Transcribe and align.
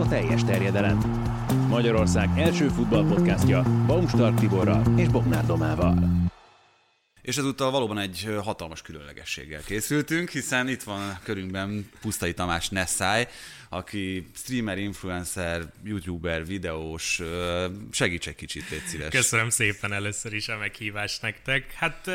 a 0.00 0.08
teljes 0.08 0.44
terjedelem. 0.44 0.98
Magyarország 1.68 2.38
első 2.38 2.68
futballpodcastja 2.68 3.62
Baumstark 3.86 4.38
Tiborral 4.38 4.98
és 4.98 5.08
Bognár 5.08 5.46
Domával. 5.46 6.28
És 7.22 7.36
ezúttal 7.36 7.70
valóban 7.70 7.98
egy 7.98 8.36
hatalmas 8.42 8.82
különlegességgel 8.82 9.62
készültünk, 9.62 10.30
hiszen 10.30 10.68
itt 10.68 10.82
van 10.82 11.18
körünkben 11.22 11.90
Pusztai 12.00 12.34
Tamás 12.34 12.68
Nessáj, 12.68 13.28
aki 13.68 14.30
streamer, 14.34 14.78
influencer, 14.78 15.62
youtuber, 15.84 16.46
videós. 16.46 17.20
Segíts 17.90 18.28
egy 18.28 18.34
kicsit, 18.34 18.70
légy 18.70 18.86
szíves. 18.86 19.08
Köszönöm 19.10 19.50
szépen 19.50 19.92
először 19.92 20.32
is 20.32 20.48
a 20.48 20.56
meghívást 20.56 21.22
nektek. 21.22 21.72
Hát 21.72 22.10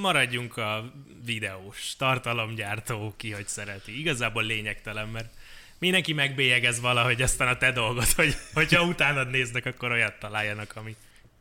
maradjunk 0.00 0.56
a 0.56 0.92
videós, 1.24 1.94
tartalomgyártó, 1.98 3.14
ki 3.16 3.30
hogy 3.30 3.48
szereti. 3.48 3.98
Igazából 3.98 4.44
lényegtelen, 4.44 5.08
mert 5.08 5.34
mindenki 5.78 6.12
megbélyegez 6.12 6.80
valahogy 6.80 7.22
aztán 7.22 7.48
a 7.48 7.56
te 7.56 7.72
dolgot, 7.72 8.12
hogy 8.12 8.36
hogyha 8.54 8.82
utánad 8.82 9.30
néznek, 9.30 9.66
akkor 9.66 9.90
olyat 9.90 10.18
találjanak, 10.18 10.72
ami 10.76 10.96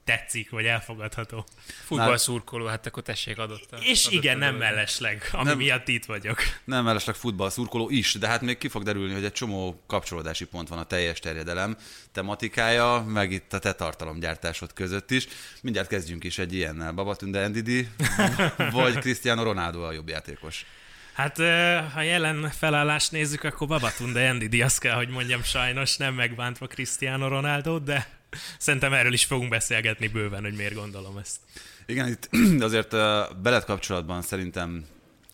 tetszik, 0.05 0.49
vagy 0.49 0.65
elfogadható. 0.65 1.45
Futballszurkoló, 1.85 2.65
hát 2.65 2.85
akkor 2.85 3.03
tessék 3.03 3.37
adott. 3.37 3.71
A, 3.71 3.77
És 3.81 4.05
adott 4.05 4.19
igen, 4.19 4.35
a 4.35 4.39
nem 4.39 4.55
mellesleg, 4.55 5.29
ami 5.31 5.43
Nem. 5.43 5.57
miatt 5.57 5.87
itt 5.87 6.05
vagyok. 6.05 6.37
Nem 6.63 6.83
mellesleg 6.83 7.15
futballszurkoló 7.15 7.89
is, 7.89 8.13
de 8.13 8.27
hát 8.27 8.41
még 8.41 8.57
ki 8.57 8.67
fog 8.67 8.83
derülni, 8.83 9.13
hogy 9.13 9.25
egy 9.25 9.31
csomó 9.31 9.83
kapcsolódási 9.87 10.45
pont 10.45 10.67
van 10.67 10.79
a 10.79 10.83
teljes 10.83 11.19
terjedelem 11.19 11.77
tematikája, 12.11 13.05
meg 13.07 13.31
itt 13.31 13.53
a 13.53 13.59
te 13.59 13.73
tartalomgyártásod 13.73 14.73
között 14.73 15.11
is. 15.11 15.27
Mindjárt 15.61 15.87
kezdjünk 15.87 16.23
is 16.23 16.37
egy 16.37 16.53
ilyennel. 16.53 16.91
Babatunde 16.91 17.47
Ndidi, 17.47 17.87
vagy 18.71 18.99
Cristiano 18.99 19.43
Ronaldo 19.43 19.81
a 19.81 19.91
jobb 19.91 20.09
játékos? 20.09 20.65
Hát 21.15 21.39
ö, 21.39 21.77
ha 21.93 22.01
jelen 22.01 22.49
felállást 22.49 23.11
nézzük, 23.11 23.43
akkor 23.43 23.67
Babatunde 23.67 24.33
Ndidi, 24.33 24.61
azt 24.61 24.79
kell, 24.79 24.95
hogy 24.95 25.09
mondjam 25.09 25.43
sajnos, 25.43 25.97
nem 25.97 26.13
megbántva 26.13 26.67
Cristiano 26.67 27.27
Ronaldo, 27.27 27.79
de 27.79 28.07
szerintem 28.57 28.93
erről 28.93 29.13
is 29.13 29.25
fogunk 29.25 29.49
beszélgetni 29.49 30.07
bőven, 30.07 30.43
hogy 30.43 30.55
miért 30.55 30.73
gondolom 30.73 31.17
ezt. 31.17 31.37
Igen, 31.85 32.07
itt 32.07 32.29
azért 32.67 32.89
beled 33.41 33.63
kapcsolatban 33.63 34.21
szerintem 34.21 34.85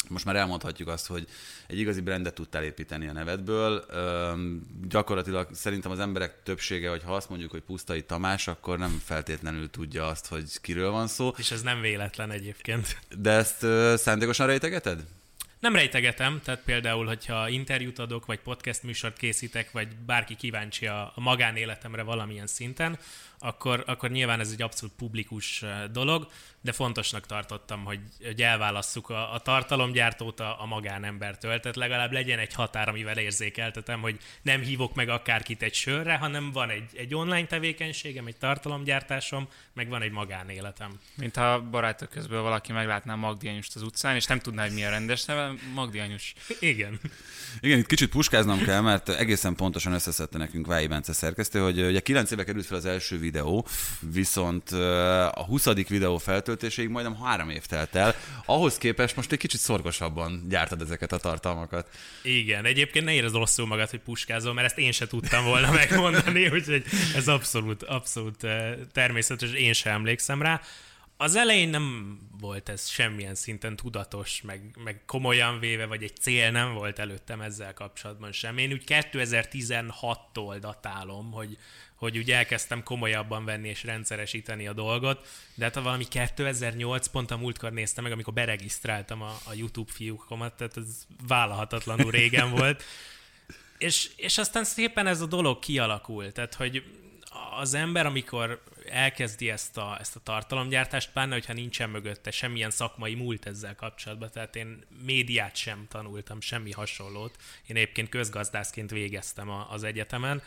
most 0.08 0.26
már 0.26 0.36
elmondhatjuk 0.36 0.88
azt, 0.88 1.08
hogy 1.08 1.28
egy 1.68 1.80
igazi 1.80 2.02
brandet 2.02 2.34
tudtál 2.34 2.64
építeni 2.64 3.08
a 3.08 3.12
nevedből. 3.12 3.86
Üm, 4.34 4.62
gyakorlatilag 4.90 5.48
szerintem 5.52 5.92
az 5.92 6.00
emberek 6.00 6.44
többsége, 6.44 6.90
hogy 6.90 7.04
ha 7.04 7.16
azt 7.16 7.30
mondjuk, 7.30 7.52
hogy 7.52 7.62
Pusztai 7.62 8.04
Tamás, 8.04 8.48
akkor 8.48 8.78
nem 8.78 9.02
feltétlenül 9.06 9.70
tudja 9.70 10.08
azt, 10.08 10.28
hogy 10.28 10.62
kiről 10.62 10.92
van 10.92 11.08
szó. 11.08 11.34
És 11.38 11.52
ez 11.52 11.62
nem 11.62 11.82
véletlen 11.82 12.32
egyébként. 12.32 13.00
De 13.18 13.32
ezt 13.32 13.64
uh, 13.64 13.96
szándékosan 13.96 14.48
rejtegeted? 14.48 15.04
Nem 15.62 15.76
rejtegetem, 15.76 16.42
tehát 16.44 16.64
például, 16.64 17.06
hogyha 17.06 17.50
interjút 17.50 18.00
adok, 18.00 18.26
vagy 18.26 18.40
podcast 18.40 18.84
műsort 18.84 19.18
készítek, 19.18 19.72
vagy 19.72 19.96
bárki 19.96 20.36
kíváncsi 20.36 20.88
a, 20.88 21.12
magánéletemre 21.16 22.02
valamilyen 22.02 22.48
szinten, 22.48 22.98
akkor, 23.40 23.84
akkor 23.88 24.10
nyilván 24.10 24.40
ez 24.40 24.52
egy 24.52 24.62
abszolút 24.62 24.96
publikus 24.96 25.64
eh, 25.64 25.84
dolog, 25.92 26.28
de 26.62 26.72
fontosnak 26.72 27.26
tartottam, 27.26 27.84
hogy, 27.84 28.00
hogy 28.24 28.42
elválasszuk 28.42 29.10
a, 29.10 29.34
a 29.34 29.40
tartalomgyártót 29.40 30.40
a, 30.40 30.62
a 30.62 30.66
magánembertől, 30.66 31.60
tehát 31.60 31.78
legalább 31.78 32.12
legyen 32.12 32.40
egy 32.40 32.54
határ, 32.54 32.90
amivel 32.90 33.18
érzékeltetem, 33.18 34.02
hogy 34.02 34.18
nem 34.42 34.62
hívok 34.62 34.96
meg 34.96 35.10
akárkit 35.10 35.62
egy 35.62 35.74
sörre, 35.74 36.16
hanem 36.16 36.52
van 36.52 36.70
egy, 36.70 36.90
egy 36.94 37.16
online 37.16 37.46
tevékenységem, 37.46 38.28
egy 38.28 38.38
tartalomgyártásom, 38.38 39.48
meg 39.74 39.90
van 39.90 40.02
egy 40.02 40.12
magánéletem. 40.12 41.00
Mint 41.16 41.36
ha 41.36 41.62
barátok 41.62 42.10
közben 42.10 42.42
valaki 42.42 42.72
meglátná 42.72 43.16
Magdi 43.16 43.48
Anyust 43.48 43.76
az 43.76 43.82
utcán, 43.82 44.16
és 44.16 44.26
nem 44.26 44.40
tudná, 44.40 44.64
hogy 44.64 44.74
mi 44.74 44.84
a 44.84 44.90
rendes 44.90 45.26
neve, 45.26 45.54
Magdi 45.74 46.00
Anyus. 46.00 46.34
Igen. 46.60 47.00
Igen, 47.60 47.78
itt 47.78 47.86
kicsit 47.86 48.10
puskáznom 48.10 48.64
kell, 48.64 48.82
mert 48.82 49.10
egészen 49.10 49.56
pontosan 49.56 49.94
összeszedte 49.94 50.38
nekünk 50.38 50.68
Vályi 50.68 50.88
Bence 50.88 51.14
szerkesztő, 51.14 51.60
hogy 51.60 51.82
ugye 51.82 52.00
9 52.00 52.32
éve 52.32 52.44
került 52.44 52.66
fel 52.66 52.78
az 52.78 52.86
első 52.86 53.20
videó, 53.20 53.68
viszont 54.00 54.70
a 55.32 55.44
20. 55.46 55.66
videó 55.88 56.18
feltöltéséig 56.52 56.90
majdnem 56.90 57.24
három 57.24 57.50
év 57.50 57.66
telt 57.66 57.96
el. 57.96 58.16
Ahhoz 58.46 58.78
képest 58.78 59.16
most 59.16 59.32
egy 59.32 59.38
kicsit 59.38 59.60
szorgosabban 59.60 60.46
gyártad 60.50 60.82
ezeket 60.82 61.12
a 61.12 61.18
tartalmakat. 61.18 61.88
Igen, 62.24 62.66
egyébként 62.66 63.06
ne 63.06 63.14
érezd 63.14 63.36
rosszul 63.36 63.68
magad, 63.68 63.90
hogy 63.90 64.00
puskázol, 64.00 64.54
mert 64.54 64.68
ezt 64.68 64.78
én 64.78 64.92
se 64.92 65.08
tudtam 65.08 65.46
volna 65.46 65.72
megmondani, 65.72 66.50
úgyhogy 66.54 66.84
ez 67.16 67.28
abszolút, 67.28 67.84
abszolút 67.84 68.44
eh, 68.44 68.74
természetes, 68.94 69.54
én 69.54 69.74
sem 69.74 69.94
emlékszem 69.94 70.42
rá. 70.42 70.62
Az 71.22 71.36
elején 71.36 71.70
nem 71.70 72.18
volt 72.40 72.70
ez 72.70 72.88
semmilyen 72.88 73.36
szinten 73.36 73.76
tudatos, 73.76 74.42
meg, 74.42 74.78
meg 74.84 75.02
komolyan 75.06 75.60
véve, 75.60 75.86
vagy 75.86 76.04
egy 76.04 76.16
cél 76.16 76.52
nem 76.52 76.74
volt 76.74 77.00
előttem 77.00 77.42
ezzel 77.42 77.74
kapcsolatban 77.74 78.32
sem. 78.32 78.58
Én 78.58 78.72
úgy 78.72 78.84
2016-tól 78.86 80.58
datálom, 80.60 81.32
hogy, 81.32 81.58
hogy 81.96 82.18
úgy 82.18 82.32
elkezdtem 82.32 82.84
komolyabban 82.84 83.46
venni 83.46 83.70
és 83.70 83.84
rendszeresíteni 83.84 84.68
a 84.68 84.74
dolgot, 84.74 85.28
de 85.56 85.64
hát 85.64 85.76
valami 85.76 86.08
2008 86.08 87.08
pont 87.08 87.32
a 87.32 87.38
múltkor 87.38 87.72
néztem 87.72 88.04
meg, 88.04 88.14
amikor 88.14 88.34
beregisztráltam 88.34 89.22
a, 89.22 89.38
a 89.44 89.54
YouTube 89.54 89.92
fiúkomat, 89.92 90.54
tehát 90.54 90.78
ez 90.78 91.08
vállalhatatlanul 91.28 92.12
régen 92.12 92.52
volt. 92.52 92.84
És, 93.78 94.10
és 94.16 94.38
aztán 94.38 94.64
szépen 94.64 95.08
ez 95.08 95.22
a 95.22 95.26
dolog 95.26 95.60
kialakult, 95.60 96.34
tehát 96.34 96.54
hogy 96.54 96.84
az 97.60 97.74
ember, 97.74 98.06
amikor 98.06 98.62
elkezdi 98.92 99.50
ezt 99.50 99.78
a, 99.78 99.98
ezt 100.00 100.16
a 100.16 100.20
tartalomgyártást, 100.24 101.12
pláne, 101.12 101.34
hogyha 101.34 101.54
nincsen 101.54 101.90
mögötte 101.90 102.32
semmilyen 102.32 102.72
szakmai 102.72 103.16
múlt 103.16 103.46
ezzel 103.46 103.76
kapcsolatban, 103.76 104.30
tehát 104.32 104.56
én 104.56 104.86
médiát 105.06 105.56
sem 105.56 105.86
tanultam, 105.90 106.42
semmi 106.42 106.72
hasonlót. 106.72 107.36
Én 107.68 107.76
egyébként 107.76 108.10
közgazdászként 108.10 108.92
végeztem 108.92 109.50
a, 109.50 109.68
az 109.72 109.84
egyetemen, 109.84 110.42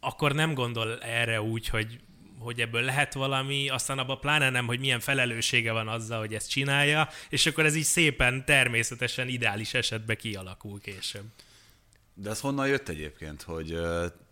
akkor 0.00 0.32
nem 0.34 0.54
gondol 0.54 1.02
erre 1.02 1.42
úgy, 1.42 1.68
hogy 1.68 2.00
hogy 2.38 2.60
ebből 2.60 2.82
lehet 2.82 3.12
valami, 3.12 3.68
aztán 3.68 3.98
abban 3.98 4.20
pláne 4.20 4.50
nem, 4.50 4.66
hogy 4.66 4.80
milyen 4.80 5.00
felelőssége 5.00 5.72
van 5.72 5.88
azzal, 5.88 6.18
hogy 6.18 6.34
ezt 6.34 6.50
csinálja, 6.50 7.08
és 7.28 7.46
akkor 7.46 7.64
ez 7.64 7.74
így 7.74 7.84
szépen, 7.84 8.44
természetesen, 8.44 9.28
ideális 9.28 9.74
esetben 9.74 10.16
kialakul 10.16 10.80
később. 10.80 11.24
De 12.14 12.30
ez 12.30 12.40
honnan 12.40 12.68
jött 12.68 12.88
egyébként, 12.88 13.42
hogy 13.42 13.78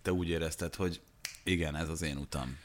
te 0.02 0.12
úgy 0.12 0.28
érezted, 0.28 0.74
hogy 0.74 1.00
igen, 1.42 1.76
ez 1.76 1.88
az 1.88 2.02
én 2.02 2.16
utam? 2.16 2.58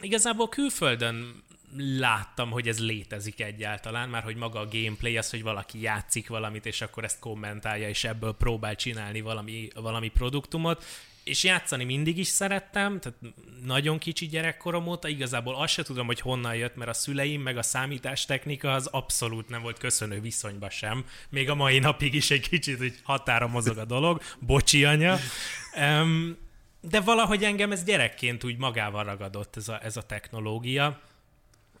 Igazából 0.00 0.48
külföldön 0.48 1.42
láttam, 1.76 2.50
hogy 2.50 2.68
ez 2.68 2.80
létezik 2.80 3.40
egyáltalán, 3.40 4.08
már 4.08 4.22
hogy 4.22 4.36
maga 4.36 4.60
a 4.60 4.68
gameplay, 4.70 5.16
az, 5.16 5.30
hogy 5.30 5.42
valaki 5.42 5.80
játszik 5.80 6.28
valamit, 6.28 6.66
és 6.66 6.80
akkor 6.80 7.04
ezt 7.04 7.18
kommentálja, 7.18 7.88
és 7.88 8.04
ebből 8.04 8.32
próbál 8.32 8.74
csinálni 8.74 9.20
valami, 9.20 9.68
valami 9.74 10.08
produktumot, 10.08 10.84
és 11.24 11.44
játszani 11.44 11.84
mindig 11.84 12.18
is 12.18 12.26
szerettem, 12.26 13.00
tehát 13.00 13.18
nagyon 13.64 13.98
kicsi 13.98 14.26
gyerekkorom 14.26 14.86
óta, 14.86 15.08
igazából 15.08 15.54
azt 15.54 15.72
se 15.72 15.82
tudom, 15.82 16.06
hogy 16.06 16.20
honnan 16.20 16.54
jött, 16.54 16.76
mert 16.76 16.90
a 16.90 16.92
szüleim 16.94 17.42
meg 17.42 17.56
a 17.56 17.62
számítástechnika 17.62 18.72
az 18.72 18.86
abszolút 18.86 19.48
nem 19.48 19.62
volt 19.62 19.78
köszönő 19.78 20.20
viszonyba 20.20 20.70
sem. 20.70 21.04
Még 21.28 21.50
a 21.50 21.54
mai 21.54 21.78
napig 21.78 22.14
is 22.14 22.30
egy 22.30 22.48
kicsit, 22.48 22.78
hogy 22.78 22.94
határa 23.02 23.48
mozog 23.48 23.78
a 23.78 23.84
dolog. 23.84 24.22
Bocsi, 24.38 24.84
anya. 24.84 25.18
Um, 25.76 26.36
de 26.80 27.00
valahogy 27.00 27.44
engem 27.44 27.72
ez 27.72 27.84
gyerekként 27.84 28.44
úgy 28.44 28.56
magával 28.56 29.04
ragadott 29.04 29.56
ez 29.56 29.68
a, 29.68 29.84
ez 29.84 29.96
a 29.96 30.02
technológia, 30.02 31.00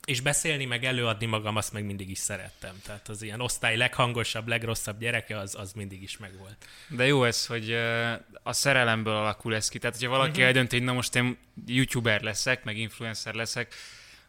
és 0.04 0.20
beszélni, 0.20 0.64
meg 0.64 0.84
előadni 0.84 1.26
magam, 1.26 1.56
azt 1.56 1.72
meg 1.72 1.84
mindig 1.84 2.10
is 2.10 2.18
szerettem. 2.18 2.74
Tehát 2.84 3.08
az 3.08 3.22
ilyen 3.22 3.40
osztály 3.40 3.76
leghangosabb, 3.76 4.48
legrosszabb 4.48 4.98
gyereke, 4.98 5.38
az, 5.38 5.54
az 5.54 5.72
mindig 5.72 6.02
is 6.02 6.16
megvolt. 6.16 6.66
De 6.88 7.06
jó 7.06 7.24
ez, 7.24 7.46
hogy 7.46 7.72
a 8.42 8.52
szerelemből 8.52 9.14
alakul 9.14 9.54
ez 9.54 9.68
ki. 9.68 9.78
Tehát, 9.78 9.96
hogyha 9.96 10.10
valaki 10.10 10.30
uh-huh. 10.30 10.46
eldönti, 10.46 10.76
hogy 10.76 10.84
na 10.84 10.92
most 10.92 11.16
én 11.16 11.38
youtuber 11.66 12.22
leszek, 12.22 12.64
meg 12.64 12.78
influencer 12.78 13.34
leszek, 13.34 13.74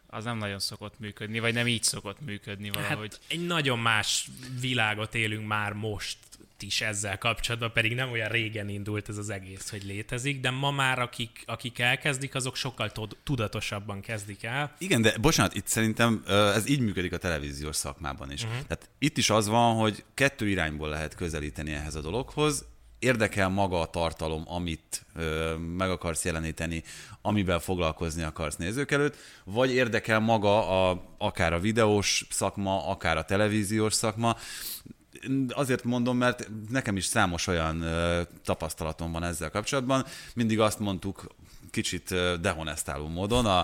az 0.06 0.24
nem 0.24 0.38
nagyon 0.38 0.58
szokott 0.58 0.98
működni, 0.98 1.38
vagy 1.38 1.54
nem 1.54 1.66
így 1.66 1.82
szokott 1.82 2.20
működni 2.20 2.70
valahogy. 2.70 3.10
Hát 3.10 3.20
egy 3.28 3.46
nagyon 3.46 3.78
más 3.78 4.28
világot 4.60 5.14
élünk 5.14 5.46
már 5.46 5.72
most 5.72 6.16
is 6.62 6.80
ezzel 6.80 7.18
kapcsolatban, 7.18 7.72
pedig 7.72 7.94
nem 7.94 8.10
olyan 8.10 8.28
régen 8.28 8.68
indult 8.68 9.08
ez 9.08 9.16
az 9.16 9.30
egész, 9.30 9.70
hogy 9.70 9.84
létezik, 9.84 10.40
de 10.40 10.50
ma 10.50 10.70
már 10.70 10.98
akik, 10.98 11.42
akik 11.46 11.78
elkezdik, 11.78 12.34
azok 12.34 12.56
sokkal 12.56 12.92
tud- 12.92 13.16
tudatosabban 13.24 14.00
kezdik 14.00 14.42
el. 14.42 14.74
Igen, 14.78 15.02
de 15.02 15.18
bocsánat, 15.18 15.54
itt 15.54 15.66
szerintem 15.66 16.22
ez 16.26 16.68
így 16.68 16.80
működik 16.80 17.12
a 17.12 17.16
televíziós 17.18 17.76
szakmában 17.76 18.32
is. 18.32 18.42
Uh-huh. 18.42 18.62
Tehát 18.66 18.88
itt 18.98 19.16
is 19.18 19.30
az 19.30 19.46
van, 19.46 19.76
hogy 19.76 20.04
kettő 20.14 20.48
irányból 20.48 20.88
lehet 20.88 21.14
közelíteni 21.14 21.72
ehhez 21.72 21.94
a 21.94 22.00
dologhoz. 22.00 22.64
Érdekel 22.98 23.48
maga 23.48 23.80
a 23.80 23.86
tartalom, 23.86 24.42
amit 24.46 25.04
ö, 25.14 25.54
meg 25.56 25.90
akarsz 25.90 26.24
jeleníteni, 26.24 26.82
amivel 27.22 27.58
foglalkozni 27.58 28.22
akarsz 28.22 28.56
nézők 28.56 28.90
előtt, 28.90 29.16
vagy 29.44 29.72
érdekel 29.72 30.18
maga 30.18 30.88
a, 30.90 31.02
akár 31.18 31.52
a 31.52 31.60
videós 31.60 32.26
szakma, 32.30 32.88
akár 32.88 33.16
a 33.16 33.24
televíziós 33.24 33.92
szakma. 33.92 34.36
Azért 35.48 35.84
mondom, 35.84 36.16
mert 36.16 36.48
nekem 36.70 36.96
is 36.96 37.04
számos 37.04 37.46
olyan 37.46 37.84
tapasztalatom 38.44 39.12
van 39.12 39.24
ezzel 39.24 39.50
kapcsolatban. 39.50 40.04
Mindig 40.34 40.60
azt 40.60 40.78
mondtuk, 40.78 41.26
kicsit 41.70 42.14
dehonestáló 42.40 43.08
módon 43.08 43.46
a, 43.46 43.58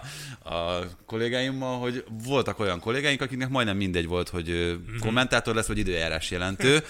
a 0.54 0.86
kollégáimmal, 1.06 1.78
hogy 1.78 2.04
voltak 2.24 2.58
olyan 2.58 2.80
kollégáink, 2.80 3.20
akiknek 3.20 3.48
majdnem 3.48 3.76
mindegy 3.76 4.06
volt, 4.06 4.28
hogy 4.28 4.50
ö, 4.50 4.74
kommentátor 5.00 5.54
lesz, 5.54 5.66
vagy 5.66 5.78
időjárás 5.78 6.30
jelentő, 6.30 6.82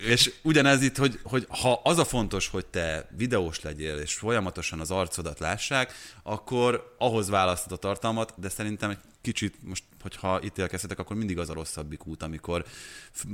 És 0.00 0.32
ugyanez 0.42 0.82
itt, 0.82 0.96
hogy, 0.96 1.18
hogy 1.22 1.46
ha 1.48 1.80
az 1.84 1.98
a 1.98 2.04
fontos, 2.04 2.48
hogy 2.48 2.66
te 2.66 3.08
videós 3.16 3.60
legyél, 3.60 3.96
és 3.96 4.14
folyamatosan 4.14 4.80
az 4.80 4.90
arcodat 4.90 5.38
lássák, 5.38 5.92
akkor 6.22 6.94
ahhoz 6.98 7.28
választod 7.28 7.72
a 7.72 7.76
tartalmat, 7.76 8.34
de 8.36 8.48
szerintem 8.48 8.90
egy 8.90 8.98
kicsit, 9.26 9.54
most, 9.62 9.84
hogyha 10.00 10.40
ítélkezhetek, 10.44 10.98
akkor 10.98 11.16
mindig 11.16 11.38
az 11.38 11.50
a 11.50 11.54
rosszabbik 11.54 12.06
út, 12.06 12.22
amikor 12.22 12.64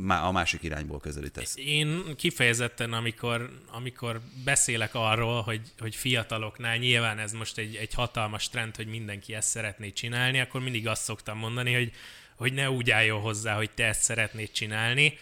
a 0.06 0.32
másik 0.32 0.62
irányból 0.62 1.00
közelítesz. 1.00 1.54
Én 1.56 2.16
kifejezetten, 2.16 2.92
amikor, 2.92 3.50
amikor 3.70 4.20
beszélek 4.44 4.94
arról, 4.94 5.42
hogy, 5.42 5.60
hogy 5.78 5.94
fiataloknál 5.94 6.76
nyilván 6.76 7.18
ez 7.18 7.32
most 7.32 7.58
egy, 7.58 7.74
egy 7.74 7.94
hatalmas 7.94 8.48
trend, 8.48 8.76
hogy 8.76 8.86
mindenki 8.86 9.34
ezt 9.34 9.48
szeretné 9.48 9.90
csinálni, 9.90 10.40
akkor 10.40 10.60
mindig 10.60 10.88
azt 10.88 11.02
szoktam 11.02 11.38
mondani, 11.38 11.74
hogy 11.74 11.92
hogy 12.36 12.52
ne 12.52 12.70
úgy 12.70 12.90
álljon 12.90 13.20
hozzá, 13.20 13.56
hogy 13.56 13.70
te 13.70 13.84
ezt 13.84 14.02
szeretnéd 14.02 14.50
csinálni, 14.50 15.18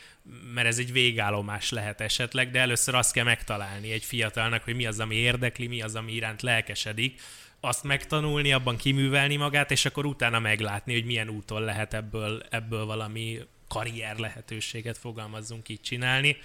mert 0.54 0.66
ez 0.66 0.78
egy 0.78 0.92
végállomás 0.92 1.70
lehet 1.70 2.00
esetleg, 2.00 2.50
de 2.50 2.58
először 2.58 2.94
azt 2.94 3.12
kell 3.12 3.24
megtalálni 3.24 3.90
egy 3.90 4.04
fiatalnak, 4.04 4.64
hogy 4.64 4.74
mi 4.76 4.86
az, 4.86 5.00
ami 5.00 5.14
érdekli, 5.14 5.66
mi 5.66 5.82
az, 5.82 5.94
ami 5.94 6.12
iránt 6.12 6.42
lelkesedik, 6.42 7.20
azt 7.60 7.82
megtanulni, 7.82 8.52
abban 8.52 8.76
kiművelni 8.76 9.36
magát, 9.36 9.70
és 9.70 9.84
akkor 9.84 10.06
utána 10.06 10.38
meglátni, 10.38 10.92
hogy 10.92 11.04
milyen 11.04 11.28
úton 11.28 11.62
lehet 11.62 11.94
ebből, 11.94 12.42
ebből 12.50 12.84
valami 12.84 13.38
karrier 13.68 14.18
lehetőséget 14.18 14.98
fogalmazzunk 14.98 15.68
így 15.68 15.80
csinálni. 15.80 16.36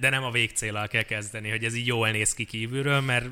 De 0.00 0.08
nem 0.08 0.24
a 0.24 0.30
végcélal 0.30 0.88
kell 0.88 1.02
kezdeni, 1.02 1.50
hogy 1.50 1.64
ez 1.64 1.74
így 1.74 1.86
jól 1.86 2.10
néz 2.10 2.34
ki 2.34 2.44
kívülről, 2.44 3.00
mert 3.00 3.26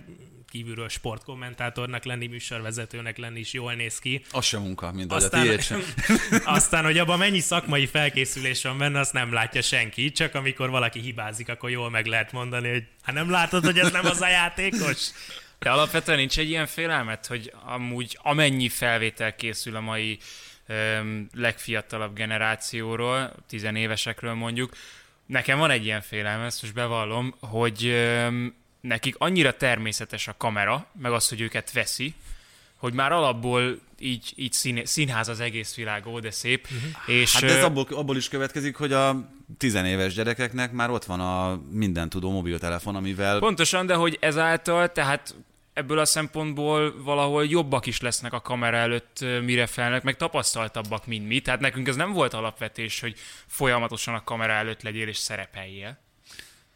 kívülről 0.52 0.88
sportkommentátornak 0.88 2.04
lenni, 2.04 2.26
műsorvezetőnek 2.26 3.18
lenni 3.18 3.38
is 3.38 3.52
jól 3.52 3.74
néz 3.74 3.98
ki. 3.98 4.24
Az 4.30 4.44
sem 4.44 4.62
munka, 4.62 4.92
mint 4.92 5.12
aztán, 5.12 5.48
a 5.48 5.60
sem. 5.60 5.82
aztán, 6.44 6.84
hogy 6.84 6.98
abban 6.98 7.18
mennyi 7.18 7.40
szakmai 7.40 7.86
felkészülés 7.86 8.62
van 8.62 8.78
benne, 8.78 9.00
azt 9.00 9.12
nem 9.12 9.32
látja 9.32 9.62
senki. 9.62 10.10
Csak 10.10 10.34
amikor 10.34 10.70
valaki 10.70 11.00
hibázik, 11.00 11.48
akkor 11.48 11.70
jól 11.70 11.90
meg 11.90 12.06
lehet 12.06 12.32
mondani, 12.32 12.70
hogy 12.70 12.84
hát 13.02 13.14
nem 13.14 13.30
látod, 13.30 13.64
hogy 13.64 13.78
ez 13.78 13.92
nem 13.92 14.04
az 14.04 14.20
a 14.20 14.28
játékos. 14.28 15.10
De 15.62 15.70
alapvetően 15.70 16.18
nincs 16.18 16.38
egy 16.38 16.48
ilyen 16.48 16.66
félelmet, 16.66 17.26
hogy 17.26 17.52
amúgy 17.64 18.18
amennyi 18.22 18.68
felvétel 18.68 19.34
készül 19.34 19.76
a 19.76 19.80
mai 19.80 20.18
öm, 20.66 21.28
legfiatalabb 21.34 22.14
generációról, 22.14 23.32
tizenévesekről 23.48 24.34
mondjuk, 24.34 24.72
nekem 25.26 25.58
van 25.58 25.70
egy 25.70 25.84
ilyen 25.84 26.00
félelem, 26.00 26.40
ezt 26.40 26.62
most 26.62 26.74
bevallom, 26.74 27.34
hogy 27.40 27.86
öm, 27.86 28.54
nekik 28.80 29.14
annyira 29.18 29.56
természetes 29.56 30.28
a 30.28 30.34
kamera, 30.36 30.86
meg 31.00 31.12
az, 31.12 31.28
hogy 31.28 31.40
őket 31.40 31.72
veszi, 31.72 32.14
hogy 32.76 32.92
már 32.92 33.12
alapból 33.12 33.78
így, 33.98 34.32
így 34.36 34.52
szín, 34.52 34.84
színház 34.84 35.28
az 35.28 35.40
egész 35.40 35.74
világ, 35.74 36.06
ó, 36.06 36.20
de 36.20 36.30
szép. 36.30 36.64
Uh-huh. 36.64 37.16
És, 37.16 37.32
hát 37.32 37.42
de 37.42 37.56
ez 37.56 37.64
abból, 37.64 37.86
abból 37.90 38.16
is 38.16 38.28
következik, 38.28 38.76
hogy 38.76 38.92
a 38.92 39.30
tizenéves 39.58 40.14
gyerekeknek 40.14 40.72
már 40.72 40.90
ott 40.90 41.04
van 41.04 41.20
a 41.20 41.60
minden 41.70 42.08
tudó 42.08 42.30
mobiltelefon, 42.30 42.96
amivel... 42.96 43.38
Pontosan, 43.38 43.86
de 43.86 43.94
hogy 43.94 44.18
ezáltal, 44.20 44.92
tehát 44.92 45.34
ebből 45.72 45.98
a 45.98 46.04
szempontból 46.04 47.02
valahol 47.02 47.46
jobbak 47.46 47.86
is 47.86 48.00
lesznek 48.00 48.32
a 48.32 48.40
kamera 48.40 48.76
előtt, 48.76 49.24
mire 49.42 49.66
felnek, 49.66 50.02
meg 50.02 50.16
tapasztaltabbak, 50.16 51.06
mint 51.06 51.26
mi. 51.26 51.40
Tehát 51.40 51.60
nekünk 51.60 51.88
ez 51.88 51.96
nem 51.96 52.12
volt 52.12 52.34
alapvetés, 52.34 53.00
hogy 53.00 53.14
folyamatosan 53.46 54.14
a 54.14 54.24
kamera 54.24 54.52
előtt 54.52 54.82
legyél 54.82 55.08
és 55.08 55.16
szerepeljél. 55.16 55.98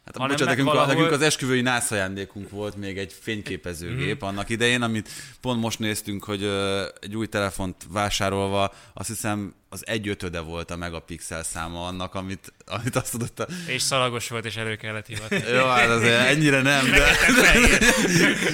Hát 0.07 0.17
hanem 0.17 0.31
bocsánat, 0.31 0.55
nekünk, 0.55 0.73
valahol... 0.73 0.93
nekünk 0.93 1.11
az 1.11 1.21
esküvői 1.21 1.61
nász 1.61 1.91
ajándékunk 1.91 2.49
volt 2.49 2.75
még 2.75 2.97
egy 2.97 3.15
fényképezőgép 3.21 4.23
mm. 4.23 4.27
annak 4.27 4.49
idején, 4.49 4.81
amit 4.81 5.09
pont 5.41 5.61
most 5.61 5.79
néztünk, 5.79 6.23
hogy 6.23 6.43
uh, 6.43 6.81
egy 6.99 7.15
új 7.15 7.27
telefont 7.27 7.75
vásárolva, 7.89 8.73
azt 8.93 9.07
hiszem 9.07 9.53
az 9.69 9.87
egy 9.87 10.07
ötöde 10.07 10.39
volt 10.39 10.71
a 10.71 10.75
megapixel 10.75 11.43
száma 11.43 11.85
annak, 11.85 12.15
amit, 12.15 12.53
amit 12.65 12.95
azt 12.95 13.11
tudott. 13.11 13.39
A... 13.39 13.47
És 13.65 13.81
szalagos 13.81 14.29
volt, 14.29 14.45
és 14.45 14.55
elő 14.55 14.75
kellett 14.75 15.07
hivatni. 15.07 15.43
Jó, 15.57 15.65
hát 15.65 15.89
azért 15.89 16.27
ennyire 16.27 16.61
nem, 16.61 16.89
de... 16.91 17.07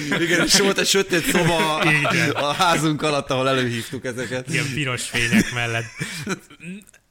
Igen, 0.24 0.44
és 0.44 0.58
volt 0.58 0.78
egy 0.78 0.86
sötét 0.86 1.24
szoba 1.24 1.76
a, 1.76 1.88
a 2.34 2.52
házunk 2.52 3.02
alatt, 3.02 3.30
ahol 3.30 3.48
előhívtuk 3.48 4.04
ezeket. 4.04 4.48
Ilyen 4.48 4.72
piros 4.74 5.02
fények 5.02 5.52
mellett. 5.52 5.84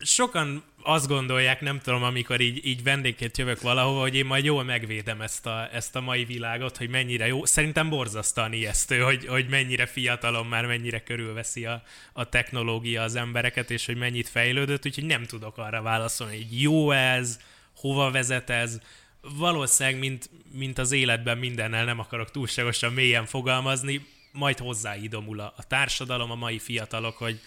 Sokan 0.03 0.63
azt 0.81 1.07
gondolják, 1.07 1.61
nem 1.61 1.79
tudom, 1.79 2.03
amikor 2.03 2.39
így, 2.41 2.65
így 2.65 2.83
vendégként 2.83 3.38
jövök 3.38 3.61
valahova, 3.61 4.01
hogy 4.01 4.15
én 4.15 4.25
majd 4.25 4.45
jól 4.45 4.63
megvédem 4.63 5.21
ezt 5.21 5.45
a, 5.45 5.69
ezt 5.73 5.95
a 5.95 6.01
mai 6.01 6.25
világot, 6.25 6.77
hogy 6.77 6.89
mennyire 6.89 7.27
jó. 7.27 7.45
Szerintem 7.45 7.89
borzasztóan 7.89 8.53
ijesztő, 8.53 9.00
hogy, 9.00 9.25
hogy 9.25 9.47
mennyire 9.50 9.85
fiatalon 9.85 10.45
már 10.45 10.65
mennyire 10.65 11.03
körülveszi 11.03 11.65
a, 11.65 11.83
a 12.13 12.29
technológia 12.29 13.01
az 13.01 13.15
embereket, 13.15 13.71
és 13.71 13.85
hogy 13.85 13.97
mennyit 13.97 14.29
fejlődött, 14.29 14.85
úgyhogy 14.85 15.05
nem 15.05 15.23
tudok 15.23 15.57
arra 15.57 15.81
válaszolni, 15.81 16.35
hogy 16.35 16.61
jó 16.61 16.91
ez, 16.91 17.39
hova 17.75 18.11
vezet 18.11 18.49
ez. 18.49 18.79
Valószínűleg, 19.21 19.99
mint, 19.99 20.29
mint 20.51 20.77
az 20.77 20.91
életben 20.91 21.38
mindennel 21.38 21.85
nem 21.85 21.99
akarok 21.99 22.31
túlságosan 22.31 22.94
mélyen 22.94 23.25
fogalmazni, 23.25 24.06
majd 24.31 24.57
hozzáidomul 24.57 25.39
a, 25.39 25.53
a 25.57 25.67
társadalom, 25.67 26.31
a 26.31 26.35
mai 26.35 26.59
fiatalok, 26.59 27.17
hogy, 27.17 27.39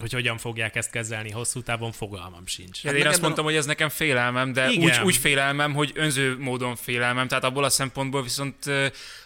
hogy 0.00 0.12
hogyan 0.12 0.38
fogják 0.38 0.76
ezt 0.76 0.90
kezelni 0.90 1.30
hosszú 1.30 1.62
távon, 1.62 1.92
fogalmam 1.92 2.46
sincs. 2.46 2.82
Hát 2.82 2.94
én 2.94 3.06
azt 3.06 3.20
mondtam, 3.20 3.44
a... 3.44 3.48
hogy 3.48 3.56
ez 3.56 3.66
nekem 3.66 3.88
félelmem, 3.88 4.52
de 4.52 4.68
úgy, 4.68 5.00
úgy 5.04 5.16
félelmem, 5.16 5.74
hogy 5.74 5.92
önző 5.94 6.38
módon 6.38 6.76
félelmem, 6.76 7.28
tehát 7.28 7.44
abból 7.44 7.64
a 7.64 7.70
szempontból 7.70 8.22
viszont 8.22 8.56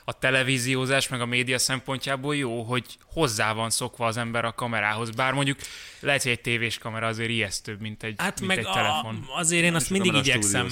a 0.05 0.19
televíziózás 0.19 1.09
meg 1.09 1.21
a 1.21 1.27
média 1.27 1.59
szempontjából 1.59 2.37
jó, 2.37 2.63
hogy 2.63 2.85
hozzá 3.05 3.53
van 3.53 3.71
szokva 3.71 4.07
az 4.07 4.17
ember 4.17 4.45
a 4.45 4.53
kamerához, 4.53 5.11
bár 5.11 5.33
mondjuk 5.33 5.59
lehet, 6.01 6.23
hogy 6.23 6.33
egy 6.33 6.41
tévés 6.41 6.79
kamera 6.79 7.07
azért 7.07 7.31
ijesztőbb, 7.31 7.81
mint 7.81 8.03
egy, 8.03 8.15
hát 8.19 8.41
mint 8.41 8.55
meg 8.55 8.59
egy 8.59 8.73
telefon. 8.73 9.25
A, 9.29 9.39
azért 9.39 9.65
én 9.65 9.75
azt 9.75 9.91
mindig 9.91 10.15
igyekszem 10.15 10.69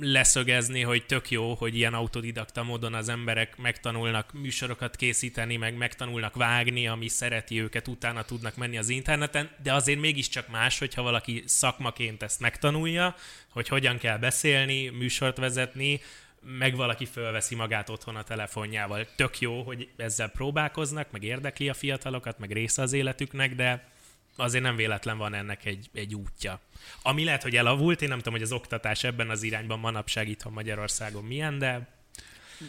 leszögezni, 0.00 0.82
hogy 0.82 1.06
tök 1.06 1.30
jó, 1.30 1.54
hogy 1.54 1.76
ilyen 1.76 1.94
autodidakta 1.94 2.62
módon 2.62 2.94
az 2.94 3.08
emberek 3.08 3.56
megtanulnak 3.56 4.32
műsorokat 4.32 4.96
készíteni, 4.96 5.56
meg 5.56 5.76
megtanulnak 5.76 6.34
vágni, 6.34 6.88
ami 6.88 7.08
szereti 7.08 7.60
őket, 7.60 7.88
utána 7.88 8.22
tudnak 8.22 8.56
menni 8.56 8.78
az 8.78 8.88
interneten, 9.24 9.62
de 9.62 9.72
azért 9.72 10.00
mégiscsak 10.00 10.48
más, 10.48 10.78
hogyha 10.78 11.02
valaki 11.02 11.42
szakmaként 11.46 12.22
ezt 12.22 12.40
megtanulja, 12.40 13.14
hogy 13.48 13.68
hogyan 13.68 13.98
kell 13.98 14.18
beszélni, 14.18 14.88
műsort 14.88 15.36
vezetni, 15.36 16.00
meg 16.40 16.76
valaki 16.76 17.04
fölveszi 17.04 17.54
magát 17.54 17.88
otthon 17.88 18.16
a 18.16 18.22
telefonjával. 18.22 19.06
Tök 19.16 19.40
jó, 19.40 19.62
hogy 19.62 19.88
ezzel 19.96 20.28
próbálkoznak, 20.28 21.10
meg 21.10 21.22
érdekli 21.22 21.68
a 21.68 21.74
fiatalokat, 21.74 22.38
meg 22.38 22.52
része 22.52 22.82
az 22.82 22.92
életüknek, 22.92 23.54
de 23.54 23.92
azért 24.36 24.64
nem 24.64 24.76
véletlen 24.76 25.18
van 25.18 25.34
ennek 25.34 25.64
egy, 25.64 25.88
egy 25.94 26.14
útja. 26.14 26.60
Ami 27.02 27.24
lehet, 27.24 27.42
hogy 27.42 27.56
elavult, 27.56 28.02
én 28.02 28.08
nem 28.08 28.18
tudom, 28.18 28.32
hogy 28.32 28.42
az 28.42 28.52
oktatás 28.52 29.04
ebben 29.04 29.30
az 29.30 29.42
irányban 29.42 29.78
manapság 29.78 30.28
itthon 30.28 30.52
Magyarországon 30.52 31.24
milyen, 31.24 31.58
de 31.58 31.93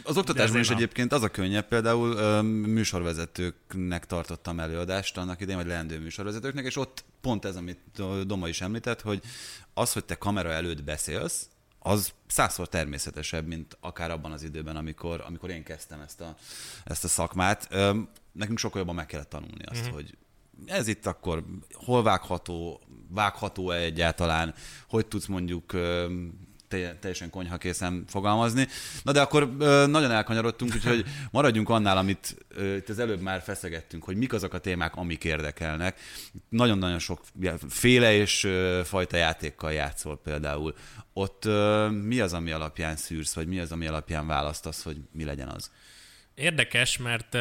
az 0.02 0.16
oktatásban 0.16 0.60
is 0.60 0.70
a... 0.70 0.74
egyébként 0.74 1.12
az 1.12 1.22
a 1.22 1.28
könnyebb, 1.28 1.68
például 1.68 2.42
műsorvezetőknek 2.42 4.06
tartottam 4.06 4.60
előadást 4.60 5.16
annak 5.16 5.40
idején, 5.40 5.60
vagy 5.60 5.70
leendő 5.70 5.98
műsorvezetőknek, 5.98 6.64
és 6.64 6.76
ott 6.76 7.04
pont 7.20 7.44
ez, 7.44 7.56
amit 7.56 7.78
Doma 8.26 8.48
is 8.48 8.60
említett, 8.60 9.00
hogy 9.00 9.22
az, 9.74 9.92
hogy 9.92 10.04
te 10.04 10.14
kamera 10.14 10.50
előtt 10.50 10.84
beszélsz, 10.84 11.48
az 11.78 12.12
százszor 12.26 12.68
természetesebb, 12.68 13.46
mint 13.46 13.76
akár 13.80 14.10
abban 14.10 14.32
az 14.32 14.42
időben, 14.42 14.76
amikor, 14.76 15.22
amikor 15.26 15.50
én 15.50 15.62
kezdtem 15.62 16.00
ezt 16.00 16.20
a, 16.20 16.36
ezt 16.84 17.04
a 17.04 17.08
szakmát. 17.08 17.68
Nekünk 18.32 18.58
sokkal 18.58 18.78
jobban 18.78 18.94
meg 18.94 19.06
kellett 19.06 19.28
tanulni 19.28 19.64
azt, 19.64 19.82
mm-hmm. 19.82 19.92
hogy 19.92 20.16
ez 20.66 20.88
itt 20.88 21.06
akkor 21.06 21.44
hol 21.72 22.02
vágható, 22.02 22.80
vágható-e 23.08 23.76
egyáltalán, 23.76 24.54
hogy 24.88 25.06
tudsz 25.06 25.26
mondjuk 25.26 25.72
teljesen 26.68 27.30
konyhakészen 27.30 28.04
fogalmazni. 28.08 28.68
Na 29.02 29.12
de 29.12 29.20
akkor 29.20 29.56
nagyon 29.86 30.10
elkanyarodtunk, 30.10 30.74
úgyhogy 30.74 31.04
maradjunk 31.30 31.68
annál, 31.68 31.96
amit 31.96 32.36
itt 32.76 32.88
az 32.88 32.98
előbb 32.98 33.20
már 33.20 33.42
feszegettünk, 33.42 34.04
hogy 34.04 34.16
mik 34.16 34.32
azok 34.32 34.54
a 34.54 34.58
témák, 34.58 34.96
amik 34.96 35.24
érdekelnek. 35.24 36.00
Nagyon-nagyon 36.48 36.98
sok 36.98 37.20
féle 37.68 38.14
és 38.14 38.48
fajta 38.84 39.16
játékkal 39.16 39.72
játszol 39.72 40.18
például. 40.18 40.74
Ott 41.12 41.44
mi 42.02 42.20
az, 42.20 42.32
ami 42.32 42.50
alapján 42.50 42.96
szűrsz, 42.96 43.34
vagy 43.34 43.46
mi 43.46 43.58
az, 43.58 43.72
ami 43.72 43.86
alapján 43.86 44.26
választasz, 44.26 44.82
hogy 44.82 44.96
mi 45.12 45.24
legyen 45.24 45.48
az? 45.48 45.70
Érdekes, 46.36 46.96
mert 46.96 47.32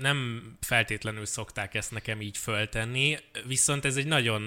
nem 0.00 0.42
feltétlenül 0.60 1.26
szokták 1.26 1.74
ezt 1.74 1.90
nekem 1.90 2.20
így 2.20 2.36
föltenni, 2.36 3.18
viszont 3.46 3.84
ez 3.84 3.96
egy 3.96 4.06
nagyon 4.06 4.42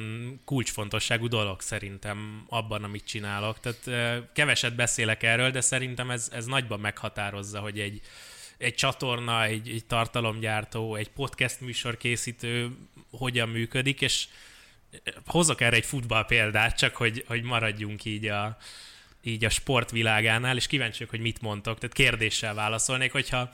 kulcsfontosságú 0.45 1.27
dolog 1.27 1.61
szerintem 1.61 2.45
abban, 2.49 2.83
amit 2.83 3.05
csinálok. 3.05 3.59
Tehát 3.59 4.29
keveset 4.33 4.75
beszélek 4.75 5.23
erről, 5.23 5.51
de 5.51 5.61
szerintem 5.61 6.11
ez, 6.11 6.29
ez 6.33 6.45
nagyban 6.45 6.79
meghatározza, 6.79 7.59
hogy 7.59 7.79
egy, 7.79 8.01
egy 8.57 8.73
csatorna, 8.73 9.43
egy, 9.43 9.69
egy 9.69 9.85
tartalomgyártó, 9.85 10.95
egy 10.95 11.09
podcast 11.09 11.61
műsor 11.61 11.97
készítő 11.97 12.69
hogyan 13.11 13.49
működik, 13.49 14.01
és 14.01 14.27
hozok 15.25 15.61
erre 15.61 15.75
egy 15.75 15.85
futball 15.85 16.25
példát, 16.25 16.77
csak 16.77 16.95
hogy, 16.95 17.23
hogy 17.27 17.41
maradjunk 17.41 18.05
így 18.05 18.27
a, 18.27 18.57
így 19.21 19.45
a 19.45 19.49
sportvilágánál, 19.49 20.55
és 20.55 20.67
kíváncsiak, 20.67 21.09
hogy 21.09 21.19
mit 21.19 21.41
mondtok. 21.41 21.77
Tehát 21.79 21.95
kérdéssel 21.95 22.53
válaszolnék, 22.53 23.11
hogyha 23.11 23.53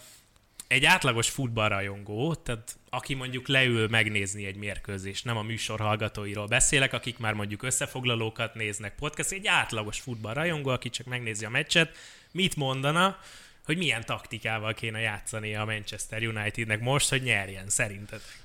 egy 0.70 0.86
átlagos 0.86 1.30
futballrajongó, 1.30 2.36
tehát 2.36 2.78
aki 2.90 3.14
mondjuk 3.14 3.48
leül 3.48 3.88
megnézni 3.88 4.46
egy 4.46 4.56
mérkőzést, 4.56 5.26
nem 5.26 5.38
a 5.38 5.42
műsor 5.42 5.80
hallgatóiról 5.80 6.48
beszélek, 6.48 6.94
akik 6.94 7.18
már 7.18 7.34
mondjuk 7.34 7.64
összefoglalókat 7.64 8.54
néznek, 8.54 8.96
podcast, 8.96 9.32
egy 9.32 9.48
átlagos 9.48 10.00
futballrajongó, 10.00 10.70
aki 10.70 10.90
csak 10.90 11.06
megnézi 11.06 11.46
a 11.46 11.50
meccset, 11.50 11.98
mit 12.32 12.56
mondana, 12.56 13.18
hogy 13.66 13.78
milyen 13.78 14.06
taktikával 14.06 14.74
kéne 14.74 15.00
játszani 15.00 15.56
a 15.56 15.66
Manchester 15.66 16.28
Unitednek 16.28 16.80
most, 16.80 17.10
hogy 17.10 17.24
nyerjen, 17.24 17.70
szerintetek? 17.70 18.44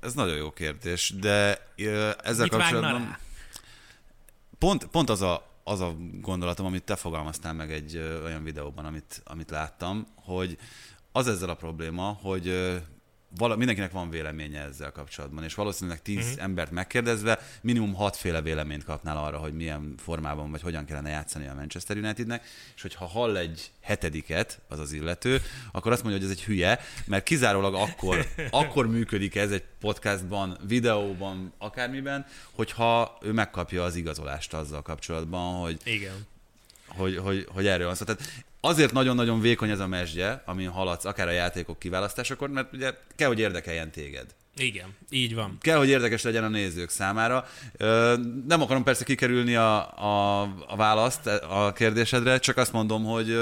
Ez 0.00 0.14
nagyon 0.14 0.36
jó 0.36 0.52
kérdés, 0.52 1.12
de 1.20 1.66
ezzel 2.22 2.42
Mit 2.42 2.48
kapcsolatban... 2.50 3.18
Pont, 4.58 4.86
pont 4.86 5.10
az, 5.10 5.22
a, 5.22 5.60
az 5.64 5.80
a 5.80 5.96
gondolatom, 6.20 6.66
amit 6.66 6.82
te 6.82 6.96
fogalmaztál 6.96 7.52
meg 7.52 7.72
egy 7.72 7.96
ö, 7.96 8.24
olyan 8.24 8.44
videóban, 8.44 8.84
amit, 8.84 9.22
amit 9.24 9.50
láttam, 9.50 10.06
hogy 10.14 10.58
az 11.16 11.28
ezzel 11.28 11.48
a 11.48 11.54
probléma, 11.54 12.18
hogy 12.22 12.76
vala, 13.36 13.56
mindenkinek 13.56 13.92
van 13.92 14.10
véleménye 14.10 14.60
ezzel 14.60 14.92
kapcsolatban, 14.92 15.44
és 15.44 15.54
valószínűleg 15.54 16.02
tíz 16.02 16.24
uh-huh. 16.24 16.42
embert 16.42 16.70
megkérdezve 16.70 17.38
minimum 17.60 17.94
hatféle 17.94 18.42
véleményt 18.42 18.84
kapnál 18.84 19.16
arra, 19.16 19.38
hogy 19.38 19.52
milyen 19.52 19.94
formában 19.98 20.50
vagy 20.50 20.62
hogyan 20.62 20.84
kellene 20.84 21.10
játszani 21.10 21.46
a 21.46 21.54
Manchester 21.54 21.96
Unitednek, 21.96 22.44
és 22.74 22.82
hogyha 22.82 23.04
hall 23.04 23.36
egy 23.36 23.70
hetediket, 23.80 24.60
az 24.68 24.78
az 24.78 24.92
illető, 24.92 25.40
akkor 25.72 25.92
azt 25.92 26.02
mondja, 26.02 26.20
hogy 26.20 26.30
ez 26.30 26.36
egy 26.36 26.44
hülye, 26.44 26.80
mert 27.06 27.24
kizárólag 27.24 27.74
akkor, 27.74 28.26
akkor 28.50 28.86
működik 28.86 29.34
ez 29.34 29.50
egy 29.50 29.64
podcastban, 29.80 30.58
videóban, 30.66 31.52
akármiben, 31.58 32.26
hogyha 32.52 33.18
ő 33.22 33.32
megkapja 33.32 33.84
az 33.84 33.96
igazolást 33.96 34.54
azzal 34.54 34.82
kapcsolatban, 34.82 35.60
hogy 35.60 35.80
Igen. 35.84 36.26
Hogy, 36.88 37.16
hogy, 37.16 37.46
hogy 37.54 37.66
erről 37.66 37.86
van 37.86 37.94
szó. 37.94 38.04
Tehát 38.04 38.22
azért 38.60 38.92
nagyon-nagyon 38.92 39.40
vékony 39.40 39.70
ez 39.70 39.80
a 39.80 39.86
mesdje, 39.86 40.42
amin 40.46 40.68
haladsz, 40.68 41.04
akár 41.04 41.28
a 41.28 41.30
játékok 41.30 41.78
kiválasztásakor, 41.78 42.48
mert 42.48 42.72
ugye 42.72 42.94
kell, 43.16 43.28
hogy 43.28 43.38
érdekeljen 43.38 43.90
téged. 43.90 44.26
Igen, 44.56 44.94
így 45.10 45.34
van. 45.34 45.58
Kell, 45.60 45.76
hogy 45.76 45.88
érdekes 45.88 46.22
legyen 46.22 46.44
a 46.44 46.48
nézők 46.48 46.90
számára. 46.90 47.46
Nem 48.46 48.62
akarom 48.62 48.82
persze 48.82 49.04
kikerülni 49.04 49.54
a, 49.54 49.98
a, 49.98 50.40
a 50.66 50.76
választ 50.76 51.26
a 51.26 51.72
kérdésedre, 51.72 52.38
csak 52.38 52.56
azt 52.56 52.72
mondom, 52.72 53.04
hogy, 53.04 53.36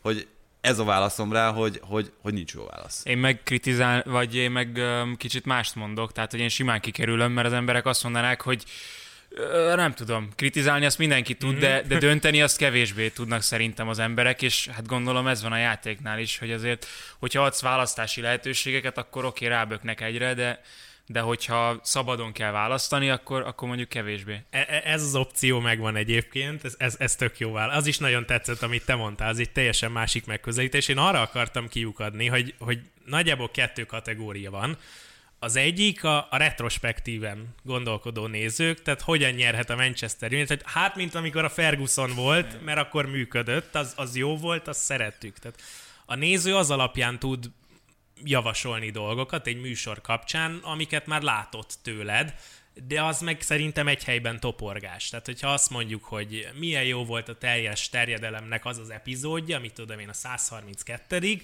hogy 0.00 0.26
ez 0.60 0.78
a 0.78 0.84
válaszom 0.84 1.32
rá, 1.32 1.50
hogy, 1.50 1.80
hogy, 1.82 2.12
hogy 2.22 2.32
nincs 2.32 2.52
jó 2.52 2.66
válasz. 2.66 3.02
Én 3.04 3.18
meg 3.18 3.42
kritizál, 3.42 4.02
vagy 4.06 4.34
én 4.34 4.50
meg 4.50 4.80
kicsit 5.16 5.44
mást 5.44 5.74
mondok, 5.74 6.12
tehát 6.12 6.30
hogy 6.30 6.40
én 6.40 6.48
simán 6.48 6.80
kikerülöm, 6.80 7.32
mert 7.32 7.46
az 7.46 7.52
emberek 7.52 7.86
azt 7.86 8.02
mondanák, 8.02 8.40
hogy 8.40 8.64
nem 9.74 9.92
tudom, 9.94 10.28
kritizálni 10.36 10.84
azt 10.86 10.98
mindenki 10.98 11.34
tud, 11.34 11.50
Mhm. 11.52 11.60
de, 11.60 11.82
de 11.82 11.98
dönteni 11.98 12.42
azt 12.42 12.56
kevésbé 12.56 13.08
tudnak 13.08 13.42
szerintem 13.42 13.88
az 13.88 13.98
emberek, 13.98 14.42
és 14.42 14.68
hát 14.68 14.86
gondolom 14.86 15.26
ez 15.26 15.42
van 15.42 15.52
a 15.52 15.56
játéknál 15.58 16.18
is, 16.18 16.38
hogy 16.38 16.52
azért, 16.52 16.86
hogyha 17.18 17.44
adsz 17.44 17.60
választási 17.62 18.20
lehetőségeket, 18.20 18.98
akkor 18.98 19.24
oké, 19.24 19.46
ráböknek 19.46 20.00
egyre, 20.00 20.34
de, 20.34 20.60
de 21.06 21.20
hogyha 21.20 21.80
szabadon 21.82 22.32
kell 22.32 22.50
választani, 22.50 23.10
akkor, 23.10 23.42
akkor 23.42 23.68
mondjuk 23.68 23.88
kevésbé. 23.88 24.42
E- 24.50 24.66
e- 24.68 24.82
Ez 24.84 25.02
az 25.02 25.14
opció 25.14 25.60
megvan 25.60 25.96
egyébként, 25.96 26.64
ez, 26.64 26.74
ez, 26.78 26.94
ez 26.98 27.16
tök 27.16 27.38
jó 27.38 27.52
válasz. 27.52 27.76
Az 27.76 27.86
is 27.86 27.98
nagyon 27.98 28.26
tetszett, 28.26 28.62
amit 28.62 28.84
te 28.84 28.94
mondtál, 28.94 29.28
az 29.28 29.38
egy 29.38 29.50
teljesen 29.50 29.90
másik 29.90 30.26
megközelítés. 30.26 30.88
Én 30.88 30.98
arra 30.98 31.20
akartam 31.20 31.68
kiukadni, 31.68 32.26
hogy, 32.26 32.54
hogy 32.58 32.78
nagyjából 33.04 33.50
kettő 33.50 33.84
kategória 33.84 34.50
van. 34.50 34.78
Az 35.38 35.56
egyik 35.56 36.04
a, 36.04 36.26
a 36.30 36.36
retrospektíven 36.36 37.54
gondolkodó 37.62 38.26
nézők, 38.26 38.82
tehát 38.82 39.00
hogyan 39.00 39.30
nyerhet 39.30 39.70
a 39.70 39.76
Manchester 39.76 40.32
United. 40.32 40.62
Hát, 40.64 40.96
mint 40.96 41.14
amikor 41.14 41.44
a 41.44 41.48
Ferguson 41.48 42.14
volt, 42.14 42.62
mert 42.64 42.78
akkor 42.78 43.06
működött, 43.06 43.74
az, 43.74 43.92
az 43.96 44.16
jó 44.16 44.36
volt, 44.36 44.68
azt 44.68 44.80
szerettük. 44.80 45.38
Tehát 45.38 45.62
a 46.06 46.14
néző 46.14 46.56
az 46.56 46.70
alapján 46.70 47.18
tud 47.18 47.50
javasolni 48.24 48.90
dolgokat 48.90 49.46
egy 49.46 49.60
műsor 49.60 50.00
kapcsán, 50.00 50.60
amiket 50.62 51.06
már 51.06 51.22
látott 51.22 51.78
tőled, 51.82 52.34
de 52.86 53.02
az 53.02 53.20
meg 53.20 53.40
szerintem 53.40 53.88
egy 53.88 54.04
helyben 54.04 54.40
toporgás. 54.40 55.08
Tehát, 55.08 55.26
hogyha 55.26 55.52
azt 55.52 55.70
mondjuk, 55.70 56.04
hogy 56.04 56.48
milyen 56.54 56.84
jó 56.84 57.04
volt 57.04 57.28
a 57.28 57.38
teljes 57.38 57.88
terjedelemnek 57.88 58.64
az 58.64 58.78
az 58.78 58.90
epizódja, 58.90 59.56
amit 59.56 59.74
tudom 59.74 59.98
én 59.98 60.08
a 60.08 60.12
132 60.12 61.40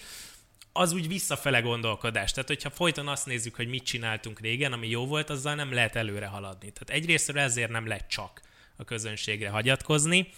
az 0.76 0.92
úgy 0.92 1.08
visszafele 1.08 1.60
gondolkodás. 1.60 2.32
Tehát, 2.32 2.48
hogyha 2.48 2.70
folyton 2.70 3.08
azt 3.08 3.26
nézzük, 3.26 3.54
hogy 3.54 3.68
mit 3.68 3.84
csináltunk 3.84 4.40
régen, 4.40 4.72
ami 4.72 4.88
jó 4.88 5.06
volt, 5.06 5.30
azzal 5.30 5.54
nem 5.54 5.72
lehet 5.72 5.96
előre 5.96 6.26
haladni. 6.26 6.72
Tehát 6.72 7.02
egyrésztről 7.02 7.42
ezért 7.42 7.70
nem 7.70 7.86
lehet 7.86 8.08
csak 8.08 8.40
a 8.76 8.84
közönségre 8.84 9.48
hagyatkozni. 9.48 10.28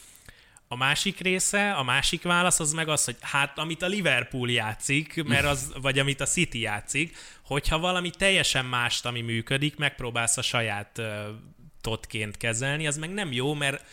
A 0.69 0.77
másik 0.77 1.21
része, 1.21 1.73
a 1.73 1.83
másik 1.83 2.23
válasz 2.23 2.61
az 2.61 2.73
meg 2.73 2.89
az, 2.89 3.05
hogy 3.05 3.17
hát 3.21 3.59
amit 3.59 3.83
a 3.83 3.87
Liverpool 3.87 4.51
játszik, 4.51 5.25
mert 5.25 5.45
az, 5.45 5.73
vagy 5.83 5.99
amit 5.99 6.21
a 6.21 6.27
City 6.27 6.61
játszik, 6.61 7.17
hogyha 7.43 7.79
valami 7.79 8.11
teljesen 8.11 8.65
mást, 8.65 9.07
ami 9.07 9.21
működik, 9.21 9.77
megpróbálsz 9.77 10.37
a 10.37 10.43
saját 10.43 10.99
uh, 10.99 11.07
totként 11.81 12.37
kezelni, 12.37 12.87
az 12.87 12.97
meg 12.97 13.13
nem 13.13 13.33
jó, 13.33 13.55
mert 13.55 13.85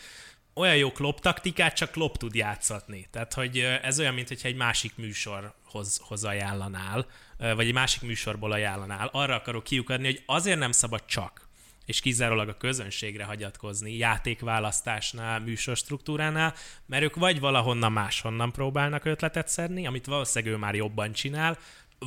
olyan 0.53 0.75
jó 0.75 0.91
Klopp 0.91 1.17
taktikát 1.17 1.75
csak 1.75 1.91
Klopp 1.91 2.15
tud 2.15 2.35
játszatni. 2.35 3.07
Tehát, 3.11 3.33
hogy 3.33 3.59
ez 3.59 3.99
olyan, 3.99 4.13
mint 4.13 4.27
hogyha 4.27 4.47
egy 4.47 4.55
másik 4.55 4.95
műsorhoz 4.95 5.61
hoz 5.99 6.23
ajánlanál, 6.23 7.05
ö, 7.37 7.55
vagy 7.55 7.67
egy 7.67 7.73
másik 7.73 8.01
műsorból 8.01 8.51
ajánlanál. 8.51 9.09
Arra 9.11 9.35
akarok 9.35 9.63
kiukadni, 9.63 10.05
hogy 10.05 10.23
azért 10.25 10.59
nem 10.59 10.71
szabad 10.71 11.05
csak 11.05 11.51
és 11.85 11.99
kizárólag 11.99 12.49
a 12.49 12.57
közönségre 12.57 13.23
hagyatkozni 13.23 13.97
játékválasztásnál, 13.97 15.39
műsorstruktúránál, 15.39 16.53
mert 16.85 17.03
ők 17.03 17.15
vagy 17.15 17.39
valahonnan 17.39 17.91
máshonnan 17.91 18.51
próbálnak 18.51 19.05
ötletet 19.05 19.47
szedni, 19.47 19.87
amit 19.87 20.05
valószínűleg 20.05 20.53
ő 20.53 20.57
már 20.57 20.75
jobban 20.75 21.13
csinál, 21.13 21.57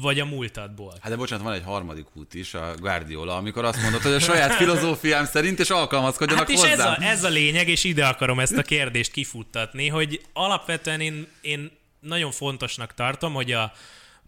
vagy 0.01 0.21
a 0.21 0.25
múltadból. 0.25 0.95
Hát 1.01 1.11
de 1.11 1.17
bocsánat, 1.17 1.45
van 1.45 1.55
egy 1.55 1.63
harmadik 1.65 2.07
út 2.15 2.35
is, 2.35 2.55
a 2.55 2.75
Guardiola, 2.79 3.37
amikor 3.37 3.65
azt 3.65 3.83
mondod, 3.83 4.01
hogy 4.03 4.13
a 4.13 4.19
saját 4.19 4.55
filozófiám 4.63 5.25
szerint, 5.25 5.59
és 5.59 5.71
alkalmazkodjanak 5.71 6.47
Hát 6.49 6.57
és 6.57 6.61
hozzám. 6.61 6.93
ez 6.93 6.99
a, 6.99 7.03
ez 7.03 7.25
a 7.25 7.29
lényeg, 7.29 7.69
és 7.69 7.85
ide 7.85 8.07
akarom 8.07 8.41
ezt 8.41 8.57
a 8.57 8.63
kérdést 8.63 9.13
kifuttatni, 9.13 9.89
hogy 9.89 10.21
alapvetően 10.33 11.01
én, 11.01 11.27
én 11.41 11.71
nagyon 12.01 12.31
fontosnak 12.31 12.95
tartom, 12.95 13.33
hogy 13.33 13.53
a, 13.53 13.73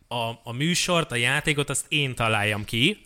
a, 0.08 0.40
a 0.42 0.52
műsort, 0.52 1.12
a 1.12 1.16
játékot, 1.16 1.70
azt 1.70 1.86
én 1.88 2.14
találjam 2.14 2.64
ki, 2.64 3.02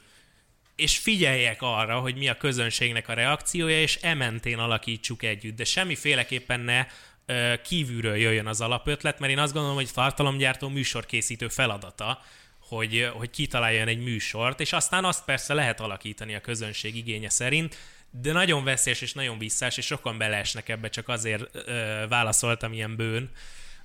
és 0.77 0.99
figyeljek 0.99 1.63
arra, 1.63 2.01
hogy 2.01 2.17
mi 2.17 2.29
a 2.29 2.37
közönségnek 2.37 3.09
a 3.09 3.13
reakciója, 3.13 3.81
és 3.81 3.97
ementén 3.97 4.59
alakítsuk 4.59 5.23
együtt. 5.23 5.57
De 5.57 5.65
semmiféleképpen 5.65 6.61
ne 6.61 6.87
ö, 7.27 7.55
kívülről 7.65 8.17
jöjjön 8.17 8.47
az 8.47 8.61
alapötlet, 8.61 9.19
mert 9.19 9.33
én 9.33 9.39
azt 9.39 9.53
gondolom, 9.53 9.77
hogy 9.77 9.93
tartalomgyártó 9.93 10.69
műsorkészítő 10.69 11.49
feladata, 11.49 12.23
hogy, 12.59 13.11
hogy 13.13 13.31
kitaláljon 13.31 13.89
egy 13.89 14.03
műsort, 14.03 14.61
és 14.61 14.73
aztán 14.73 15.05
azt 15.05 15.25
persze 15.25 15.55
lehet 15.55 15.81
alakítani 15.81 16.35
a 16.35 16.41
közönség 16.41 16.97
igénye 16.97 17.29
szerint, 17.29 17.77
de 18.11 18.33
nagyon 18.33 18.65
veszélyes 18.65 19.01
és 19.01 19.13
nagyon 19.13 19.39
visszás, 19.39 19.77
és 19.77 19.87
sokan 19.87 20.19
beleesnek 20.19 20.69
ebbe, 20.69 20.89
csak 20.89 21.09
azért 21.09 21.55
ö, 21.55 22.05
válaszoltam 22.09 22.73
ilyen 22.73 22.97
bőn, 22.97 23.31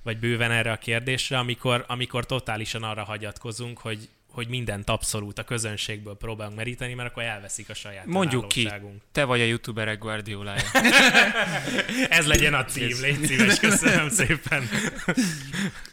vagy 0.08 0.18
bőven 0.18 0.50
erre 0.50 0.72
a 0.72 0.76
kérdésre, 0.76 1.38
amikor, 1.38 1.84
amikor 1.86 2.26
totálisan 2.26 2.82
arra 2.82 3.04
hagyatkozunk, 3.04 3.78
hogy, 3.78 4.08
hogy 4.30 4.48
mindent 4.48 4.88
abszolút 4.88 5.38
a 5.38 5.44
közönségből 5.44 6.16
próbálunk 6.16 6.56
meríteni, 6.56 6.94
mert 6.94 7.10
akkor 7.10 7.22
elveszik 7.22 7.68
a 7.68 7.74
saját 7.74 8.06
Mondjuk 8.06 8.48
ki, 8.48 8.70
te 9.12 9.24
vagy 9.24 9.40
a 9.40 9.44
youtuberek 9.44 9.98
Guardiolája. 9.98 10.62
Ez 12.18 12.26
legyen 12.26 12.54
a 12.54 12.64
cím, 12.64 13.00
légy 13.00 13.26
szíves, 13.26 13.58
köszönöm 13.58 14.08
szépen. 14.08 14.68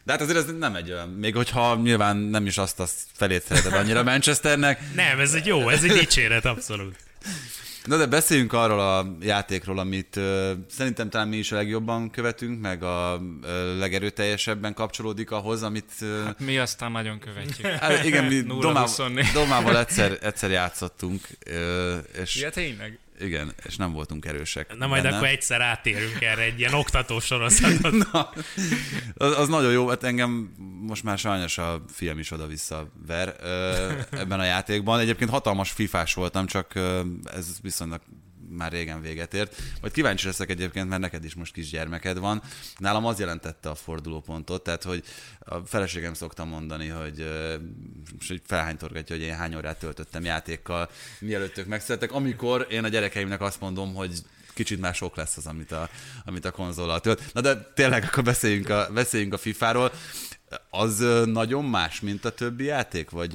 De 0.04 0.12
hát 0.12 0.22
azért 0.22 0.38
ez 0.38 0.46
nem 0.58 0.76
egy 0.76 0.92
olyan, 0.92 1.10
még 1.10 1.36
hogyha 1.36 1.76
nyilván 1.76 2.18
nem 2.18 2.46
is 2.46 2.58
azt 2.58 2.80
a 2.80 2.86
felét 3.14 3.44
szereted 3.44 3.74
annyira 3.74 4.04
Manchesternek, 4.04 4.80
Nem, 4.94 5.20
ez 5.20 5.34
egy 5.34 5.46
jó, 5.46 5.70
ez 5.70 5.84
egy 5.84 5.92
dicséret, 5.92 6.46
abszolút. 6.46 6.96
Na 7.86 7.98
de 7.98 8.06
beszéljünk 8.06 8.54
arról 8.54 8.80
a 8.80 9.16
játékról, 9.22 9.80
amit 9.80 10.16
ö, 10.16 10.52
szerintem 10.70 11.10
talán 11.10 11.28
mi 11.28 11.38
is 11.38 11.52
a 11.52 11.56
legjobban 11.56 12.10
követünk, 12.10 12.62
meg 12.62 12.84
a 12.84 13.22
ö, 13.44 13.78
legerőteljesebben 13.78 14.74
kapcsolódik 14.74 15.32
ahhoz, 15.32 15.64
amit... 15.64 15.92
Ö, 16.02 16.24
Mi 16.40 16.58
aztán 16.58 16.92
nagyon 16.92 17.20
követjük. 17.20 17.68
hát 17.82 18.04
igen, 18.04 18.26
mi 18.26 18.42
0-24. 18.46 18.48
Domával, 18.60 18.88
Domával 19.34 19.78
egyszer, 19.86 20.18
egyszer 20.22 20.50
játszottunk, 20.52 21.22
ö, 21.46 21.96
és 22.22 22.36
Ja, 22.36 22.50
tényleg? 22.50 23.00
Igen, 23.20 23.54
és 23.66 23.76
nem 23.76 23.92
voltunk 23.92 24.26
erősek. 24.26 24.78
Na 24.78 24.88
majd 24.88 25.04
benne. 25.04 25.16
akkor 25.16 25.28
egyszer 25.28 25.62
átérünk 25.62 26.22
erre 26.22 26.42
egy 26.42 26.60
ilyen 26.60 26.74
oktató 26.74 27.20
sorozatot. 27.20 27.92
Na, 28.12 28.30
az, 29.14 29.38
az 29.38 29.48
nagyon 29.48 29.72
jó, 29.72 29.88
hát 29.88 30.04
engem 30.04 30.56
most 30.82 31.04
már 31.04 31.18
sajnos 31.18 31.58
a 31.58 31.84
film 31.94 32.20
is 32.20 32.32
oda-vissza 32.32 32.92
ver 33.08 33.36
ö, 33.42 33.92
ebben 34.12 34.40
a 34.40 34.44
játékban. 34.44 35.00
Egyébként 35.00 35.30
hatalmas 35.30 35.72
fifás 35.72 36.14
voltam, 36.14 36.46
csak 36.46 36.76
ö, 36.76 37.02
ez 37.34 37.48
viszonylag 37.62 38.02
már 38.56 38.72
régen 38.72 39.02
véget 39.02 39.34
ért. 39.34 39.62
Majd 39.82 39.94
kíváncsi 39.94 40.26
leszek 40.26 40.50
egyébként, 40.50 40.90
mert 40.90 41.02
neked 41.02 41.24
is 41.24 41.34
most 41.34 41.54
kisgyermeked 41.54 42.18
van. 42.18 42.42
Nálam 42.78 43.06
az 43.06 43.20
jelentette 43.20 43.70
a 43.70 43.76
fordulópontot, 43.76 44.64
tehát 44.64 44.84
hogy 44.84 45.04
a 45.40 45.58
feleségem 45.58 46.14
szokta 46.14 46.46
mondani, 46.46 46.88
hogy, 46.88 47.20
így 48.30 48.42
felhánytorgatja, 48.46 49.16
hogy 49.16 49.26
én 49.26 49.36
hány 49.36 49.56
órát 49.56 49.80
töltöttem 49.80 50.24
játékkal, 50.24 50.90
mielőtt 51.20 51.58
ők 51.58 51.68
megszülettek, 51.68 52.12
amikor 52.12 52.68
én 52.70 52.84
a 52.84 52.88
gyerekeimnek 52.88 53.42
azt 53.42 53.60
mondom, 53.60 53.94
hogy 53.94 54.22
kicsit 54.54 54.80
már 54.80 54.96
sok 54.96 55.16
lesz 55.16 55.38
az, 55.38 55.46
amit 55.46 55.72
a, 55.72 55.90
amit 56.26 56.46
a 56.46 56.52
konzollal 56.52 57.00
tölt. 57.00 57.34
Na 57.34 57.42
de 57.42 57.72
tényleg 57.74 58.04
akkor 58.04 58.24
beszéljünk 58.24 58.70
a, 58.70 58.90
beszéljünk 58.94 59.34
a 59.34 59.38
FIFA-ról. 59.38 59.92
Az 60.70 61.06
nagyon 61.26 61.66
más, 61.66 62.00
mint 62.02 62.26
a 62.26 62.30
többi 62.30 62.64
játék? 62.64 63.10
Vagy 63.10 63.34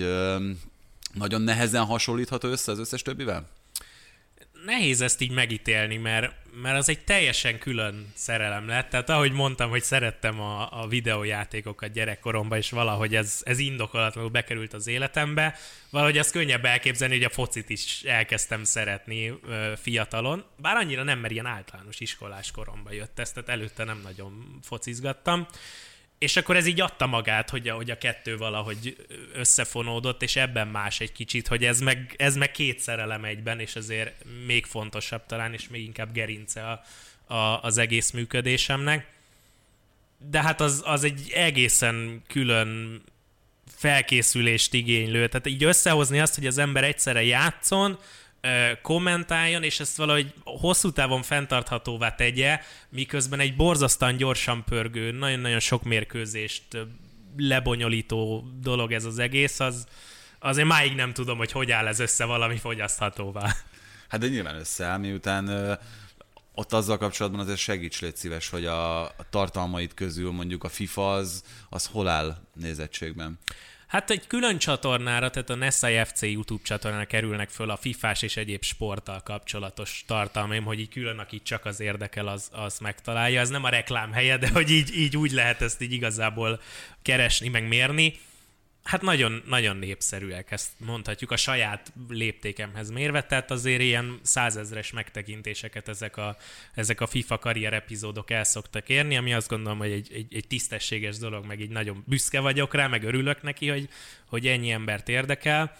nagyon 1.12 1.42
nehezen 1.42 1.84
hasonlítható 1.84 2.48
össze 2.48 2.72
az 2.72 2.78
összes 2.78 3.02
többivel? 3.02 3.48
Nehéz 4.64 5.00
ezt 5.00 5.20
így 5.20 5.30
megítélni, 5.30 5.96
mert, 5.96 6.32
mert 6.62 6.76
az 6.76 6.88
egy 6.88 7.04
teljesen 7.04 7.58
külön 7.58 8.12
szerelem 8.14 8.66
lett. 8.66 8.90
Tehát 8.90 9.10
ahogy 9.10 9.32
mondtam, 9.32 9.70
hogy 9.70 9.82
szerettem 9.82 10.40
a, 10.40 10.82
a 10.82 10.86
videójátékokat 10.86 11.92
gyerekkoromban, 11.92 12.58
és 12.58 12.70
valahogy 12.70 13.14
ez, 13.14 13.40
ez 13.44 13.58
indokolatlanul 13.58 14.30
bekerült 14.30 14.72
az 14.72 14.86
életembe, 14.86 15.56
valahogy 15.90 16.18
az 16.18 16.30
könnyebb 16.30 16.64
elképzelni, 16.64 17.14
hogy 17.14 17.24
a 17.24 17.30
focit 17.30 17.70
is 17.70 18.02
elkezdtem 18.02 18.64
szeretni 18.64 19.28
ö, 19.28 19.72
fiatalon. 19.76 20.44
Bár 20.56 20.76
annyira 20.76 21.02
nem, 21.02 21.18
mert 21.18 21.32
ilyen 21.32 21.46
általános 21.46 22.00
iskolás 22.00 22.50
koromban 22.50 22.92
jött 22.92 23.18
ez, 23.18 23.32
tehát 23.32 23.48
előtte 23.48 23.84
nem 23.84 24.00
nagyon 24.02 24.58
focizgattam 24.62 25.46
és 26.20 26.36
akkor 26.36 26.56
ez 26.56 26.66
így 26.66 26.80
adta 26.80 27.06
magát, 27.06 27.50
hogy 27.50 27.68
a, 27.68 27.74
hogy 27.74 27.90
a 27.90 27.98
kettő 27.98 28.36
valahogy 28.36 29.06
összefonódott, 29.34 30.22
és 30.22 30.36
ebben 30.36 30.68
más 30.68 31.00
egy 31.00 31.12
kicsit, 31.12 31.48
hogy 31.48 31.64
ez 31.64 31.80
meg, 31.80 32.14
ez 32.16 32.36
meg 32.36 32.50
két 32.50 32.78
szerelem 32.78 33.24
egyben, 33.24 33.60
és 33.60 33.76
azért 33.76 34.24
még 34.46 34.66
fontosabb 34.66 35.26
talán, 35.26 35.52
és 35.52 35.68
még 35.68 35.82
inkább 35.82 36.12
gerince 36.12 36.70
a, 36.70 36.82
a, 37.34 37.62
az 37.62 37.78
egész 37.78 38.10
működésemnek. 38.10 39.06
De 40.30 40.42
hát 40.42 40.60
az, 40.60 40.82
az 40.84 41.04
egy 41.04 41.30
egészen 41.34 42.22
külön 42.26 43.02
felkészülést 43.76 44.74
igénylő. 44.74 45.28
Tehát 45.28 45.46
így 45.46 45.64
összehozni 45.64 46.20
azt, 46.20 46.34
hogy 46.34 46.46
az 46.46 46.58
ember 46.58 46.84
egyszerre 46.84 47.22
játszon, 47.22 47.98
kommentáljon, 48.82 49.62
és 49.62 49.80
ezt 49.80 49.96
valahogy 49.96 50.34
hosszú 50.44 50.92
távon 50.92 51.22
fenntarthatóvá 51.22 52.14
tegye, 52.14 52.60
miközben 52.88 53.40
egy 53.40 53.56
borzasztóan 53.56 54.16
gyorsan 54.16 54.64
pörgő, 54.64 55.10
nagyon-nagyon 55.10 55.60
sok 55.60 55.82
mérkőzést 55.82 56.64
lebonyolító 57.36 58.48
dolog 58.60 58.92
ez 58.92 59.04
az 59.04 59.18
egész, 59.18 59.60
az 59.60 59.86
azért 60.38 60.68
máig 60.68 60.94
nem 60.94 61.12
tudom, 61.12 61.38
hogy 61.38 61.52
hogy 61.52 61.70
áll 61.70 61.86
ez 61.86 61.98
össze 61.98 62.24
valami 62.24 62.56
fogyaszthatóvá. 62.56 63.54
Hát 64.08 64.20
de 64.20 64.28
nyilván 64.28 64.56
összeáll, 64.56 64.98
miután 64.98 65.78
ott 66.54 66.72
azzal 66.72 66.98
kapcsolatban 66.98 67.40
azért 67.40 67.58
segíts, 67.58 68.00
légy 68.00 68.16
szíves, 68.16 68.48
hogy 68.48 68.66
a, 68.66 69.04
a 69.04 69.26
tartalmaid 69.30 69.94
közül 69.94 70.30
mondjuk 70.30 70.64
a 70.64 70.68
FIFA 70.68 71.12
az, 71.12 71.42
az 71.68 71.86
hol 71.86 72.08
áll 72.08 72.36
nézettségben? 72.54 73.38
Hát 73.90 74.10
egy 74.10 74.26
külön 74.26 74.58
csatornára, 74.58 75.30
tehát 75.30 75.50
a 75.50 75.54
Nessa 75.54 76.04
FC 76.04 76.22
YouTube 76.22 76.62
csatornára 76.64 77.04
kerülnek 77.04 77.48
föl 77.48 77.70
a 77.70 77.76
fifás 77.76 78.22
és 78.22 78.36
egyéb 78.36 78.62
sporttal 78.62 79.20
kapcsolatos 79.20 80.04
tartalmaim, 80.06 80.64
hogy 80.64 80.80
így 80.80 80.88
külön, 80.88 81.18
aki 81.18 81.42
csak 81.42 81.64
az 81.64 81.80
érdekel, 81.80 82.26
az, 82.28 82.48
az 82.52 82.78
megtalálja. 82.78 83.40
Ez 83.40 83.48
nem 83.48 83.64
a 83.64 83.68
reklám 83.68 84.12
helye, 84.12 84.36
de 84.36 84.48
hogy 84.48 84.70
így, 84.70 84.96
így 84.96 85.16
úgy 85.16 85.30
lehet 85.30 85.62
ezt 85.62 85.82
így 85.82 85.92
igazából 85.92 86.60
keresni, 87.02 87.48
meg 87.48 87.68
mérni 87.68 88.18
hát 88.90 89.02
nagyon, 89.02 89.42
nagyon 89.46 89.76
népszerűek, 89.76 90.50
ezt 90.50 90.70
mondhatjuk 90.76 91.30
a 91.30 91.36
saját 91.36 91.92
léptékemhez 92.08 92.90
mérve, 92.90 93.22
tehát 93.22 93.50
azért 93.50 93.80
ilyen 93.80 94.18
százezres 94.22 94.92
megtekintéseket 94.92 95.88
ezek 95.88 96.16
a, 96.16 96.36
ezek 96.74 97.00
a 97.00 97.06
FIFA 97.06 97.38
karrier 97.38 97.72
epizódok 97.72 98.30
el 98.30 98.44
szoktak 98.44 98.88
érni, 98.88 99.16
ami 99.16 99.34
azt 99.34 99.48
gondolom, 99.48 99.78
hogy 99.78 99.90
egy, 99.90 100.12
egy, 100.12 100.34
egy 100.34 100.46
tisztességes 100.46 101.18
dolog, 101.18 101.46
meg 101.46 101.60
így 101.60 101.70
nagyon 101.70 102.04
büszke 102.06 102.40
vagyok 102.40 102.74
rá, 102.74 102.86
meg 102.86 103.04
örülök 103.04 103.42
neki, 103.42 103.68
hogy, 103.68 103.88
hogy 104.26 104.46
ennyi 104.46 104.70
embert 104.70 105.08
érdekel, 105.08 105.76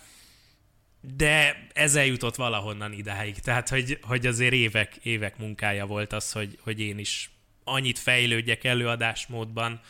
de 1.16 1.66
ez 1.72 1.94
eljutott 1.94 2.34
valahonnan 2.34 2.92
idáig, 2.92 3.38
tehát 3.38 3.68
hogy, 3.68 3.98
hogy 4.02 4.26
azért 4.26 4.52
évek, 4.52 4.96
évek 5.02 5.38
munkája 5.38 5.86
volt 5.86 6.12
az, 6.12 6.32
hogy, 6.32 6.58
hogy 6.60 6.80
én 6.80 6.98
is 6.98 7.30
annyit 7.64 7.98
fejlődjek 7.98 8.64
előadásmódban, 8.64 9.80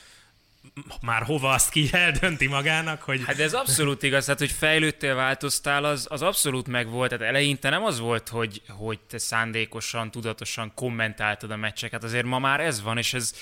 már 1.03 1.23
hova 1.23 1.51
azt 1.51 1.71
ki 1.71 1.89
eldönti 1.93 2.47
magának, 2.47 3.03
hogy... 3.03 3.23
Hát 3.27 3.39
ez 3.39 3.55
abszolút 3.55 4.03
igaz, 4.03 4.25
tehát 4.25 4.41
hogy 4.41 4.51
fejlődtél, 4.51 5.15
változtál, 5.15 5.85
az, 5.85 6.07
az 6.11 6.23
abszolút 6.23 6.69
megvolt. 6.69 7.11
Tehát 7.11 7.25
eleinte 7.25 7.71
nem 7.71 7.85
az 7.85 7.99
volt, 7.99 8.29
hogy, 8.29 8.63
hogy 8.69 8.99
te 8.99 9.19
szándékosan, 9.19 10.11
tudatosan 10.11 10.73
kommentáltad 10.75 11.51
a 11.51 11.57
meccseket, 11.57 12.05
azért 12.05 12.25
ma 12.25 12.39
már 12.39 12.61
ez 12.61 12.83
van, 12.83 12.99
és 12.99 13.15
ez 13.15 13.35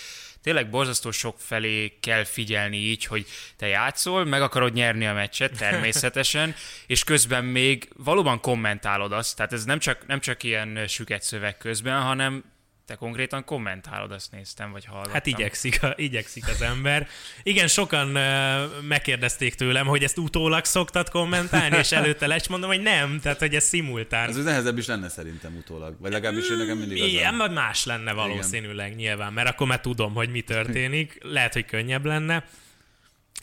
tényleg 0.43 0.71
borzasztó 0.71 1.11
sok 1.11 1.41
felé 1.41 1.99
kell 2.01 2.25
figyelni 2.25 2.77
így, 2.77 3.05
hogy 3.05 3.27
te 3.57 3.67
játszol, 3.67 4.25
meg 4.25 4.43
akarod 4.43 4.73
nyerni 4.73 5.07
a 5.07 5.12
meccset 5.12 5.57
természetesen, 5.57 6.55
és 6.87 7.05
közben 7.05 7.45
még 7.45 7.88
valóban 7.97 8.40
kommentálod 8.40 9.12
azt, 9.12 9.37
tehát 9.37 9.53
ez 9.53 9.64
nem 9.64 9.79
csak, 9.79 10.07
nem 10.07 10.21
csak 10.21 10.42
ilyen 10.42 10.87
süket 10.87 11.23
szöveg 11.23 11.57
közben, 11.57 12.01
hanem 12.03 12.45
te 12.88 12.94
konkrétan 12.94 13.44
kommentálod, 13.44 14.12
azt 14.12 14.31
néztem, 14.31 14.72
vagy 14.72 14.85
hallottam. 14.85 15.12
Hát 15.12 15.27
igyekszik, 15.27 15.81
igyekszik 15.96 16.48
az 16.48 16.62
ember. 16.62 17.09
Igen, 17.42 17.66
sokan 17.66 18.16
uh, 18.16 18.83
megkérdezték 18.83 19.55
tőlem, 19.55 19.87
hogy 19.87 20.03
ezt 20.03 20.18
utólag 20.18 20.64
szoktad 20.64 21.09
kommentálni, 21.09 21.77
és 21.77 21.92
előtte 21.92 22.27
lecs 22.27 22.48
mondom, 22.48 22.70
hogy 22.70 22.83
nem, 22.83 23.20
tehát 23.20 23.38
hogy 23.38 23.55
ez 23.55 23.64
szimultán. 23.64 24.29
Ez 24.29 24.37
nehezebb 24.37 24.79
is 24.79 24.87
lenne 24.87 25.09
szerintem 25.09 25.57
utólag, 25.57 25.96
vagy 26.01 26.12
legalábbis 26.12 26.51
mm, 26.53 26.59
nekem 26.59 26.79
mindig 26.79 27.03
az 27.03 27.09
Igen, 27.09 27.37
vagy 27.37 27.53
más 27.53 27.85
lenne 27.85 28.12
valószínűleg 28.12 28.87
Igen. 28.87 28.98
nyilván, 28.98 29.33
mert 29.33 29.48
akkor 29.48 29.66
már 29.66 29.81
tudom, 29.81 30.14
hogy 30.14 30.31
mi 30.31 30.40
történik. 30.40 31.18
Lehet, 31.22 31.53
hogy 31.53 31.64
könnyebb 31.64 32.05
lenne. 32.05 32.44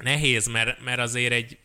Nehéz, 0.04 0.48
mert, 0.48 0.84
mert 0.84 1.00
azért 1.00 1.34
egy 1.34 1.58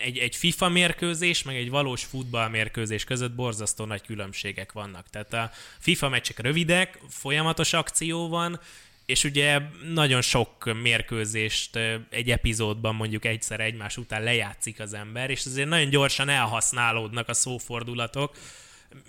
egy, 0.00 0.18
egy 0.18 0.36
FIFA 0.36 0.68
mérkőzés, 0.68 1.42
meg 1.42 1.56
egy 1.56 1.70
valós 1.70 2.04
futball 2.04 2.48
mérkőzés 2.48 3.04
között 3.04 3.34
borzasztó 3.34 3.84
nagy 3.84 4.02
különbségek 4.02 4.72
vannak. 4.72 5.10
Tehát 5.10 5.32
a 5.32 5.50
FIFA 5.78 6.08
meccsek 6.08 6.38
rövidek, 6.38 6.98
folyamatos 7.08 7.72
akció 7.72 8.28
van, 8.28 8.60
és 9.06 9.24
ugye 9.24 9.60
nagyon 9.92 10.20
sok 10.20 10.80
mérkőzést 10.82 11.76
egy 12.10 12.30
epizódban 12.30 12.94
mondjuk 12.94 13.24
egyszer 13.24 13.60
egymás 13.60 13.96
után 13.96 14.22
lejátszik 14.22 14.80
az 14.80 14.94
ember, 14.94 15.30
és 15.30 15.46
azért 15.46 15.68
nagyon 15.68 15.90
gyorsan 15.90 16.28
elhasználódnak 16.28 17.28
a 17.28 17.34
szófordulatok, 17.34 18.36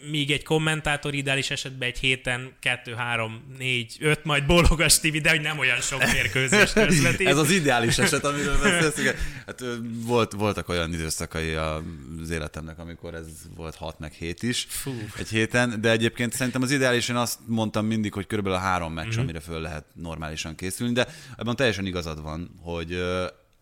míg 0.09 0.31
egy 0.31 0.43
kommentátor 0.43 1.13
ideális 1.13 1.49
esetben 1.49 1.87
egy 1.87 1.99
héten 1.99 2.51
2, 2.59 2.93
3, 2.93 3.43
4, 3.57 3.97
5 3.99 4.25
majd 4.25 4.45
bólogas 4.45 4.99
TV, 4.99 5.15
de 5.15 5.29
hogy 5.29 5.41
nem 5.41 5.59
olyan 5.59 5.81
sok 5.81 6.11
mérkőzést 6.11 6.73
közvetít. 6.85 7.27
Ez 7.27 7.37
az 7.37 7.51
ideális 7.51 7.97
eset, 7.97 8.23
amiről 8.25 8.59
beszélsz. 8.61 9.15
Hát 9.45 9.63
volt, 10.05 10.31
voltak 10.31 10.69
olyan 10.69 10.93
időszakai 10.93 11.53
az 11.53 12.29
életemnek, 12.29 12.79
amikor 12.79 13.13
ez 13.13 13.27
volt 13.55 13.75
6 13.75 13.99
meg 13.99 14.11
7 14.11 14.43
is 14.43 14.65
Fú. 14.69 14.91
egy 15.17 15.29
héten, 15.29 15.81
de 15.81 15.91
egyébként 15.91 16.33
szerintem 16.33 16.61
az 16.61 16.71
ideális, 16.71 17.09
én 17.09 17.15
azt 17.15 17.39
mondtam 17.45 17.85
mindig, 17.85 18.13
hogy 18.13 18.27
körülbelül 18.27 18.57
a 18.57 18.61
három 18.61 18.93
meccs, 18.93 19.07
mm-hmm. 19.07 19.19
amire 19.19 19.39
föl 19.39 19.61
lehet 19.61 19.85
normálisan 19.93 20.55
készülni, 20.55 20.93
de 20.93 21.07
ebben 21.37 21.55
teljesen 21.55 21.85
igazad 21.85 22.21
van, 22.21 22.51
hogy 22.61 23.03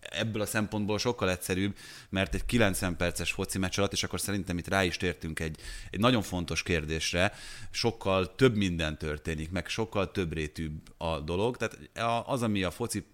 ebből 0.10 0.42
a 0.42 0.46
szempontból 0.46 0.98
sokkal 0.98 1.30
egyszerűbb, 1.30 1.78
mert 2.10 2.34
egy 2.34 2.46
90 2.46 2.96
perces 2.98 3.32
foci 3.32 3.58
meccs 3.58 3.78
alatt, 3.78 3.92
és 3.92 4.04
akkor 4.04 4.20
szerintem 4.20 4.58
itt 4.58 4.68
rá 4.68 4.84
is 4.84 4.98
tértünk 4.98 5.40
egy, 5.40 5.60
egy 5.90 6.00
nagyon 6.00 6.22
fontos 6.22 6.64
kérdésre, 6.64 7.34
sokkal 7.72 8.36
több 8.36 8.56
minden 8.56 8.98
történik, 8.98 9.52
meg 9.52 9.68
sokkal 9.68 10.12
több 10.12 10.34
rétűbb 10.34 10.82
a 10.98 11.20
dolog. 11.20 11.58
Tehát 11.58 11.78
az, 12.26 12.42
ami 12.42 12.64
a 12.64 12.72
foci 12.72 13.06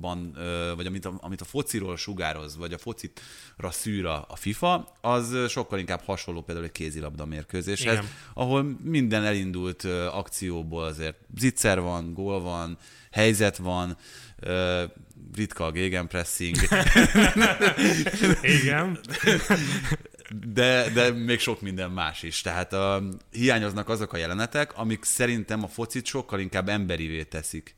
ban, 0.00 0.36
vagy 0.76 0.86
amit 0.86 1.04
a, 1.04 1.18
amit 1.20 1.40
a 1.40 1.44
fociról 1.44 1.96
sugároz, 1.96 2.56
vagy 2.56 2.72
a 2.72 2.78
focitra 2.78 3.70
szűr 3.70 4.06
a, 4.06 4.24
a 4.28 4.36
FIFA, 4.36 4.96
az 5.00 5.36
sokkal 5.48 5.78
inkább 5.78 6.00
hasonló 6.04 6.42
például 6.42 6.66
egy 6.66 6.72
kézilabda 6.72 7.24
mérkőzéshez, 7.24 7.92
Igen. 7.92 8.08
ahol 8.34 8.78
minden 8.82 9.24
elindult 9.24 9.84
akcióból 10.12 10.84
azért 10.84 11.16
zicser 11.36 11.80
van, 11.80 12.14
gól 12.14 12.40
van, 12.40 12.78
helyzet 13.10 13.56
van, 13.56 13.96
ritka 15.36 15.64
a 15.64 15.70
gegenpressing. 15.70 16.56
Igen. 18.42 18.98
De, 20.46 20.90
de 20.90 21.10
még 21.10 21.38
sok 21.38 21.60
minden 21.60 21.90
más 21.90 22.22
is. 22.22 22.40
Tehát 22.40 22.72
a, 22.72 23.02
hiányoznak 23.30 23.88
azok 23.88 24.12
a 24.12 24.16
jelenetek, 24.16 24.76
amik 24.76 25.04
szerintem 25.04 25.62
a 25.62 25.68
focit 25.68 26.06
sokkal 26.06 26.40
inkább 26.40 26.68
emberivé 26.68 27.22
teszik 27.22 27.74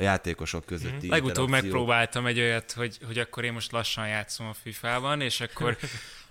a 0.00 0.02
játékosok 0.02 0.64
közötti 0.64 1.06
mm. 1.06 1.10
Legutóbb 1.10 1.48
megpróbáltam 1.48 2.26
egy 2.26 2.38
olyat, 2.38 2.72
hogy, 2.72 2.98
hogy 3.06 3.18
akkor 3.18 3.44
én 3.44 3.52
most 3.52 3.72
lassan 3.72 4.08
játszom 4.08 4.46
a 4.46 4.54
FIFA-ban, 4.62 5.20
és 5.20 5.40
akkor 5.40 5.76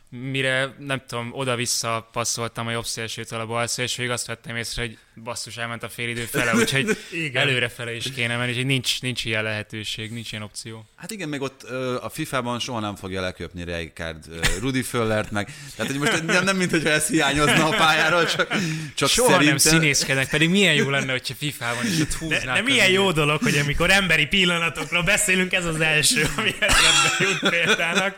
mire, 0.09 0.75
nem 0.79 1.01
tudom, 1.07 1.29
oda-vissza 1.33 2.09
passzoltam 2.11 2.67
a 2.67 2.71
jobb 2.71 2.85
szélsőtől 2.85 3.39
a 3.39 3.45
bal 3.45 3.67
szélsőig, 3.67 4.09
azt 4.09 4.27
vettem 4.27 4.55
észre, 4.55 4.81
hogy 4.81 4.97
basszus, 5.23 5.57
elment 5.57 5.83
a 5.83 5.89
idő 5.97 6.25
fele, 6.25 6.55
úgyhogy 6.55 6.97
előrefele 7.33 7.95
is 7.95 8.11
kéne 8.15 8.37
menni, 8.37 8.49
úgyhogy 8.49 8.65
nincs, 8.65 9.01
nincs 9.01 9.25
ilyen 9.25 9.43
lehetőség, 9.43 10.11
nincs 10.11 10.31
ilyen 10.31 10.43
opció. 10.43 10.85
Hát 10.95 11.11
igen, 11.11 11.29
meg 11.29 11.41
ott 11.41 11.63
a 12.01 12.09
FIFA-ban 12.09 12.59
soha 12.59 12.79
nem 12.79 12.95
fogja 12.95 13.21
leköpni 13.21 13.63
Rijkaard 13.63 14.25
Rudi 14.59 14.81
Föllert, 14.81 15.31
meg. 15.31 15.53
Tehát 15.75 15.91
hogy 15.91 16.01
most 16.01 16.23
nem, 16.23 16.43
nem 16.43 16.57
mint 16.57 16.71
hogyha 16.71 16.89
ez 16.89 17.07
hiányozna 17.07 17.67
a 17.67 17.75
pályáról, 17.75 18.25
csak, 18.25 18.47
csak 18.95 19.09
Soha 19.09 19.29
szerintem... 19.29 19.47
nem 19.47 19.57
színészkednek, 19.57 20.29
pedig 20.29 20.49
milyen 20.49 20.73
jó 20.73 20.89
lenne, 20.89 21.11
hogyha 21.11 21.33
FIFA-ban 21.37 21.85
is 21.85 21.99
ott 21.99 22.13
húznák. 22.13 22.45
De, 22.45 22.53
de 22.53 22.61
milyen 22.61 22.89
jó 22.89 23.11
dolog, 23.11 23.41
hogy 23.41 23.57
amikor 23.57 23.91
emberi 23.91 24.25
pillanatokról 24.25 25.03
beszélünk, 25.03 25.53
ez 25.53 25.65
az 25.65 25.79
első, 25.79 26.27
ami 26.37 26.55
eszembe 26.59 27.15
jut 27.19 27.49
példának. 27.49 28.15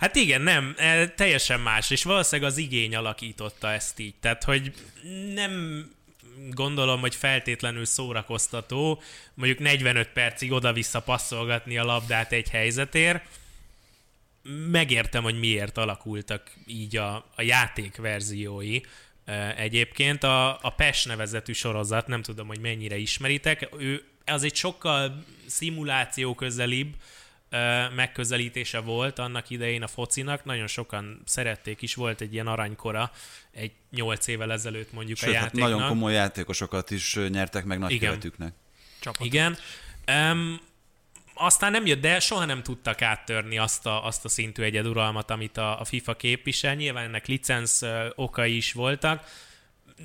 Hát 0.00 0.16
igen, 0.16 0.40
nem, 0.40 0.74
e, 0.76 1.08
teljesen 1.08 1.60
más, 1.60 1.90
és 1.90 2.04
valószínűleg 2.04 2.50
az 2.50 2.58
igény 2.58 2.96
alakította 2.96 3.72
ezt 3.72 3.98
így. 3.98 4.14
Tehát, 4.20 4.44
hogy 4.44 4.72
nem 5.34 5.84
gondolom, 6.50 7.00
hogy 7.00 7.14
feltétlenül 7.14 7.84
szórakoztató, 7.84 9.02
mondjuk 9.34 9.58
45 9.58 10.08
percig 10.08 10.52
oda-vissza 10.52 11.00
passzolgatni 11.00 11.78
a 11.78 11.84
labdát 11.84 12.32
egy 12.32 12.48
helyzetért. 12.48 13.24
Megértem, 14.70 15.22
hogy 15.22 15.38
miért 15.38 15.78
alakultak 15.78 16.50
így 16.66 16.96
a, 16.96 17.14
a 17.34 17.42
játék 17.42 17.96
verziói. 17.96 18.80
Egyébként 19.56 20.22
a, 20.22 20.58
a 20.62 20.70
PES 20.70 21.04
nevezetű 21.04 21.52
sorozat, 21.52 22.06
nem 22.06 22.22
tudom, 22.22 22.46
hogy 22.46 22.60
mennyire 22.60 22.96
ismeritek, 22.96 23.68
ő 23.78 24.04
az 24.24 24.42
egy 24.42 24.54
sokkal 24.54 25.24
szimuláció 25.46 26.34
közelibb, 26.34 26.94
megközelítése 27.94 28.80
volt 28.80 29.18
annak 29.18 29.50
idején 29.50 29.82
a 29.82 29.86
focinak, 29.86 30.44
nagyon 30.44 30.66
sokan 30.66 31.22
szerették 31.24 31.82
is, 31.82 31.94
volt 31.94 32.20
egy 32.20 32.32
ilyen 32.32 32.46
arranykora 32.46 33.10
egy 33.50 33.72
nyolc 33.90 34.26
évvel 34.26 34.52
ezelőtt 34.52 34.92
mondjuk 34.92 35.18
Sőt, 35.18 35.28
a 35.28 35.32
hát 35.32 35.42
játéknak. 35.42 35.70
nagyon 35.70 35.88
komoly 35.88 36.12
játékosokat 36.12 36.90
is 36.90 37.18
nyertek 37.28 37.64
meg 37.64 37.78
nagykövetüknek. 37.78 38.52
Igen. 39.18 39.56
Um, 40.06 40.60
aztán 41.34 41.70
nem 41.70 41.86
jött, 41.86 42.00
de 42.00 42.20
soha 42.20 42.44
nem 42.44 42.62
tudtak 42.62 43.02
áttörni 43.02 43.58
azt 43.58 43.86
a, 43.86 44.06
azt 44.06 44.24
a 44.24 44.28
szintű 44.28 44.62
egyeduralmat, 44.62 45.30
amit 45.30 45.56
a, 45.56 45.80
a 45.80 45.84
FIFA 45.84 46.14
képvisel. 46.16 46.74
Nyilván 46.74 47.04
ennek 47.04 47.26
licenc 47.26 47.78
okai 48.14 48.56
is 48.56 48.72
voltak, 48.72 49.24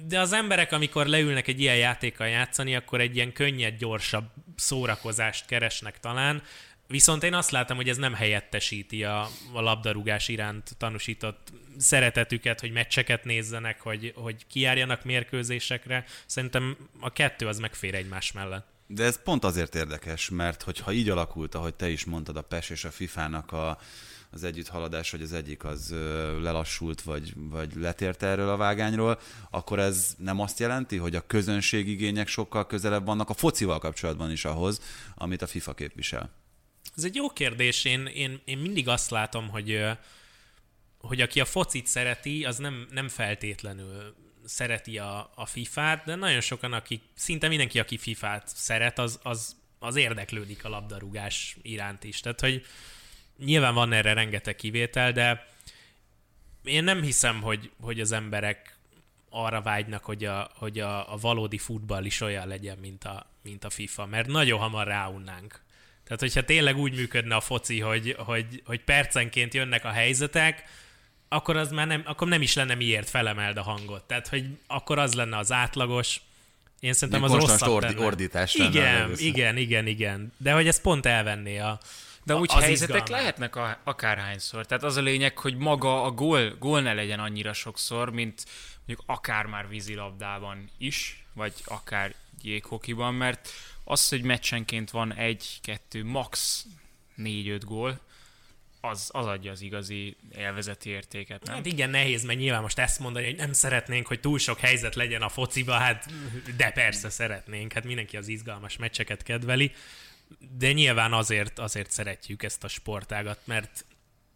de 0.07 0.19
az 0.19 0.33
emberek, 0.33 0.71
amikor 0.71 1.05
leülnek 1.05 1.47
egy 1.47 1.59
ilyen 1.59 1.75
játékkal 1.75 2.27
játszani, 2.27 2.75
akkor 2.75 3.01
egy 3.01 3.15
ilyen 3.15 3.33
könnyed, 3.33 3.77
gyorsabb 3.77 4.29
szórakozást 4.55 5.45
keresnek 5.45 5.99
talán, 5.99 6.43
Viszont 6.91 7.23
én 7.23 7.33
azt 7.33 7.51
látom, 7.51 7.77
hogy 7.77 7.89
ez 7.89 7.97
nem 7.97 8.13
helyettesíti 8.13 9.03
a, 9.03 9.21
a 9.53 9.61
labdarúgás 9.61 10.27
iránt 10.27 10.75
tanúsított 10.77 11.51
szeretetüket, 11.77 12.59
hogy 12.59 12.71
meccseket 12.71 13.23
nézzenek, 13.23 13.81
hogy, 13.81 14.13
hogy 14.15 14.45
kijárjanak 14.47 15.03
mérkőzésekre. 15.03 16.05
Szerintem 16.25 16.77
a 16.99 17.11
kettő 17.11 17.47
az 17.47 17.59
megfér 17.59 17.95
egymás 17.95 18.31
mellett. 18.31 18.67
De 18.87 19.03
ez 19.03 19.23
pont 19.23 19.43
azért 19.43 19.75
érdekes, 19.75 20.29
mert 20.29 20.61
hogyha 20.61 20.91
így 20.91 21.09
alakult, 21.09 21.55
ahogy 21.55 21.73
te 21.73 21.89
is 21.89 22.05
mondtad, 22.05 22.37
a 22.37 22.41
PES 22.41 22.69
és 22.69 22.83
a 22.85 22.91
FIFA-nak 22.91 23.51
a, 23.51 23.79
az 24.31 24.43
együtt 24.43 24.67
haladás, 24.67 25.11
hogy 25.11 25.21
az 25.21 25.33
egyik 25.33 25.63
az 25.63 25.95
lelassult, 26.41 27.01
vagy, 27.01 27.33
vagy 27.35 27.75
letért 27.75 28.23
erről 28.23 28.49
a 28.49 28.57
vágányról, 28.57 29.19
akkor 29.49 29.79
ez 29.79 30.15
nem 30.17 30.39
azt 30.39 30.59
jelenti, 30.59 30.97
hogy 30.97 31.15
a 31.15 31.27
közönségigények 31.27 32.27
sokkal 32.27 32.67
közelebb 32.67 33.05
vannak 33.05 33.29
a 33.29 33.33
focival 33.33 33.79
kapcsolatban 33.79 34.31
is 34.31 34.45
ahhoz, 34.45 34.81
amit 35.15 35.41
a 35.41 35.47
FIFA 35.47 35.73
képvisel? 35.73 36.37
Ez 36.97 37.03
egy 37.03 37.15
jó 37.15 37.29
kérdés. 37.29 37.85
Én, 37.85 38.05
én, 38.05 38.41
én 38.45 38.57
mindig 38.57 38.87
azt 38.87 39.09
látom, 39.09 39.49
hogy, 39.49 39.87
hogy 40.97 41.21
aki 41.21 41.39
a 41.39 41.45
focit 41.45 41.87
szereti, 41.87 42.45
az 42.45 42.57
nem, 42.57 42.87
nem 42.91 43.07
feltétlenül 43.07 44.15
szereti 44.45 44.97
a, 44.97 45.31
a 45.35 45.45
FIFA-t, 45.45 46.03
de 46.03 46.15
nagyon 46.15 46.41
sokan, 46.41 46.73
akik, 46.73 47.01
szinte 47.13 47.47
mindenki, 47.47 47.79
aki 47.79 47.97
FIFA-t 47.97 48.47
szeret, 48.47 48.99
az, 48.99 49.19
az, 49.23 49.55
az 49.79 49.95
érdeklődik 49.95 50.65
a 50.65 50.69
labdarúgás 50.69 51.57
iránt 51.61 52.03
is. 52.03 52.19
Tehát, 52.19 52.39
hogy 52.39 52.65
nyilván 53.37 53.73
van 53.73 53.93
erre 53.93 54.13
rengeteg 54.13 54.55
kivétel, 54.55 55.11
de 55.11 55.47
én 56.63 56.83
nem 56.83 57.01
hiszem, 57.01 57.41
hogy, 57.41 57.71
hogy 57.81 57.99
az 57.99 58.11
emberek 58.11 58.77
arra 59.29 59.61
vágynak, 59.61 60.03
hogy 60.03 60.25
a, 60.25 60.51
hogy 60.55 60.79
a, 60.79 61.13
a 61.13 61.17
valódi 61.17 61.57
futball 61.57 62.05
is 62.05 62.21
olyan 62.21 62.47
legyen, 62.47 62.77
mint 62.77 63.03
a, 63.03 63.29
mint 63.43 63.63
a 63.63 63.69
FIFA, 63.69 64.05
mert 64.05 64.27
nagyon 64.27 64.59
hamar 64.59 64.87
ráunnánk 64.87 65.61
tehát, 66.09 66.33
hogyha 66.33 66.43
tényleg 66.43 66.77
úgy 66.77 66.95
működne 66.95 67.35
a 67.35 67.41
foci, 67.41 67.79
hogy, 67.79 68.15
hogy, 68.17 68.61
hogy 68.65 68.83
percenként 68.83 69.53
jönnek 69.53 69.85
a 69.85 69.89
helyzetek, 69.89 70.63
akkor 71.27 71.57
az 71.57 71.71
már 71.71 71.87
nem, 71.87 72.01
akkor 72.05 72.27
nem 72.27 72.41
is 72.41 72.53
lenne 72.53 72.75
miért 72.75 73.09
felemeld 73.09 73.57
a 73.57 73.61
hangot. 73.61 74.03
Tehát, 74.03 74.27
hogy 74.27 74.45
akkor 74.67 74.99
az 74.99 75.13
lenne 75.13 75.37
az 75.37 75.51
átlagos, 75.51 76.21
én 76.79 76.93
szerintem 76.93 77.23
az 77.23 77.31
rosszabb 77.31 77.69
ordi, 77.69 77.97
ordítás 77.97 78.53
Igen, 78.53 79.11
igen, 79.17 79.57
igen, 79.57 79.87
igen. 79.87 80.33
De 80.37 80.51
hogy 80.51 80.67
ez 80.67 80.81
pont 80.81 81.05
elvenné 81.05 81.57
a, 81.57 81.79
de 82.23 82.35
úgy 82.35 82.51
helyzetek 82.51 82.95
izgalmát. 82.95 83.09
lehetnek 83.09 83.55
a, 83.55 83.77
akárhányszor. 83.83 84.65
Tehát 84.65 84.83
az 84.83 84.97
a 84.97 85.01
lényeg, 85.01 85.37
hogy 85.37 85.55
maga 85.57 86.03
a 86.03 86.11
gól, 86.11 86.55
gól 86.59 86.81
ne 86.81 86.93
legyen 86.93 87.19
annyira 87.19 87.53
sokszor, 87.53 88.11
mint 88.11 88.45
mondjuk 88.85 89.03
akár 89.05 89.45
már 89.45 89.67
vízilabdában 89.67 90.69
is, 90.77 91.25
vagy 91.33 91.53
akár 91.65 92.13
jéghokiban, 92.41 93.13
mert 93.13 93.49
az, 93.89 94.09
hogy 94.09 94.21
meccsenként 94.21 94.91
van 94.91 95.13
egy, 95.13 95.59
kettő, 95.61 96.03
max. 96.03 96.65
négy-öt 97.15 97.65
gól, 97.65 97.99
az, 98.81 99.09
az 99.13 99.25
adja 99.25 99.51
az 99.51 99.61
igazi 99.61 100.17
élvezeti 100.37 100.89
értéket, 100.89 101.43
nem? 101.43 101.55
Hát 101.55 101.65
igen, 101.65 101.89
nehéz, 101.89 102.23
mert 102.23 102.39
nyilván 102.39 102.61
most 102.61 102.79
ezt 102.79 102.99
mondani, 102.99 103.25
hogy 103.25 103.35
nem 103.35 103.53
szeretnénk, 103.53 104.07
hogy 104.07 104.19
túl 104.19 104.39
sok 104.39 104.59
helyzet 104.59 104.95
legyen 104.95 105.21
a 105.21 105.29
fociba, 105.29 105.73
hát 105.73 106.05
de 106.57 106.71
persze 106.71 107.09
szeretnénk, 107.09 107.73
hát 107.73 107.83
mindenki 107.83 108.17
az 108.17 108.27
izgalmas 108.27 108.77
meccseket 108.77 109.23
kedveli, 109.23 109.71
de 110.57 110.71
nyilván 110.71 111.13
azért, 111.13 111.59
azért 111.59 111.91
szeretjük 111.91 112.43
ezt 112.43 112.63
a 112.63 112.67
sportágat, 112.67 113.39
mert 113.43 113.85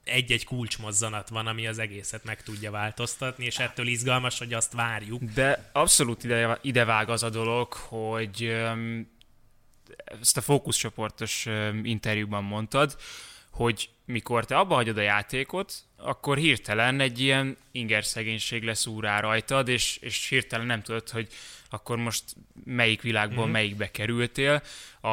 egy-egy 0.04 0.46
kulcsmozzanat 0.46 1.30
van, 1.30 1.48
ami 1.48 1.68
az 1.68 1.80
egészet 1.80 2.24
meg 2.24 2.44
tudja 2.44 2.72
változtatni, 2.72 3.46
és 3.46 3.60
ettől 3.60 3.88
izgalmas, 3.88 4.38
hogy 4.38 4.54
azt 4.54 4.74
várjuk. 4.74 5.24
De 5.24 5.70
abszolút 5.74 6.24
ide, 6.24 6.60
ide 6.62 6.86
vág 6.86 7.10
az 7.10 7.24
a 7.24 7.30
dolog, 7.30 7.74
hogy 7.74 8.56
ezt 10.22 10.38
a 10.38 10.42
fókuszcsoportos 10.42 11.48
interjúban 11.84 12.44
mondtad, 12.44 12.98
hogy 13.50 13.90
mikor 14.06 14.46
te 14.46 14.58
abba 14.58 14.76
hagyod 14.76 14.98
a 14.98 15.02
játékot, 15.02 15.74
akkor 15.98 16.38
hirtelen 16.38 17.00
egy 17.00 17.20
ilyen 17.20 17.58
inger 17.72 18.06
szegénység 18.06 18.64
lesz 18.64 18.86
úrá 18.86 19.20
rajtad, 19.20 19.68
és, 19.68 19.98
és 20.02 20.28
hirtelen 20.28 20.66
nem 20.66 20.82
tudod, 20.82 21.10
hogy 21.10 21.28
akkor 21.70 21.98
most 21.98 22.24
melyik 22.66 23.02
világból 23.02 23.44
mm-hmm. 23.44 23.52
melyikbe 23.52 23.92
kerültél. 23.92 24.62
A, 25.02 25.10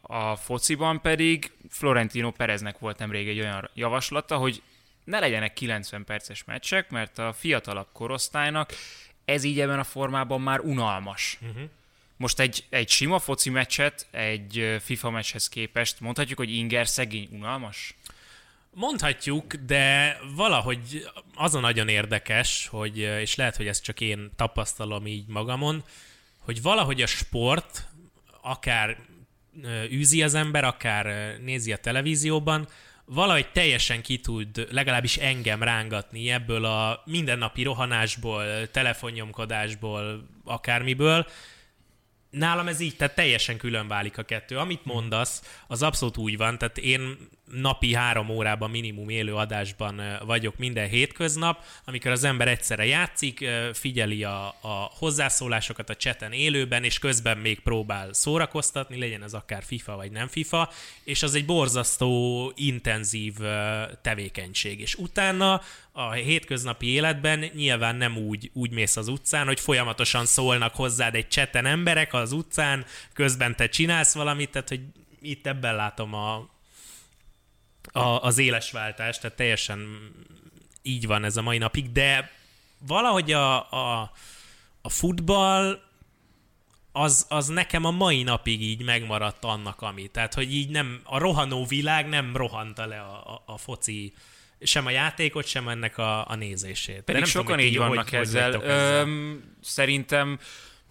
a 0.00 0.36
fociban 0.36 1.00
pedig 1.00 1.52
Florentino 1.70 2.30
Pereznek 2.30 2.78
volt 2.78 2.98
nemrég 2.98 3.28
egy 3.28 3.40
olyan 3.40 3.70
javaslata, 3.74 4.36
hogy 4.36 4.62
ne 5.04 5.18
legyenek 5.18 5.52
90 5.52 6.04
perces 6.04 6.44
meccsek, 6.44 6.90
mert 6.90 7.18
a 7.18 7.32
fiatalabb 7.32 7.88
korosztálynak 7.92 8.72
ez 9.24 9.44
így 9.44 9.60
ebben 9.60 9.78
a 9.78 9.84
formában 9.84 10.40
már 10.40 10.60
unalmas. 10.60 11.38
Uh-huh. 11.40 11.70
Most 12.18 12.40
egy, 12.40 12.64
egy 12.68 12.88
sima 12.88 13.18
foci 13.18 13.50
meccset 13.50 14.06
egy 14.10 14.76
FIFA 14.80 15.10
meccshez 15.10 15.48
képest 15.48 16.00
mondhatjuk, 16.00 16.38
hogy 16.38 16.54
inger 16.54 16.88
szegény 16.88 17.28
unalmas? 17.32 17.94
Mondhatjuk, 18.70 19.54
de 19.54 20.18
valahogy 20.34 21.06
az 21.34 21.54
a 21.54 21.60
nagyon 21.60 21.88
érdekes, 21.88 22.66
hogy, 22.66 22.98
és 22.98 23.34
lehet, 23.34 23.56
hogy 23.56 23.66
ezt 23.66 23.82
csak 23.82 24.00
én 24.00 24.30
tapasztalom 24.36 25.06
így 25.06 25.26
magamon, 25.26 25.84
hogy 26.38 26.62
valahogy 26.62 27.02
a 27.02 27.06
sport, 27.06 27.88
akár 28.42 28.96
űzi 29.90 30.22
az 30.22 30.34
ember, 30.34 30.64
akár 30.64 31.36
nézi 31.40 31.72
a 31.72 31.76
televízióban, 31.76 32.68
valahogy 33.04 33.50
teljesen 33.52 34.02
ki 34.02 34.18
tud 34.18 34.66
legalábbis 34.70 35.16
engem 35.16 35.62
rángatni 35.62 36.30
ebből 36.30 36.64
a 36.64 37.02
mindennapi 37.04 37.62
rohanásból, 37.62 38.70
telefonnyomkodásból, 38.70 40.28
akármiből, 40.44 41.26
nálam 42.30 42.68
ez 42.68 42.80
így, 42.80 42.96
tehát 42.96 43.14
teljesen 43.14 43.56
külön 43.56 43.88
válik 43.88 44.18
a 44.18 44.22
kettő. 44.22 44.56
Amit 44.56 44.84
mondasz, 44.84 45.62
az 45.66 45.82
abszolút 45.82 46.16
úgy 46.16 46.36
van, 46.36 46.58
tehát 46.58 46.78
én 46.78 47.28
napi 47.50 47.94
három 47.94 48.28
órában 48.28 48.70
minimum 48.70 49.08
élő 49.08 49.34
adásban 49.34 50.02
vagyok 50.26 50.56
minden 50.56 50.88
hétköznap, 50.88 51.64
amikor 51.84 52.10
az 52.10 52.24
ember 52.24 52.48
egyszerre 52.48 52.86
játszik, 52.86 53.48
figyeli 53.72 54.24
a, 54.24 54.46
a 54.46 54.90
hozzászólásokat 54.98 55.90
a 55.90 55.96
cseten 55.96 56.32
élőben, 56.32 56.84
és 56.84 56.98
közben 56.98 57.38
még 57.38 57.60
próbál 57.60 58.12
szórakoztatni, 58.12 58.98
legyen 58.98 59.22
ez 59.22 59.34
akár 59.34 59.62
FIFA 59.62 59.96
vagy 59.96 60.10
nem 60.10 60.28
FIFA, 60.28 60.70
és 61.04 61.22
az 61.22 61.34
egy 61.34 61.44
borzasztó 61.44 62.52
intenzív 62.56 63.34
tevékenység. 64.02 64.80
És 64.80 64.94
utána 64.94 65.60
a 65.92 66.10
hétköznapi 66.12 66.86
életben 66.86 67.50
nyilván 67.54 67.96
nem 67.96 68.16
úgy, 68.16 68.50
úgy 68.52 68.70
mész 68.70 68.96
az 68.96 69.08
utcán, 69.08 69.46
hogy 69.46 69.60
folyamatosan 69.60 70.26
szólnak 70.26 70.74
hozzád 70.74 71.14
egy 71.14 71.28
cseten 71.28 71.66
emberek 71.66 72.14
az 72.14 72.32
utcán, 72.32 72.84
közben 73.12 73.56
te 73.56 73.68
csinálsz 73.68 74.14
valamit, 74.14 74.50
tehát 74.50 74.68
hogy 74.68 74.80
itt 75.20 75.46
ebben 75.46 75.74
látom 75.74 76.14
a, 76.14 76.48
a, 77.92 78.00
az 78.00 78.38
éles 78.38 78.70
váltás, 78.70 79.18
tehát 79.18 79.36
teljesen 79.36 80.10
így 80.82 81.06
van 81.06 81.24
ez 81.24 81.36
a 81.36 81.42
mai 81.42 81.58
napig, 81.58 81.92
de 81.92 82.30
valahogy 82.78 83.32
a, 83.32 83.70
a, 83.72 84.12
a 84.82 84.88
futball 84.88 85.80
az, 86.92 87.26
az 87.28 87.46
nekem 87.46 87.84
a 87.84 87.90
mai 87.90 88.22
napig 88.22 88.62
így 88.62 88.84
megmaradt 88.84 89.44
annak, 89.44 89.82
ami. 89.82 90.08
Tehát, 90.08 90.34
hogy 90.34 90.54
így 90.54 90.68
nem, 90.68 91.00
a 91.04 91.18
rohanó 91.18 91.64
világ 91.64 92.08
nem 92.08 92.36
rohanta 92.36 92.86
le 92.86 93.00
a, 93.00 93.34
a, 93.34 93.42
a 93.46 93.58
foci 93.58 94.12
sem 94.60 94.86
a 94.86 94.90
játékot, 94.90 95.46
sem 95.46 95.68
ennek 95.68 95.98
a, 95.98 96.30
a 96.30 96.34
nézését. 96.34 97.00
Pedig 97.00 97.20
nem 97.20 97.30
sokan 97.30 97.56
tudom, 97.56 97.70
így 97.70 97.76
vannak 97.76 98.08
hogy, 98.08 98.18
ezzel. 98.18 98.52
Hogy 98.52 98.68
ezzel. 98.68 99.00
Öm, 99.00 99.56
szerintem 99.60 100.38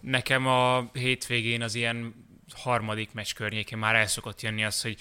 nekem 0.00 0.46
a 0.46 0.90
hétvégén 0.92 1.62
az 1.62 1.74
ilyen 1.74 2.26
harmadik 2.54 3.12
meccs 3.12 3.32
környékén 3.32 3.78
már 3.78 3.94
el 3.94 4.06
szokott 4.06 4.42
jönni 4.42 4.64
az, 4.64 4.82
hogy 4.82 4.96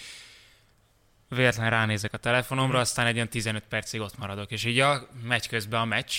véletlen 1.29 1.69
ránézek 1.69 2.13
a 2.13 2.17
telefonomra, 2.17 2.79
aztán 2.79 3.05
egy 3.05 3.15
olyan 3.15 3.29
15 3.29 3.63
percig 3.69 4.01
ott 4.01 4.17
maradok, 4.17 4.51
és 4.51 4.65
így 4.65 4.79
a 4.79 5.07
meccs 5.23 5.47
közben 5.47 5.81
a 5.81 5.85
meccs, 5.85 6.13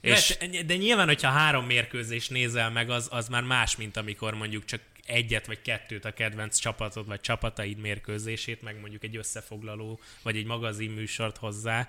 És... 0.00 0.36
De, 0.50 0.62
de 0.62 0.76
nyilván, 0.76 1.06
hogyha 1.06 1.30
három 1.30 1.66
mérkőzés 1.66 2.28
nézel 2.28 2.70
meg, 2.70 2.90
az, 2.90 3.08
az 3.10 3.28
már 3.28 3.42
más, 3.42 3.76
mint 3.76 3.96
amikor 3.96 4.34
mondjuk 4.34 4.64
csak 4.64 4.80
egyet 5.06 5.46
vagy 5.46 5.62
kettőt 5.62 6.04
a 6.04 6.12
kedvenc 6.12 6.58
csapatod 6.58 7.06
vagy 7.06 7.20
csapataid 7.20 7.78
mérkőzését, 7.78 8.62
meg 8.62 8.80
mondjuk 8.80 9.04
egy 9.04 9.16
összefoglaló 9.16 10.00
vagy 10.22 10.36
egy 10.36 10.46
magazin 10.46 10.90
műsort 10.90 11.36
hozzá. 11.36 11.88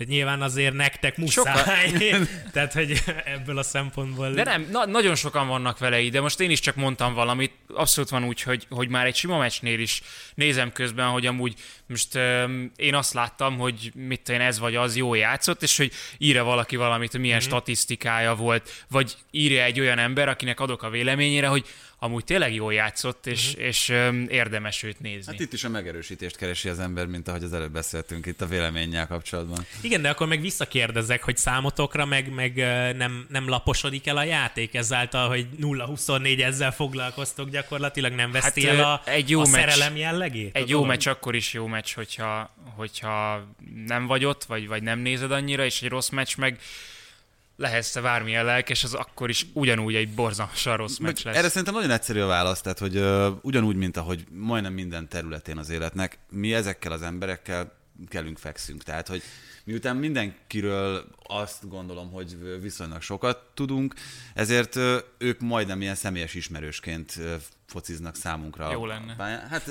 Tehát 0.00 0.14
nyilván 0.14 0.42
azért 0.42 0.74
nektek 0.74 1.16
muszáj. 1.16 1.92
Tehát, 2.52 2.72
hogy 2.72 3.02
ebből 3.24 3.58
a 3.58 3.62
szempontból... 3.62 4.30
De 4.30 4.44
nem, 4.44 4.68
na, 4.70 4.86
nagyon 4.86 5.14
sokan 5.14 5.48
vannak 5.48 5.78
vele 5.78 6.00
így, 6.00 6.10
de 6.10 6.20
most 6.20 6.40
én 6.40 6.50
is 6.50 6.60
csak 6.60 6.74
mondtam 6.74 7.14
valamit. 7.14 7.52
Abszolút 7.74 8.10
van 8.10 8.24
úgy, 8.24 8.42
hogy, 8.42 8.66
hogy 8.70 8.88
már 8.88 9.06
egy 9.06 9.14
sima 9.14 9.38
meccsnél 9.38 9.80
is 9.80 10.02
nézem 10.34 10.72
közben, 10.72 11.06
hogy 11.06 11.26
amúgy 11.26 11.54
most 11.86 12.14
um, 12.14 12.72
én 12.76 12.94
azt 12.94 13.12
láttam, 13.12 13.58
hogy 13.58 13.92
mit 13.94 14.28
én 14.28 14.40
ez 14.40 14.58
vagy 14.58 14.76
az 14.76 14.96
jó 14.96 15.14
játszott, 15.14 15.62
és 15.62 15.76
hogy 15.76 15.92
írja 16.18 16.44
valaki 16.44 16.76
valamit, 16.76 17.10
hogy 17.10 17.20
milyen 17.20 17.38
mm-hmm. 17.38 17.46
statisztikája 17.46 18.34
volt, 18.34 18.84
vagy 18.88 19.16
írja 19.30 19.62
egy 19.62 19.80
olyan 19.80 19.98
ember, 19.98 20.28
akinek 20.28 20.60
adok 20.60 20.82
a 20.82 20.90
véleményére, 20.90 21.46
hogy 21.46 21.66
amúgy 22.02 22.24
tényleg 22.24 22.54
jól 22.54 22.72
játszott, 22.72 23.26
és, 23.26 23.48
uh-huh. 23.48 23.66
és 23.66 23.88
um, 23.88 24.26
érdemes 24.28 24.82
őt 24.82 25.00
nézni. 25.00 25.32
Hát 25.32 25.40
itt 25.40 25.52
is 25.52 25.64
a 25.64 25.68
megerősítést 25.68 26.36
keresi 26.36 26.68
az 26.68 26.78
ember, 26.78 27.06
mint 27.06 27.28
ahogy 27.28 27.42
az 27.42 27.52
előbb 27.52 27.72
beszéltünk 27.72 28.26
itt 28.26 28.40
a 28.40 28.46
véleménnyel 28.46 29.06
kapcsolatban. 29.06 29.66
Igen, 29.80 30.02
de 30.02 30.08
akkor 30.08 30.26
meg 30.26 30.40
visszakérdezek, 30.40 31.22
hogy 31.22 31.36
számotokra 31.36 32.04
meg, 32.04 32.32
meg 32.32 32.54
nem, 32.96 33.26
nem 33.28 33.48
laposodik 33.48 34.06
el 34.06 34.16
a 34.16 34.24
játék 34.24 34.74
ezáltal, 34.74 35.28
hogy 35.28 35.46
0-24 35.60 36.42
ezzel 36.42 36.72
foglalkoztok, 36.72 37.50
gyakorlatilag 37.50 38.12
nem 38.12 38.30
veszti 38.30 38.66
hát, 38.66 38.76
el 38.76 38.84
a, 38.84 39.02
egy 39.04 39.30
jó 39.30 39.40
a 39.40 39.42
meccs, 39.42 39.52
szerelem 39.52 39.96
jellegét? 39.96 40.56
Egy 40.56 40.68
jó 40.68 40.84
meccs 40.84 41.06
akkor 41.08 41.34
is 41.34 41.52
jó 41.52 41.66
meccs, 41.66 41.92
hogyha, 41.94 42.54
hogyha 42.76 43.46
nem 43.86 44.06
vagy 44.06 44.24
ott, 44.24 44.44
vagy, 44.44 44.66
vagy 44.66 44.82
nem 44.82 44.98
nézed 44.98 45.32
annyira, 45.32 45.64
és 45.64 45.82
egy 45.82 45.88
rossz 45.88 46.08
meccs 46.08 46.36
meg 46.36 46.58
lehetsz 47.60 47.98
bármilyen 47.98 48.44
lelkes, 48.44 48.84
az 48.84 48.94
akkor 48.94 49.28
is 49.28 49.46
ugyanúgy 49.52 49.94
egy 49.94 50.14
borzalmasan 50.14 50.76
rossz 50.76 50.98
meccs 50.98 51.24
lesz. 51.24 51.36
Erre 51.36 51.48
szerintem 51.48 51.74
nagyon 51.74 51.90
egyszerű 51.90 52.20
a 52.20 52.26
válasz, 52.26 52.60
tehát 52.60 52.78
hogy 52.78 52.96
uh, 52.96 53.26
ugyanúgy, 53.42 53.76
mint 53.76 53.96
ahogy 53.96 54.24
majdnem 54.30 54.72
minden 54.72 55.08
területén 55.08 55.58
az 55.58 55.70
életnek, 55.70 56.18
mi 56.30 56.54
ezekkel 56.54 56.92
az 56.92 57.02
emberekkel 57.02 57.78
kellünk, 58.08 58.38
fekszünk. 58.38 58.82
Tehát, 58.82 59.08
hogy 59.08 59.22
miután 59.64 59.96
mindenkiről 59.96 61.04
azt 61.26 61.68
gondolom, 61.68 62.10
hogy 62.10 62.60
viszonylag 62.60 63.02
sokat 63.02 63.38
tudunk, 63.54 63.94
ezért 64.34 64.76
ők 65.18 65.40
majdnem 65.40 65.80
ilyen 65.80 65.94
személyes 65.94 66.34
ismerősként 66.34 67.18
fociznak 67.66 68.16
számunkra. 68.16 68.72
Jó 68.72 68.86
lenne. 68.86 69.16
Pályán. 69.16 69.48
Hát 69.48 69.70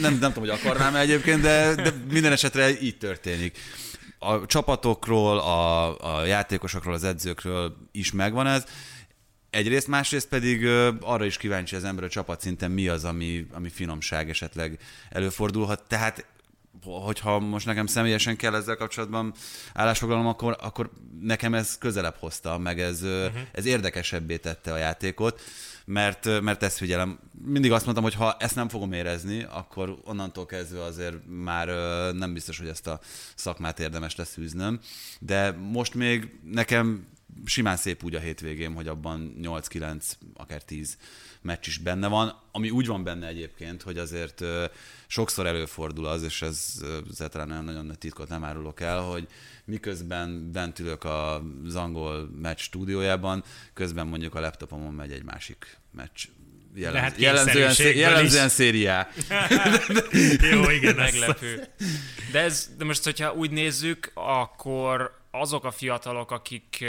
nem, 0.00 0.18
nem 0.18 0.32
tudom, 0.32 0.48
hogy 0.48 0.58
akarnám 0.58 0.94
egyébként, 0.94 1.40
de, 1.40 1.74
de 1.74 1.92
minden 2.10 2.32
esetre 2.32 2.80
így 2.80 2.98
történik 2.98 3.58
a 4.18 4.46
csapatokról, 4.46 5.38
a, 5.38 6.18
a 6.18 6.24
játékosokról, 6.24 6.94
az 6.94 7.04
edzőkről 7.04 7.76
is 7.92 8.12
megvan 8.12 8.46
ez. 8.46 8.64
Egyrészt, 9.50 9.86
másrészt 9.86 10.28
pedig 10.28 10.66
arra 11.00 11.24
is 11.24 11.36
kíváncsi 11.36 11.76
az 11.76 11.84
ember 11.84 12.04
a 12.04 12.08
csapat 12.08 12.40
szinten 12.40 12.70
mi 12.70 12.88
az, 12.88 13.04
ami, 13.04 13.46
ami 13.52 13.68
finomság 13.68 14.30
esetleg 14.30 14.78
előfordulhat. 15.10 15.82
Tehát 15.88 16.26
hogyha 16.84 17.38
most 17.38 17.66
nekem 17.66 17.86
személyesen 17.86 18.36
kell 18.36 18.54
ezzel 18.54 18.76
kapcsolatban 18.76 19.34
állásfoglalom, 19.74 20.26
akkor, 20.26 20.56
akkor 20.60 20.90
nekem 21.20 21.54
ez 21.54 21.78
közelebb 21.78 22.16
hozta, 22.18 22.58
meg 22.58 22.80
ez, 22.80 23.02
uh-huh. 23.02 23.40
ez 23.52 23.64
érdekesebbé 23.64 24.36
tette 24.36 24.72
a 24.72 24.76
játékot 24.76 25.40
mert, 25.88 26.40
mert 26.40 26.62
ezt 26.62 26.76
figyelem. 26.76 27.18
Mindig 27.44 27.72
azt 27.72 27.84
mondtam, 27.84 28.04
hogy 28.04 28.14
ha 28.14 28.36
ezt 28.38 28.54
nem 28.54 28.68
fogom 28.68 28.92
érezni, 28.92 29.46
akkor 29.50 29.98
onnantól 30.04 30.46
kezdve 30.46 30.82
azért 30.82 31.16
már 31.26 31.66
nem 32.14 32.32
biztos, 32.32 32.58
hogy 32.58 32.68
ezt 32.68 32.86
a 32.86 33.00
szakmát 33.34 33.80
érdemes 33.80 34.16
lesz 34.16 34.36
űznöm. 34.36 34.80
De 35.20 35.50
most 35.50 35.94
még 35.94 36.38
nekem 36.44 37.06
simán 37.44 37.76
szép 37.76 38.04
úgy 38.04 38.14
a 38.14 38.20
hétvégém, 38.20 38.74
hogy 38.74 38.88
abban 38.88 39.34
8-9, 39.42 40.02
akár 40.34 40.62
10 40.62 40.96
meccs 41.48 41.66
is 41.66 41.78
benne 41.78 42.08
van, 42.08 42.40
ami 42.52 42.70
úgy 42.70 42.86
van 42.86 43.04
benne 43.04 43.26
egyébként, 43.26 43.82
hogy 43.82 43.98
azért 43.98 44.44
sokszor 45.06 45.46
előfordul 45.46 46.06
az, 46.06 46.22
és 46.22 46.42
ez, 46.42 46.74
ez 47.10 47.28
talán 47.30 47.64
nagyon 47.64 47.96
titkot 47.98 48.28
nem 48.28 48.44
árulok 48.44 48.80
el, 48.80 49.00
hogy 49.00 49.26
miközben 49.64 50.52
bent 50.52 50.78
ülök 50.78 51.04
az 51.04 51.74
angol 51.74 52.30
meccs 52.40 52.58
stúdiójában, 52.58 53.44
közben 53.72 54.06
mondjuk 54.06 54.34
a 54.34 54.40
laptopomon 54.40 54.94
megy 54.94 55.12
egy 55.12 55.24
másik 55.24 55.78
meccs 55.92 56.24
Jellemz, 56.74 57.00
Lehet 57.00 57.18
jellemzően, 57.18 57.72
szé, 57.72 57.96
jellemzően 57.96 58.48
szériá. 58.48 59.08
Jó, 60.52 60.70
igen, 60.70 60.94
meglepő. 60.94 61.66
De, 62.32 62.40
ez, 62.40 62.70
de 62.76 62.84
most, 62.84 63.04
hogyha 63.04 63.32
úgy 63.32 63.50
nézzük, 63.50 64.10
akkor 64.14 65.17
azok 65.40 65.64
a 65.64 65.70
fiatalok, 65.70 66.30
akik 66.30 66.84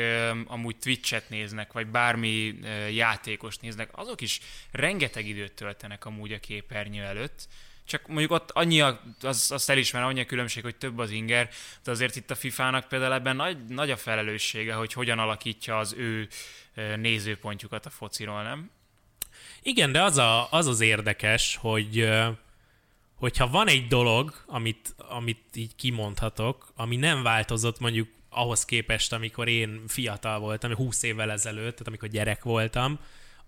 amúgy 0.45 0.75
Twitch-et 0.77 1.29
néznek, 1.29 1.71
vagy 1.73 1.87
bármi 1.87 2.49
uh, 2.49 2.93
játékos 2.93 3.57
néznek, 3.57 3.89
azok 3.91 4.21
is 4.21 4.39
rengeteg 4.71 5.27
időt 5.27 5.53
töltenek 5.53 6.05
amúgy 6.05 6.33
a 6.33 6.39
képernyő 6.39 7.03
előtt, 7.03 7.47
csak 7.89 8.07
mondjuk 8.07 8.31
ott 8.31 8.51
annyi, 8.51 8.81
a, 8.81 9.01
az, 9.21 9.51
azt 9.51 9.69
elismerem, 9.69 10.07
annyi 10.07 10.19
a 10.19 10.25
különbség, 10.25 10.63
hogy 10.63 10.75
több 10.75 10.97
az 10.97 11.11
inger, 11.11 11.49
de 11.83 11.91
azért 11.91 12.15
itt 12.15 12.31
a 12.31 12.35
FIFA-nak 12.35 12.87
például 12.87 13.13
ebben 13.13 13.35
nagy, 13.35 13.65
nagy 13.65 13.91
a 13.91 13.97
felelőssége, 13.97 14.73
hogy 14.73 14.93
hogyan 14.93 15.19
alakítja 15.19 15.77
az 15.77 15.93
ő 15.97 16.27
nézőpontjukat 16.95 17.85
a 17.85 17.89
fociról, 17.89 18.43
nem? 18.43 18.71
Igen, 19.61 19.91
de 19.91 20.03
az, 20.03 20.17
a, 20.17 20.51
az 20.51 20.67
az 20.67 20.81
érdekes, 20.81 21.55
hogy 21.61 22.09
hogyha 23.15 23.47
van 23.47 23.67
egy 23.67 23.87
dolog, 23.87 24.43
amit, 24.45 24.95
amit 24.97 25.43
így 25.53 25.75
kimondhatok, 25.75 26.71
ami 26.75 26.95
nem 26.95 27.23
változott 27.23 27.79
mondjuk 27.79 28.07
ahhoz 28.29 28.65
képest, 28.65 29.13
amikor 29.13 29.47
én 29.47 29.83
fiatal 29.87 30.39
voltam, 30.39 30.75
20 30.75 31.03
évvel 31.03 31.31
ezelőtt, 31.31 31.71
tehát 31.71 31.87
amikor 31.87 32.09
gyerek 32.09 32.43
voltam, 32.43 32.99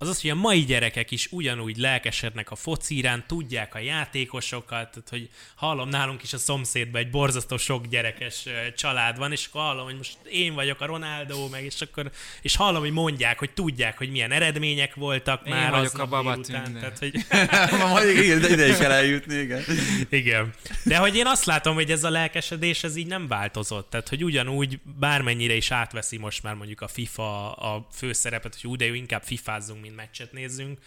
az 0.01 0.07
az, 0.07 0.21
hogy 0.21 0.29
a 0.29 0.35
mai 0.35 0.63
gyerekek 0.63 1.11
is 1.11 1.27
ugyanúgy 1.31 1.77
lelkesednek 1.77 2.51
a 2.51 2.55
foci 2.55 2.97
iránt, 2.97 3.25
tudják 3.25 3.75
a 3.75 3.79
játékosokat, 3.79 4.69
tehát 4.69 5.09
hogy 5.09 5.29
hallom 5.55 5.89
nálunk 5.89 6.23
is 6.23 6.33
a 6.33 6.37
szomszédban 6.37 7.01
egy 7.01 7.09
borzasztó 7.09 7.57
sok 7.57 7.87
gyerekes 7.87 8.45
család 8.75 9.17
van, 9.17 9.31
és 9.31 9.45
akkor 9.49 9.61
hallom, 9.61 9.85
hogy 9.85 9.97
most 9.97 10.17
én 10.31 10.53
vagyok 10.53 10.81
a 10.81 10.85
Ronaldo, 10.85 11.47
meg 11.47 11.63
és 11.63 11.81
akkor, 11.81 12.11
és 12.41 12.55
hallom, 12.55 12.81
hogy 12.81 12.91
mondják, 12.91 13.39
hogy 13.39 13.51
tudják, 13.51 13.97
hogy 13.97 14.11
milyen 14.11 14.31
eredmények 14.31 14.95
voltak 14.95 15.47
én 15.47 15.53
már 15.53 15.71
vagyok 15.71 15.97
a 15.97 16.05
babatűn, 16.05 16.77
tehát, 16.79 16.97
hogy... 16.99 17.25
Majd 17.93 18.17
igen, 18.17 18.41
de 18.41 18.49
ide 18.49 18.67
is 18.67 18.77
kell 18.77 18.91
eljutni, 18.91 19.35
igen. 19.35 19.63
igen. 20.09 20.53
De 20.83 20.97
hogy 20.97 21.15
én 21.15 21.27
azt 21.27 21.45
látom, 21.45 21.73
hogy 21.73 21.91
ez 21.91 22.03
a 22.03 22.09
lelkesedés, 22.09 22.83
ez 22.83 22.95
így 22.95 23.07
nem 23.07 23.27
változott, 23.27 23.89
tehát 23.89 24.09
hogy 24.09 24.23
ugyanúgy 24.23 24.79
bármennyire 24.99 25.53
is 25.53 25.71
átveszi 25.71 26.17
most 26.17 26.43
már 26.43 26.53
mondjuk 26.53 26.81
a 26.81 26.87
FIFA 26.87 27.51
a 27.51 27.87
főszerepet, 27.93 28.57
hogy 28.61 28.69
úgy, 28.69 28.77
de 28.77 28.85
inkább 28.85 29.23
fifázzunk, 29.23 29.89
mint 29.91 30.03
meccset 30.03 30.31
nézzünk, 30.31 30.79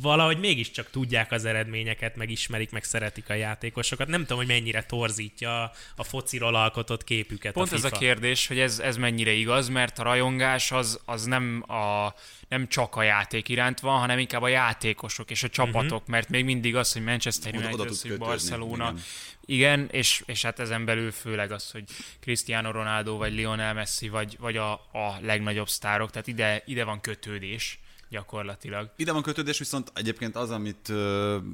valahogy 0.00 0.38
mégiscsak 0.38 0.90
tudják 0.90 1.32
az 1.32 1.44
eredményeket, 1.44 2.16
meg 2.16 2.30
ismerik, 2.30 2.70
meg 2.70 2.84
szeretik 2.84 3.28
a 3.28 3.34
játékosokat. 3.34 4.08
Nem 4.08 4.20
tudom, 4.20 4.36
hogy 4.36 4.46
mennyire 4.46 4.82
torzítja 4.82 5.72
a 5.96 6.04
fociról 6.04 6.54
alkotott 6.54 7.04
képüket 7.04 7.52
Pont 7.52 7.72
a 7.72 7.74
FIFA. 7.74 7.86
ez 7.86 7.92
a 7.92 7.98
kérdés, 7.98 8.46
hogy 8.46 8.58
ez, 8.58 8.78
ez 8.78 8.96
mennyire 8.96 9.32
igaz, 9.32 9.68
mert 9.68 9.98
a 9.98 10.02
rajongás 10.02 10.72
az, 10.72 11.00
az 11.04 11.24
nem, 11.24 11.64
a, 11.70 12.14
nem 12.48 12.68
csak 12.68 12.96
a 12.96 13.02
játék 13.02 13.48
iránt 13.48 13.80
van, 13.80 13.98
hanem 13.98 14.18
inkább 14.18 14.42
a 14.42 14.48
játékosok 14.48 15.30
és 15.30 15.42
a 15.42 15.48
csapatok, 15.48 15.92
uh-huh. 15.92 16.08
mert 16.08 16.28
még 16.28 16.44
mindig 16.44 16.76
az, 16.76 16.92
hogy 16.92 17.02
Manchester 17.02 17.54
United, 17.54 18.00
hogy 18.02 18.18
Barcelona, 18.18 18.90
igen. 18.90 19.02
igen, 19.44 19.88
és, 19.90 20.22
és 20.26 20.42
hát 20.42 20.58
ezen 20.58 20.84
belül 20.84 21.12
főleg 21.12 21.52
az, 21.52 21.70
hogy 21.70 21.84
Cristiano 22.20 22.70
Ronaldo, 22.70 23.16
vagy 23.16 23.32
Lionel 23.32 23.74
Messi, 23.74 24.08
vagy, 24.08 24.36
vagy 24.40 24.56
a, 24.56 24.72
a 24.72 25.18
legnagyobb 25.20 25.68
sztárok, 25.68 26.10
tehát 26.10 26.26
ide, 26.26 26.62
ide 26.66 26.84
van 26.84 27.00
kötődés 27.00 27.80
gyakorlatilag. 28.12 28.90
Ide 28.96 29.12
van 29.12 29.22
kötődés, 29.22 29.58
viszont 29.58 29.92
egyébként 29.94 30.36
az, 30.36 30.50
amit, 30.50 30.92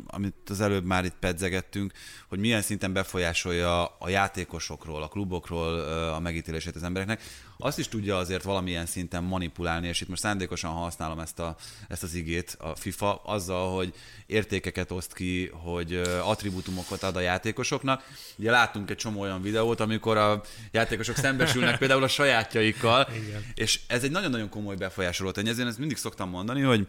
amit 0.06 0.50
az 0.50 0.60
előbb 0.60 0.84
már 0.84 1.04
itt 1.04 1.16
pedzegettünk, 1.20 1.92
hogy 2.28 2.38
milyen 2.38 2.62
szinten 2.62 2.92
befolyásolja 2.92 3.84
a 3.84 4.08
játékosokról, 4.08 5.02
a 5.02 5.08
klubokról 5.08 5.78
a 6.10 6.20
megítélését 6.20 6.76
az 6.76 6.82
embereknek, 6.82 7.22
azt 7.60 7.78
is 7.78 7.88
tudja 7.88 8.16
azért 8.16 8.42
valamilyen 8.42 8.86
szinten 8.86 9.24
manipulálni, 9.24 9.88
és 9.88 10.00
itt 10.00 10.08
most 10.08 10.22
szándékosan 10.22 10.70
használom 10.70 11.18
ezt, 11.18 11.38
a, 11.38 11.56
ezt 11.88 12.02
az 12.02 12.14
igét, 12.14 12.56
a 12.60 12.76
FIFA, 12.76 13.14
azzal, 13.14 13.74
hogy 13.76 13.94
értékeket 14.26 14.90
oszt 14.90 15.14
ki, 15.14 15.50
hogy 15.52 16.00
attribútumokat 16.22 17.02
ad 17.02 17.16
a 17.16 17.20
játékosoknak. 17.20 18.04
Ugye 18.36 18.50
láttunk 18.50 18.90
egy 18.90 18.96
csomó 18.96 19.20
olyan 19.20 19.42
videót, 19.42 19.80
amikor 19.80 20.16
a 20.16 20.42
játékosok 20.70 21.16
szembesülnek 21.16 21.78
például 21.82 22.02
a 22.02 22.08
sajátjaikkal, 22.08 23.08
Igen. 23.14 23.44
és 23.54 23.80
ez 23.86 24.04
egy 24.04 24.10
nagyon-nagyon 24.10 24.48
komoly 24.48 24.76
befolyásoló 24.76 25.30
tényező. 25.30 25.52
Ezért 25.52 25.68
ezt 25.68 25.78
mindig 25.78 25.96
szoktam 25.96 26.28
mondani, 26.30 26.47
hogy 26.56 26.86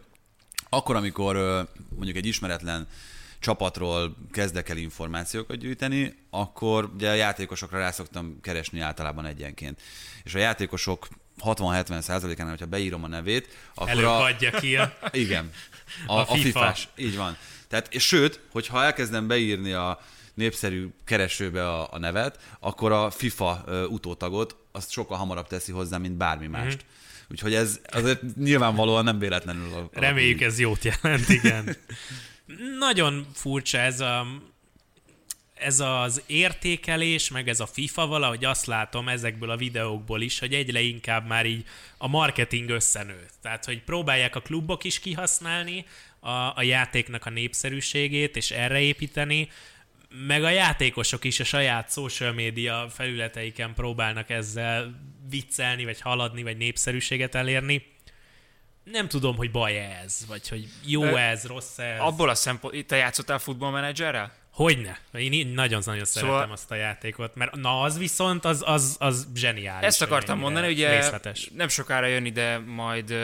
akkor, 0.70 0.96
amikor 0.96 1.36
mondjuk 1.96 2.18
egy 2.18 2.26
ismeretlen 2.26 2.88
csapatról 3.40 4.16
kezdek 4.32 4.70
el 4.70 4.78
információkat 4.78 5.58
gyűjteni, 5.58 6.18
akkor 6.30 6.92
ugye 6.94 7.10
a 7.10 7.14
játékosokra 7.14 7.78
rá 7.78 7.92
szoktam 7.92 8.42
keresni 8.42 8.80
általában 8.80 9.26
egyenként. 9.26 9.82
És 10.24 10.36
a 10.36 10.38
játékosok 10.38 11.08
60-70 11.44 12.02
százalékánál, 12.02 12.52
hogyha 12.52 12.66
beírom 12.66 13.04
a 13.04 13.08
nevét, 13.08 13.48
akkor 13.74 13.90
Előbb 13.90 14.06
a... 14.06 14.24
adja 14.24 14.52
ki 14.52 14.76
a... 14.76 14.94
Igen. 15.12 15.52
A, 16.08 16.14
a, 16.14 16.20
a 16.20 16.36
FIFA. 16.36 16.76
Így 16.96 17.18
van. 17.18 17.38
Tehát, 17.68 17.94
és 17.94 18.08
sőt, 18.08 18.40
hogyha 18.52 18.84
elkezdem 18.84 19.28
beírni 19.28 19.72
a 19.72 20.00
népszerű 20.34 20.90
keresőbe 21.06 21.70
a, 21.70 21.94
a 21.94 21.98
nevet, 21.98 22.40
akkor 22.60 22.92
a 22.92 23.10
FIFA 23.10 23.64
utótagot 23.90 24.56
azt 24.72 24.92
sokkal 24.92 25.18
hamarabb 25.18 25.48
teszi 25.48 25.72
hozzá, 25.72 25.98
mint 25.98 26.18
bármi 26.18 26.48
mást. 26.48 26.66
Mm-hmm. 26.66 26.98
Úgyhogy 27.32 27.54
ez 27.54 27.80
azért 27.92 28.36
nyilvánvalóan 28.36 29.04
nem 29.04 29.20
véletlenül. 29.20 29.74
A, 29.74 29.90
Reméljük 30.00 30.42
ez 30.42 30.60
jót 30.60 30.84
jelent, 30.84 31.30
igen. 31.30 31.76
Nagyon 32.80 33.28
furcsa 33.34 33.78
ez 33.78 34.00
a 34.00 34.28
ez 35.60 35.80
az 35.80 36.22
értékelés, 36.26 37.30
meg 37.30 37.48
ez 37.48 37.60
a 37.60 37.66
FIFA 37.66 38.08
valahogy 38.08 38.46
azt 38.46 38.66
látom 38.66 39.08
ezekből 39.10 39.50
a 39.50 39.58
videókból 39.58 40.22
is, 40.22 40.40
hogy 40.40 40.54
egyre 40.54 40.82
inkább 40.82 41.28
már 41.28 41.46
így 41.46 41.66
a 41.98 42.08
marketing 42.08 42.70
összenőtt. 42.70 43.34
Tehát, 43.42 43.66
hogy 43.66 43.84
próbálják 43.84 44.36
a 44.36 44.40
klubok 44.40 44.84
is 44.84 45.00
kihasználni 45.00 45.86
a, 46.20 46.30
a 46.30 46.62
játéknak 46.62 47.26
a 47.26 47.30
népszerűségét, 47.30 48.36
és 48.36 48.52
erre 48.52 48.80
építeni, 48.80 49.50
meg 50.10 50.44
a 50.44 50.50
játékosok 50.50 51.24
is 51.24 51.40
a 51.40 51.44
saját 51.44 51.92
social 51.92 52.34
media 52.34 52.88
felületeiken 52.90 53.74
próbálnak 53.74 54.30
ezzel 54.30 55.02
viccelni, 55.30 55.86
vagy 55.86 56.02
haladni, 56.02 56.44
vagy 56.44 56.58
népszerűséget 56.58 57.36
elérni. 57.36 57.98
Nem 58.84 59.08
tudom, 59.08 59.36
hogy 59.36 59.52
baj 59.52 59.78
ez, 59.78 60.26
vagy 60.28 60.50
hogy 60.50 60.68
jó 60.86 61.04
ez, 61.04 61.46
rossz 61.46 61.78
ez. 61.78 62.00
Abból 62.00 62.30
a 62.30 62.36
szempont, 62.36 62.86
te 62.86 62.96
játszottál 62.96 63.40
futballmenedzserrel? 63.40 64.34
Hogyne. 64.54 65.00
Én 65.14 65.48
nagyon-nagyon 65.48 66.06
szeretem 66.06 66.36
szóval... 66.36 66.52
azt 66.52 66.72
a 66.72 66.76
játékot, 66.76 67.36
mert 67.36 67.56
na 67.56 67.82
az 67.82 67.98
viszont, 67.98 68.46
az, 68.46 68.64
az, 68.66 68.96
az 69.00 69.28
zseniális. 69.36 69.88
Ezt 69.88 70.02
akartam 70.02 70.40
mondani, 70.40 70.68
ugye 70.68 70.96
részletes. 70.96 71.50
nem 71.56 71.68
sokára 71.68 72.06
jön 72.06 72.26
ide 72.26 72.58
majd 72.58 73.16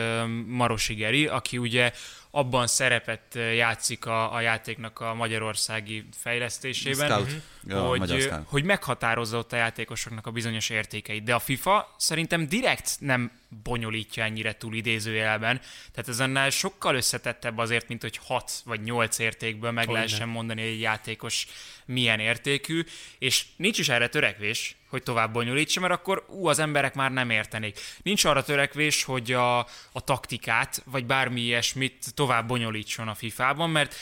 Marosi 0.46 0.94
Geri, 0.94 1.26
aki 1.26 1.58
ugye 1.58 1.92
abban 2.36 2.66
szerepet 2.66 3.34
játszik 3.34 4.06
a, 4.06 4.34
a 4.34 4.40
játéknak 4.40 5.00
a 5.00 5.14
magyarországi 5.14 6.04
fejlesztésében, 6.16 7.08
Scout. 7.08 7.42
Ja, 7.68 7.80
hogy, 7.80 8.32
hogy 8.44 8.64
meghatározza 8.64 9.38
ott 9.38 9.52
a 9.52 9.56
játékosoknak 9.56 10.26
a 10.26 10.30
bizonyos 10.30 10.70
értékeit. 10.70 11.22
De 11.22 11.34
a 11.34 11.38
FIFA 11.38 11.94
szerintem 11.96 12.48
direkt 12.48 12.96
nem 12.98 13.30
bonyolítja 13.62 14.24
ennyire 14.24 14.56
túl 14.56 14.74
idézőjelben. 14.74 15.60
Tehát 15.92 16.08
ez 16.08 16.20
annál 16.20 16.50
sokkal 16.50 16.94
összetettebb 16.94 17.58
azért, 17.58 17.88
mint 17.88 18.02
hogy 18.02 18.18
6 18.24 18.52
vagy 18.64 18.80
8 18.80 19.18
értékből 19.18 19.70
meg 19.70 19.84
Hogyne. 19.84 20.00
lehessen 20.00 20.28
mondani, 20.28 20.60
hogy 20.60 20.70
egy 20.70 20.80
játékos 20.80 21.46
milyen 21.84 22.20
értékű, 22.20 22.84
és 23.18 23.44
nincs 23.56 23.78
is 23.78 23.88
erre 23.88 24.08
törekvés, 24.08 24.76
hogy 24.88 25.02
tovább 25.02 25.32
bonyolítsa, 25.32 25.80
mert 25.80 25.92
akkor 25.92 26.24
ú, 26.28 26.46
az 26.46 26.58
emberek 26.58 26.94
már 26.94 27.12
nem 27.12 27.30
értenék. 27.30 27.78
Nincs 28.02 28.24
arra 28.24 28.42
törekvés, 28.42 29.04
hogy 29.04 29.32
a, 29.32 29.58
a 29.92 30.00
taktikát, 30.04 30.82
vagy 30.84 31.06
bármi 31.06 31.40
ilyesmit 31.40 32.14
tovább 32.14 32.46
bonyolítson 32.46 33.08
a 33.08 33.14
FIFA-ban, 33.14 33.70
mert 33.70 33.94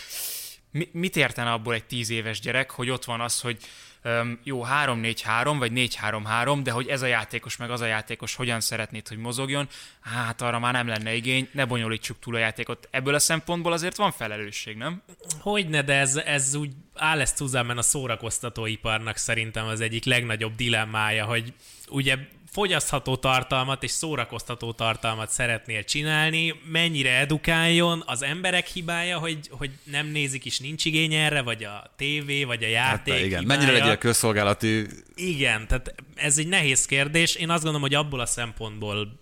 mi, 0.74 0.88
mit 0.92 1.16
értene 1.16 1.52
abból 1.52 1.74
egy 1.74 1.84
tíz 1.84 2.10
éves 2.10 2.40
gyerek, 2.40 2.70
hogy 2.70 2.90
ott 2.90 3.04
van 3.04 3.20
az, 3.20 3.40
hogy 3.40 3.56
um, 4.04 4.40
jó 4.42 4.64
3-4-3, 4.84 5.54
vagy 5.58 5.72
4-3-3, 5.74 6.60
de 6.62 6.70
hogy 6.70 6.88
ez 6.88 7.02
a 7.02 7.06
játékos, 7.06 7.56
meg 7.56 7.70
az 7.70 7.80
a 7.80 7.86
játékos 7.86 8.34
hogyan 8.34 8.60
szeretnéd, 8.60 9.08
hogy 9.08 9.18
mozogjon, 9.18 9.68
hát 10.00 10.42
arra 10.42 10.58
már 10.58 10.72
nem 10.72 10.86
lenne 10.86 11.14
igény, 11.14 11.48
ne 11.52 11.64
bonyolítsuk 11.64 12.18
túl 12.18 12.34
a 12.34 12.38
játékot. 12.38 12.88
Ebből 12.90 13.14
a 13.14 13.18
szempontból 13.18 13.72
azért 13.72 13.96
van 13.96 14.12
felelősség, 14.12 14.76
nem? 14.76 15.02
Hogyne, 15.40 15.82
de 15.82 15.94
ez, 15.94 16.16
ez 16.16 16.54
úgy 16.54 16.70
áll 16.94 17.20
ezt 17.20 17.40
a 17.40 17.82
szórakoztatóiparnak 17.82 19.16
szerintem 19.16 19.66
az 19.66 19.80
egyik 19.80 20.04
legnagyobb 20.04 20.54
dilemmája, 20.54 21.24
hogy 21.24 21.52
ugye 21.88 22.16
fogyasztható 22.50 23.16
tartalmat 23.16 23.82
és 23.82 23.90
szórakoztató 23.90 24.72
tartalmat 24.72 25.30
szeretnél 25.30 25.84
csinálni, 25.84 26.54
mennyire 26.70 27.18
edukáljon, 27.18 28.02
az 28.06 28.22
emberek 28.22 28.66
hibája, 28.66 29.18
hogy, 29.18 29.48
hogy 29.50 29.70
nem 29.84 30.06
nézik 30.06 30.44
és 30.44 30.58
nincs 30.58 30.84
igény 30.84 31.14
erre, 31.14 31.42
vagy 31.42 31.64
a 31.64 31.92
tévé, 31.96 32.44
vagy 32.44 32.64
a 32.64 32.68
játék 32.68 33.14
hát, 33.14 33.24
igen. 33.24 33.40
Hibája. 33.40 33.60
Mennyire 33.60 33.78
legyél 33.78 33.96
közszolgálati... 33.96 34.86
Igen, 35.14 35.66
tehát 35.66 35.94
ez 36.14 36.38
egy 36.38 36.48
nehéz 36.48 36.86
kérdés. 36.86 37.34
Én 37.34 37.50
azt 37.50 37.62
gondolom, 37.62 37.88
hogy 37.88 37.94
abból 37.94 38.20
a 38.20 38.26
szempontból 38.26 39.20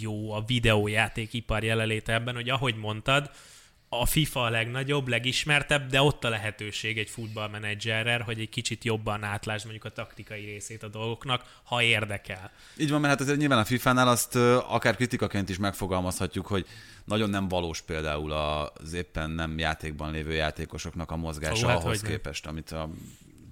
jó 0.00 0.32
a 0.32 0.44
videójátékipar 0.46 1.64
jelenléte 1.64 2.12
ebben, 2.12 2.34
hogy 2.34 2.48
ahogy 2.48 2.74
mondtad, 2.76 3.30
a 4.00 4.06
FIFA 4.06 4.42
a 4.42 4.50
legnagyobb, 4.50 5.08
legismertebb, 5.08 5.90
de 5.90 6.02
ott 6.02 6.24
a 6.24 6.28
lehetőség 6.28 6.98
egy 6.98 7.10
futballmenedzserrel, 7.10 8.20
hogy 8.20 8.40
egy 8.40 8.48
kicsit 8.48 8.84
jobban 8.84 9.22
átlásd 9.22 9.64
mondjuk 9.64 9.84
a 9.84 9.90
taktikai 9.90 10.44
részét 10.44 10.82
a 10.82 10.88
dolgoknak, 10.88 11.42
ha 11.62 11.82
érdekel. 11.82 12.50
Így 12.76 12.90
van, 12.90 13.00
mert 13.00 13.12
hát 13.12 13.22
azért 13.22 13.38
nyilván 13.38 13.58
a 13.58 13.64
FIFA-nál 13.64 14.08
azt 14.08 14.36
akár 14.68 14.96
kritikaként 14.96 15.48
is 15.48 15.58
megfogalmazhatjuk, 15.58 16.46
hogy 16.46 16.66
nagyon 17.04 17.30
nem 17.30 17.48
valós 17.48 17.80
például 17.80 18.32
az 18.32 18.92
éppen 18.92 19.30
nem 19.30 19.58
játékban 19.58 20.12
lévő 20.12 20.32
játékosoknak 20.32 21.10
a 21.10 21.16
mozgása 21.16 21.66
Ó, 21.66 21.68
hát 21.68 21.82
ahhoz 21.82 22.00
képest, 22.00 22.46
amit 22.46 22.70
a 22.70 22.90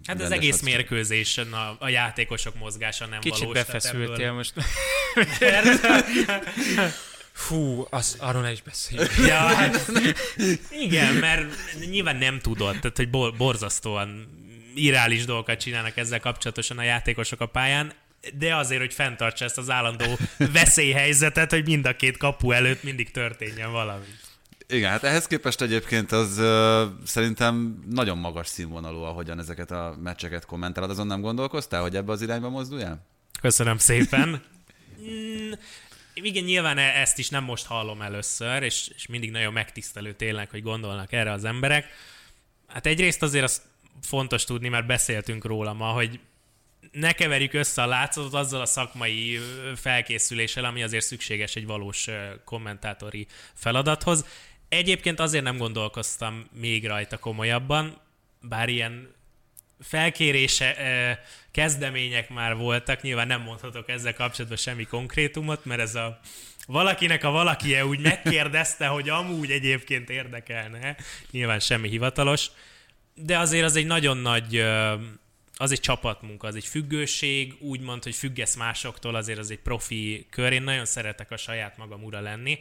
Hát 0.07 0.21
az 0.21 0.31
egész 0.31 0.55
az 0.55 0.61
mérkőzésen 0.61 1.53
a, 1.53 1.77
a 1.79 1.89
játékosok 1.89 2.59
mozgása 2.59 3.07
nem 3.07 3.21
Kicsit 3.21 3.39
valós. 3.39 3.55
Kicsit 3.55 3.73
befeszültél 3.73 4.15
ebből... 4.15 4.33
most. 4.33 4.55
Fú, 7.33 7.87
az, 7.91 8.17
arról 8.19 8.43
ne 8.43 8.53
is 8.53 8.63
beszéljünk. 8.63 9.11
Ja, 9.29 9.37
hát, 9.37 9.91
igen, 10.71 11.15
mert 11.15 11.55
nyilván 11.91 12.17
nem 12.17 12.39
tudod, 12.39 12.79
tehát 12.81 12.97
hogy 12.97 13.11
bor, 13.11 13.37
borzasztóan 13.37 14.41
irreális 14.75 15.25
dolgokat 15.25 15.59
csinálnak 15.61 15.97
ezzel 15.97 16.21
kapcsolatosan 16.21 16.79
a 16.79 16.83
játékosok 16.83 17.41
a 17.41 17.47
pályán, 17.47 17.93
de 18.39 18.57
azért, 18.57 18.81
hogy 18.81 18.95
fenntartsa 18.95 19.45
ezt 19.45 19.59
az 19.59 19.71
állandó 19.71 20.19
veszélyhelyzetet, 20.53 21.51
hogy 21.51 21.67
mind 21.67 21.87
a 21.87 21.97
két 21.97 22.17
kapu 22.17 22.51
előtt 22.51 22.83
mindig 22.83 23.11
történjen 23.11 23.73
valami. 23.73 24.05
Igen, 24.69 24.91
hát 24.91 25.05
ehhez 25.05 25.27
képest 25.27 25.61
egyébként 25.61 26.13
az 26.13 26.39
uh, 26.39 26.83
szerintem 27.07 27.85
nagyon 27.91 28.19
magas 28.19 28.47
színvonalú, 28.47 29.01
ahogyan 29.01 29.39
ezeket 29.39 29.71
a 29.71 29.97
meccseket 30.03 30.45
kommentálod. 30.45 30.91
Azon 30.91 31.07
nem 31.07 31.21
gondolkoztál, 31.21 31.81
hogy 31.81 31.97
ebbe 31.97 32.13
az 32.13 32.23
irányba 32.23 32.49
mozduljál? 32.49 33.07
Köszönöm 33.41 33.79
szépen. 33.79 34.31
Igen, 36.15 36.45
nyilván 36.45 36.79
e- 36.79 37.01
ezt 37.01 37.19
is 37.19 37.29
nem 37.29 37.45
most 37.45 37.67
hallom 37.67 38.03
először, 38.03 38.63
és, 38.63 38.91
és 38.95 39.07
mindig 39.07 39.31
nagyon 39.31 39.53
megtisztelő 39.53 40.13
tényleg, 40.13 40.51
hogy 40.51 40.63
gondolnak 40.63 41.13
erre 41.13 41.33
az 41.33 41.45
emberek. 41.45 41.87
Hát 42.67 42.87
egyrészt 42.87 43.23
azért 43.23 43.45
az 43.45 43.63
fontos 44.03 44.45
tudni, 44.45 44.69
mert 44.69 44.87
beszéltünk 44.87 45.45
róla 45.45 45.73
ma, 45.73 45.87
hogy 45.87 46.21
ne 46.93 47.13
keverjük 47.13 47.53
össze 47.53 47.83
a 47.83 47.87
látszatot 47.87 48.35
azzal 48.35 48.61
a 48.61 48.67
szakmai 48.67 49.39
felkészüléssel, 49.77 50.65
ami 50.65 50.83
azért 50.83 51.05
szükséges 51.05 51.57
egy 51.57 51.67
valós 51.67 52.09
kommentátori 52.45 53.27
feladathoz. 53.55 54.27
Egyébként 54.69 55.21
azért 55.21 55.45
nem 55.45 55.57
gondolkoztam 55.57 56.49
még 56.53 56.87
rajta 56.87 57.19
komolyabban, 57.19 58.01
bár 58.41 58.69
ilyen 58.69 59.15
felkérése, 59.83 60.77
kezdemények 61.51 62.29
már 62.31 62.57
voltak, 62.57 63.03
nyilván 63.03 63.27
nem 63.27 63.41
mondhatok 63.41 63.89
ezzel 63.89 64.15
kapcsolatban 64.15 64.59
semmi 64.59 64.85
konkrétumot, 64.85 65.65
mert 65.65 65.81
ez 65.81 65.95
a 65.95 66.21
valakinek 66.67 67.25
a 67.25 67.31
valakie 67.31 67.87
úgy 67.87 68.01
megkérdezte, 68.01 68.87
hogy 68.87 69.09
amúgy 69.09 69.51
egyébként 69.51 70.11
érdekelne, 70.11 70.97
nyilván 71.31 71.61
semmi 71.61 71.89
hivatalos, 71.89 72.47
de 73.15 73.39
azért 73.39 73.65
az 73.65 73.77
egy 73.77 73.87
nagyon 73.87 74.17
nagy, 74.17 74.65
az 75.57 75.73
egy 75.73 75.81
csapatmunka, 75.81 76.47
az 76.47 76.55
egy 76.55 76.67
függőség, 76.67 77.55
úgymond, 77.59 78.03
hogy 78.03 78.15
függesz 78.15 78.57
másoktól, 78.57 79.15
azért 79.15 79.39
az 79.39 79.51
egy 79.51 79.59
profi 79.59 80.27
kör. 80.31 80.53
Én 80.53 80.63
nagyon 80.63 80.85
szeretek 80.85 81.31
a 81.31 81.37
saját 81.37 81.77
magam 81.77 82.05
ura 82.05 82.21
lenni, 82.21 82.59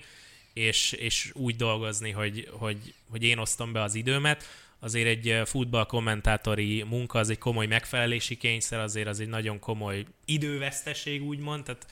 és, 0.54 0.92
és 0.92 1.32
úgy 1.34 1.56
dolgozni, 1.56 2.12
hogy, 2.12 2.50
hogy, 2.52 2.94
hogy 3.10 3.24
én 3.24 3.38
osztom 3.38 3.72
be 3.72 3.82
az 3.82 3.96
időmet 3.96 4.46
azért 4.84 5.08
egy 5.08 5.42
futball 5.46 5.86
kommentátori 5.86 6.84
munka, 6.84 7.20
az 7.20 7.30
egy 7.30 7.38
komoly 7.38 7.66
megfelelési 7.66 8.38
kényszer, 8.38 8.80
azért 8.80 9.08
az 9.08 9.20
egy 9.20 9.28
nagyon 9.28 9.60
komoly 9.60 10.06
időveszteség, 10.26 11.24
úgymond, 11.24 11.64
tehát 11.64 11.86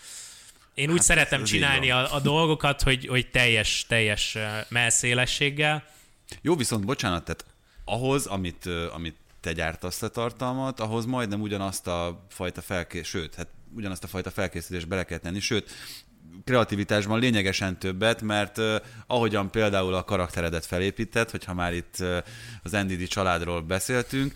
én 0.74 0.90
úgy 0.90 0.96
hát, 0.96 1.06
szeretem 1.06 1.44
csinálni 1.44 1.92
a, 1.92 2.14
a 2.14 2.20
dolgokat, 2.20 2.82
hogy, 2.82 3.08
hogy 3.08 3.30
teljes, 3.30 3.86
teljes 3.88 4.38
melszélességgel. 4.68 5.88
Jó, 6.42 6.56
viszont 6.56 6.86
bocsánat, 6.86 7.24
tehát 7.24 7.46
ahhoz, 7.86 8.26
amit, 8.26 8.66
amit 8.94 9.16
te 9.40 9.54
gyártasz 9.54 10.02
a 10.02 10.10
tartalmat, 10.10 10.80
ahhoz 10.80 11.06
majdnem 11.06 11.42
ugyanazt 11.42 11.88
a 11.88 12.26
fajta 12.30 12.62
felkészülés, 12.62 13.08
sőt, 13.08 13.36
hát 13.36 13.48
ugyanazt 13.76 14.04
a 14.04 14.08
fajta 14.08 14.32
felkészülést 14.32 14.88
bele 14.88 15.04
kell 15.04 15.18
tenni, 15.18 15.40
sőt, 15.40 15.72
kreativitásban 16.44 17.20
lényegesen 17.20 17.80
többet, 17.80 18.22
mert 18.22 18.58
uh, 18.58 18.76
ahogyan 19.08 19.52
például 19.52 19.94
a 19.94 20.04
karakteredet 20.04 20.66
felépített, 20.66 21.32
hogyha 21.32 21.54
már 21.54 21.74
itt 21.74 21.96
uh, 22.00 22.18
az 22.64 22.72
NDD 22.72 23.08
családról 23.08 23.62
beszéltünk, 23.62 24.34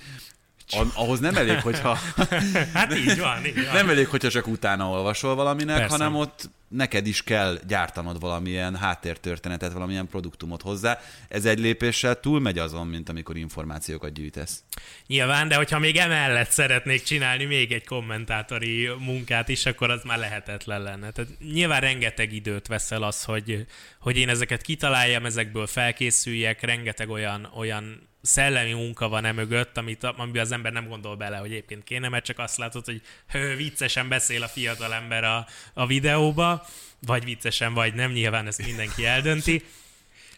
ahhoz 0.94 1.20
nem 1.20 1.36
elég, 1.36 1.62
hogyha... 1.62 1.98
hát 2.74 2.96
így 2.96 3.20
van, 3.20 3.46
így 3.46 3.56
van. 3.56 3.74
Nem 3.74 3.90
elég, 3.90 4.08
hogyha 4.08 4.30
csak 4.30 4.48
utána 4.48 4.90
olvasol 4.90 5.36
valaminek, 5.36 5.78
Persze. 5.78 5.98
hanem 5.98 6.16
ott 6.16 6.50
neked 6.74 7.08
is 7.08 7.24
kell 7.24 7.60
gyártanod 7.68 8.20
valamilyen 8.20 8.76
háttértörténetet, 8.76 9.74
valamilyen 9.74 10.08
produktumot 10.08 10.62
hozzá. 10.62 11.00
Ez 11.28 11.46
egy 11.46 11.60
lépéssel 11.60 12.20
túlmegy 12.20 12.58
azon, 12.58 12.88
mint 12.88 13.10
amikor 13.10 13.38
információkat 13.38 14.14
gyűjtesz. 14.14 14.64
Nyilván, 15.08 15.48
de 15.48 15.56
hogyha 15.56 15.80
még 15.80 15.98
emellett 15.98 16.50
szeretnék 16.50 17.04
csinálni 17.04 17.46
még 17.46 17.72
egy 17.72 17.86
kommentátori 17.86 18.90
munkát 19.00 19.50
is, 19.50 19.66
akkor 19.66 19.90
az 19.90 20.04
már 20.04 20.18
lehetetlen 20.18 20.82
lenne. 20.82 21.12
Tehát 21.12 21.32
nyilván 21.40 21.82
rengeteg 21.82 22.34
időt 22.34 22.68
veszel 22.68 23.04
az, 23.04 23.24
hogy, 23.24 23.66
hogy 24.00 24.18
én 24.18 24.30
ezeket 24.30 24.62
kitaláljam, 24.62 25.26
ezekből 25.26 25.68
felkészüljek, 25.68 26.62
rengeteg 26.62 27.10
olyan, 27.10 27.50
olyan 27.56 28.12
szellemi 28.24 28.74
munka 28.74 29.10
van 29.10 29.26
e 29.26 29.34
amit, 29.74 30.04
amiben 30.04 30.42
az 30.42 30.52
ember 30.52 30.72
nem 30.72 30.88
gondol 30.88 31.16
bele, 31.16 31.38
hogy 31.38 31.52
egyébként 31.52 31.84
kéne, 31.84 32.10
mert 32.10 32.26
csak 32.26 32.40
azt 32.40 32.58
látod, 32.58 32.86
hogy 32.86 33.02
hő, 33.30 33.56
viccesen 33.56 34.08
beszél 34.08 34.44
a 34.44 34.48
fiatal 34.48 34.94
ember 34.94 35.24
a, 35.24 35.46
a 35.74 35.86
videóba, 35.86 36.63
vagy 37.00 37.24
viccesen, 37.24 37.74
vagy 37.74 37.94
nem, 37.94 38.12
nyilván 38.12 38.48
ezt 38.48 38.66
mindenki 38.66 39.06
eldönti. 39.06 39.64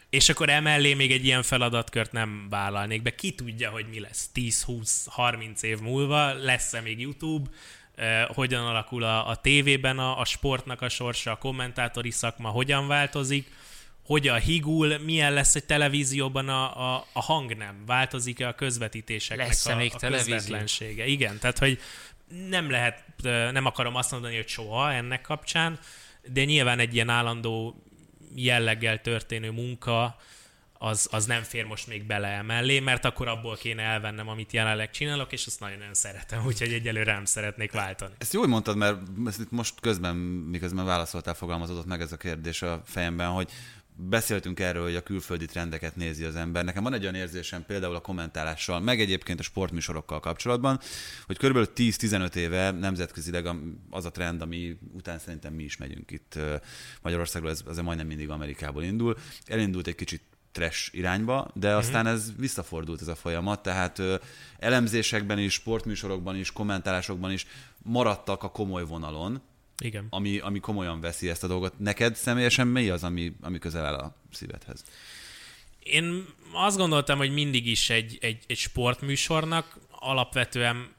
És 0.09 0.29
akkor 0.29 0.49
emellé 0.49 0.93
még 0.93 1.11
egy 1.11 1.25
ilyen 1.25 1.43
feladatkört 1.43 2.11
nem 2.11 2.47
vállalnék 2.49 3.01
be. 3.01 3.15
Ki 3.15 3.31
tudja, 3.31 3.69
hogy 3.69 3.85
mi 3.89 3.99
lesz 3.99 4.29
10-20-30 4.35 5.61
év 5.61 5.79
múlva, 5.79 6.33
lesz-e 6.33 6.81
még 6.81 6.99
YouTube, 6.99 7.49
eh, 7.95 8.25
hogyan 8.27 8.65
alakul 8.65 9.03
a, 9.03 9.27
a 9.27 9.35
tévében 9.35 9.99
a, 9.99 10.19
a 10.19 10.25
sportnak 10.25 10.81
a 10.81 10.89
sorsa, 10.89 11.31
a 11.31 11.35
kommentátori 11.35 12.11
szakma 12.11 12.49
hogyan 12.49 12.87
változik, 12.87 13.51
hogyan 14.05 14.39
higul, 14.39 14.97
milyen 14.97 15.33
lesz 15.33 15.55
egy 15.55 15.65
televízióban 15.65 16.49
a, 16.49 16.93
a, 16.95 17.05
a 17.13 17.21
hang 17.21 17.57
nem, 17.57 17.83
változik-e 17.85 18.47
a 18.47 18.55
közvetítéseknek 18.55 19.47
Lesz-e 19.47 19.73
a, 19.73 19.75
még 19.75 19.91
a 19.93 20.07
közvetlensége. 20.07 21.05
Igen, 21.05 21.39
tehát 21.39 21.57
hogy 21.57 21.79
nem 22.49 22.69
lehet, 22.69 23.03
eh, 23.23 23.51
nem 23.51 23.65
akarom 23.65 23.95
azt 23.95 24.11
mondani, 24.11 24.35
hogy 24.35 24.47
soha 24.47 24.93
ennek 24.93 25.21
kapcsán, 25.21 25.79
de 26.33 26.43
nyilván 26.43 26.79
egy 26.79 26.93
ilyen 26.93 27.09
állandó 27.09 27.83
jelleggel 28.35 29.01
történő 29.01 29.51
munka, 29.51 30.15
az, 30.77 31.07
az 31.11 31.25
nem 31.25 31.41
fér 31.41 31.65
most 31.65 31.87
még 31.87 32.05
bele 32.05 32.27
emellé, 32.27 32.79
mert 32.79 33.05
akkor 33.05 33.27
abból 33.27 33.55
kéne 33.55 33.81
elvennem, 33.81 34.27
amit 34.27 34.51
jelenleg 34.51 34.89
csinálok, 34.89 35.31
és 35.31 35.45
azt 35.45 35.59
nagyon-nagyon 35.59 35.93
szeretem, 35.93 36.45
úgyhogy 36.45 36.73
egyelőre 36.73 37.13
nem 37.13 37.25
szeretnék 37.25 37.71
váltani. 37.71 38.13
Ezt 38.17 38.33
jól 38.33 38.47
mondtad, 38.47 38.77
mert 38.77 38.97
ezt 39.25 39.39
itt 39.39 39.51
most 39.51 39.79
közben, 39.79 40.15
miközben 40.15 40.85
válaszoltál, 40.85 41.33
fogalmazódott 41.33 41.85
meg 41.85 42.01
ez 42.01 42.11
a 42.11 42.17
kérdés 42.17 42.61
a 42.61 42.81
fejemben, 42.85 43.29
hogy 43.29 43.51
beszéltünk 43.95 44.59
erről, 44.59 44.83
hogy 44.83 44.95
a 44.95 45.03
külföldi 45.03 45.45
trendeket 45.45 45.95
nézi 45.95 46.23
az 46.23 46.35
ember. 46.35 46.63
Nekem 46.63 46.83
van 46.83 46.93
egy 46.93 47.01
olyan 47.01 47.15
érzésem 47.15 47.65
például 47.65 47.95
a 47.95 47.99
kommentálással, 47.99 48.79
meg 48.79 48.99
egyébként 48.99 49.39
a 49.39 49.43
sportműsorokkal 49.43 50.19
kapcsolatban, 50.19 50.79
hogy 51.25 51.37
körülbelül 51.37 51.69
10-15 51.75 52.35
éve 52.35 52.71
nemzetközileg 52.71 53.49
az 53.89 54.05
a 54.05 54.11
trend, 54.11 54.41
ami 54.41 54.77
után 54.93 55.19
szerintem 55.19 55.53
mi 55.53 55.63
is 55.63 55.77
megyünk 55.77 56.11
itt 56.11 56.39
Magyarországról, 57.01 57.51
ez 57.51 57.61
azért 57.65 57.85
majdnem 57.85 58.07
mindig 58.07 58.29
Amerikából 58.29 58.83
indul. 58.83 59.17
Elindult 59.45 59.87
egy 59.87 59.95
kicsit 59.95 60.21
trash 60.51 60.95
irányba, 60.95 61.47
de 61.53 61.75
aztán 61.75 62.07
ez 62.07 62.31
visszafordult 62.37 63.01
ez 63.01 63.07
a 63.07 63.15
folyamat, 63.15 63.61
tehát 63.61 63.99
ö, 63.99 64.15
elemzésekben 64.59 65.39
is, 65.39 65.53
sportműsorokban 65.53 66.35
is, 66.35 66.51
kommentálásokban 66.51 67.31
is 67.31 67.45
maradtak 67.83 68.43
a 68.43 68.49
komoly 68.49 68.85
vonalon, 68.85 69.41
Igen. 69.83 70.07
ami, 70.09 70.39
ami 70.39 70.59
komolyan 70.59 71.01
veszi 71.01 71.29
ezt 71.29 71.43
a 71.43 71.47
dolgot. 71.47 71.79
Neked 71.79 72.15
személyesen 72.15 72.67
mi 72.67 72.89
az, 72.89 73.03
ami, 73.03 73.33
ami 73.41 73.59
közel 73.59 73.85
áll 73.85 73.93
a 73.93 74.15
szívedhez? 74.31 74.83
Én 75.79 76.25
azt 76.53 76.77
gondoltam, 76.77 77.17
hogy 77.17 77.33
mindig 77.33 77.67
is 77.67 77.89
egy, 77.89 78.17
egy, 78.21 78.43
egy 78.47 78.57
sportműsornak 78.57 79.77
alapvetően 79.91 80.93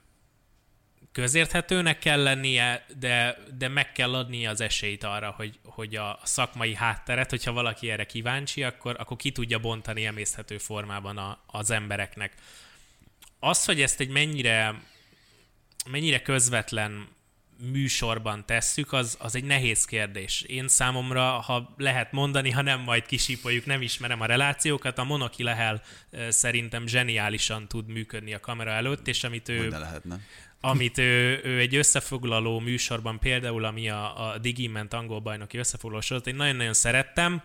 közérthetőnek 1.13 1.99
kell 1.99 2.23
lennie, 2.23 2.87
de, 2.99 3.39
de 3.59 3.69
meg 3.69 3.93
kell 3.93 4.15
adnia 4.15 4.51
az 4.51 4.61
esélyt 4.61 5.05
arra, 5.05 5.31
hogy, 5.37 5.59
hogy 5.65 5.97
a 5.97 6.19
szakmai 6.23 6.75
hátteret, 6.75 7.31
hogyha 7.31 7.53
valaki 7.53 7.91
erre 7.91 8.05
kíváncsi, 8.05 8.63
akkor, 8.63 8.97
akkor 8.99 9.17
ki 9.17 9.33
tudja 9.33 9.59
bontani 9.59 10.07
emészthető 10.07 10.59
formában 10.59 11.17
a, 11.17 11.39
az 11.47 11.71
embereknek. 11.71 12.35
Az, 13.39 13.65
hogy 13.65 13.81
ezt 13.83 14.01
egy 14.01 14.09
mennyire, 14.09 14.83
mennyire 15.91 16.23
közvetlen 16.23 17.09
műsorban 17.73 18.47
tesszük, 18.47 18.93
az, 18.93 19.17
az 19.21 19.35
egy 19.35 19.45
nehéz 19.45 19.85
kérdés. 19.85 20.41
Én 20.41 20.69
számomra, 20.69 21.23
ha 21.23 21.75
lehet 21.77 22.13
mondani, 22.13 22.51
ha 22.51 22.63
nem, 22.63 22.81
majd 22.81 23.07
kisípoljuk, 23.07 23.67
nem 23.67 23.83
ismerem 23.83 24.21
a 24.21 24.27
relációkat, 24.27 24.99
a 24.99 25.05
Monoki 25.05 25.43
Lehel 25.43 25.83
szerintem 26.29 26.87
zseniálisan 26.87 27.69
tud 27.69 27.87
működni 27.89 28.35
a 28.35 28.41
kamera 28.41 28.71
előtt, 28.71 29.09
és 29.09 29.25
amit 29.25 29.49
ő 29.49 29.69
ne 29.69 29.79
lehetne. 29.79 30.21
amit 30.61 30.99
ő, 30.99 31.41
ő 31.45 31.59
egy 31.59 31.77
összefoglaló 31.77 32.59
műsorban, 32.61 33.19
például 33.19 33.65
ami 33.65 33.89
a, 33.89 34.31
a 34.31 34.39
Digiment 34.39 34.93
angol 34.93 35.21
bajnoki 35.21 35.59
összefoglaló 35.59 36.01
sorozat, 36.01 36.29
én 36.29 36.37
nagyon-nagyon 36.37 36.75
szerettem, 36.75 37.43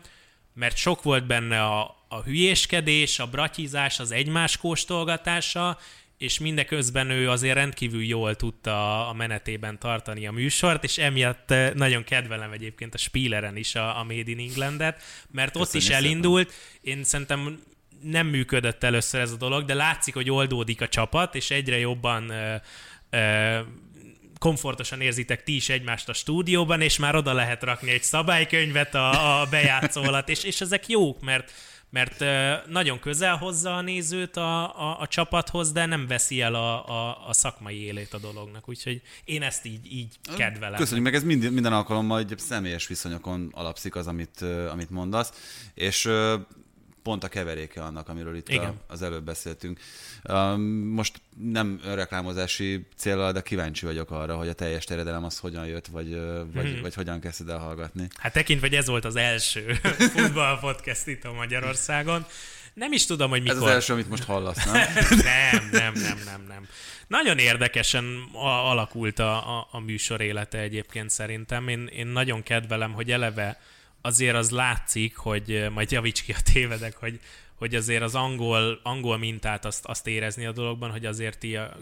mert 0.53 0.75
sok 0.75 1.03
volt 1.03 1.27
benne 1.27 1.63
a, 1.63 2.05
a 2.07 2.21
hülyéskedés, 2.21 3.19
a 3.19 3.27
bratyizás, 3.27 3.99
az 3.99 4.11
egymás 4.11 4.57
kóstolgatása, 4.57 5.77
és 6.21 6.39
mindeközben 6.39 7.09
ő 7.09 7.29
azért 7.29 7.55
rendkívül 7.55 8.03
jól 8.03 8.35
tudta 8.35 9.07
a 9.07 9.13
menetében 9.13 9.79
tartani 9.79 10.27
a 10.27 10.31
műsort, 10.31 10.83
és 10.83 10.97
emiatt 10.97 11.51
eh, 11.51 11.73
nagyon 11.73 12.03
kedvelem 12.03 12.51
egyébként 12.51 12.93
a 12.93 12.97
Spieleren 12.97 13.57
is 13.57 13.75
a, 13.75 13.99
a 13.99 14.03
Made 14.03 14.31
in 14.31 14.39
Englandet, 14.39 15.01
mert 15.31 15.55
ott 15.55 15.61
Köszönjük 15.61 15.89
is 15.89 15.95
szépen. 15.95 16.03
elindult, 16.03 16.53
én 16.81 17.03
szerintem 17.03 17.63
nem 18.01 18.27
működött 18.27 18.83
először 18.83 19.21
ez 19.21 19.31
a 19.31 19.35
dolog, 19.35 19.65
de 19.65 19.73
látszik, 19.73 20.13
hogy 20.13 20.29
oldódik 20.29 20.81
a 20.81 20.87
csapat, 20.87 21.35
és 21.35 21.51
egyre 21.51 21.77
jobban 21.77 22.29
ö, 22.29 22.55
ö, 23.09 23.59
komfortosan 24.39 25.01
érzitek 25.01 25.43
ti 25.43 25.55
is 25.55 25.69
egymást 25.69 26.09
a 26.09 26.13
stúdióban, 26.13 26.81
és 26.81 26.97
már 26.97 27.15
oda 27.15 27.33
lehet 27.33 27.63
rakni 27.63 27.91
egy 27.91 28.03
szabálykönyvet 28.03 28.95
a, 28.95 29.41
a 29.41 29.45
bejátszó 29.45 30.03
alatt, 30.03 30.29
és, 30.29 30.43
és 30.43 30.61
ezek 30.61 30.87
jók, 30.87 31.21
mert 31.21 31.51
mert 31.91 32.23
nagyon 32.67 32.99
közel 32.99 33.37
hozza 33.37 33.75
a 33.75 33.81
nézőt 33.81 34.37
a, 34.37 34.79
a, 34.89 34.99
a 34.99 35.07
csapathoz, 35.07 35.71
de 35.71 35.85
nem 35.85 36.07
veszi 36.07 36.41
el 36.41 36.55
a, 36.55 36.87
a, 36.89 37.27
a 37.27 37.33
szakmai 37.33 37.83
élét 37.83 38.13
a 38.13 38.17
dolognak, 38.17 38.69
úgyhogy 38.69 39.01
én 39.25 39.41
ezt 39.41 39.65
így, 39.65 39.93
így 39.93 40.19
kedvelem. 40.37 40.79
Köszönjük 40.79 41.05
meg, 41.05 41.15
ez 41.15 41.23
minden, 41.23 41.53
minden 41.53 41.73
alkalommal 41.73 42.19
egy 42.19 42.33
személyes 42.37 42.87
viszonyokon 42.87 43.49
alapszik 43.51 43.95
az, 43.95 44.07
amit, 44.07 44.41
amit 44.71 44.89
mondasz, 44.89 45.31
és 45.73 46.09
pont 47.03 47.23
a 47.23 47.27
keveréke 47.27 47.83
annak, 47.83 48.09
amiről 48.09 48.35
itt 48.35 48.47
a, 48.47 48.53
Igen. 48.53 48.79
az 48.87 49.01
előbb 49.01 49.23
beszéltünk. 49.23 49.79
Um, 50.23 50.61
Most 50.93 51.21
nem 51.37 51.79
önreklámozási 51.85 52.85
célral, 52.95 53.31
de 53.31 53.41
kíváncsi 53.41 53.85
vagyok 53.85 54.11
arra, 54.11 54.35
hogy 54.37 54.47
a 54.47 54.53
teljes 54.53 54.85
terjedelem 54.85 55.23
az 55.23 55.37
hogyan 55.39 55.65
jött, 55.65 55.87
vagy, 55.87 56.09
vagy, 56.53 56.71
Mhm. 56.73 56.81
vagy 56.81 56.93
hogyan 56.93 57.19
kezdted 57.19 57.49
el 57.49 57.57
hallgatni. 57.57 58.07
Hát 58.17 58.33
tekintve, 58.33 58.67
hogy 58.67 58.77
ez 58.77 58.87
volt 58.87 59.05
az 59.05 59.15
első 59.15 59.73
futball 60.15 60.59
podcast 60.59 61.07
itt 61.07 61.23
a 61.23 61.33
Magyarországon, 61.33 62.25
nem 62.73 62.91
is 62.91 63.05
tudom, 63.05 63.29
hogy 63.29 63.41
mikor. 63.41 63.55
Ez 63.57 63.61
az 63.63 63.69
első, 63.69 63.93
amit 63.93 64.09
most 64.09 64.23
hallasz, 64.23 64.65
nem? 64.65 64.73
Nem, 65.23 65.69
nem, 65.71 65.93
nem, 65.93 66.17
nem, 66.25 66.45
nem. 66.47 66.67
Nagyon 67.07 67.37
érdekesen 67.37 68.29
alakult 68.33 69.19
a, 69.19 69.57
a, 69.59 69.67
a 69.71 69.79
műsor 69.79 70.21
élete 70.21 70.57
egyébként 70.57 71.09
szerintem. 71.09 71.67
Én, 71.67 71.85
én 71.93 72.07
nagyon 72.07 72.43
kedvelem, 72.43 72.91
hogy 72.93 73.11
eleve 73.11 73.59
azért 74.01 74.35
az 74.35 74.49
látszik, 74.49 75.15
hogy 75.15 75.65
majd 75.71 75.91
javíts 75.91 76.23
ki 76.23 76.31
a 76.31 76.41
tévedek, 76.53 76.95
hogy, 76.95 77.19
hogy 77.55 77.75
azért 77.75 78.01
az 78.01 78.15
angol, 78.15 78.79
angol 78.83 79.17
mintát 79.17 79.65
azt, 79.65 79.85
azt 79.85 80.07
érezni 80.07 80.45
a 80.45 80.51
dologban, 80.51 80.91
hogy 80.91 81.05
azért 81.05 81.39
ti 81.39 81.55
a, 81.55 81.77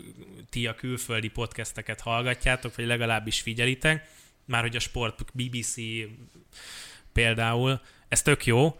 ti 0.49 0.67
a 0.67 0.75
külföldi 0.75 1.27
podcasteket 1.27 2.01
hallgatjátok, 2.01 2.75
vagy 2.75 2.85
legalábbis 2.85 3.41
figyelitek, 3.41 4.07
már 4.45 4.61
hogy 4.61 4.75
a 4.75 4.79
sport 4.79 5.25
BBC 5.33 5.75
például, 7.13 7.81
ez 8.07 8.21
tök 8.21 8.45
jó, 8.45 8.79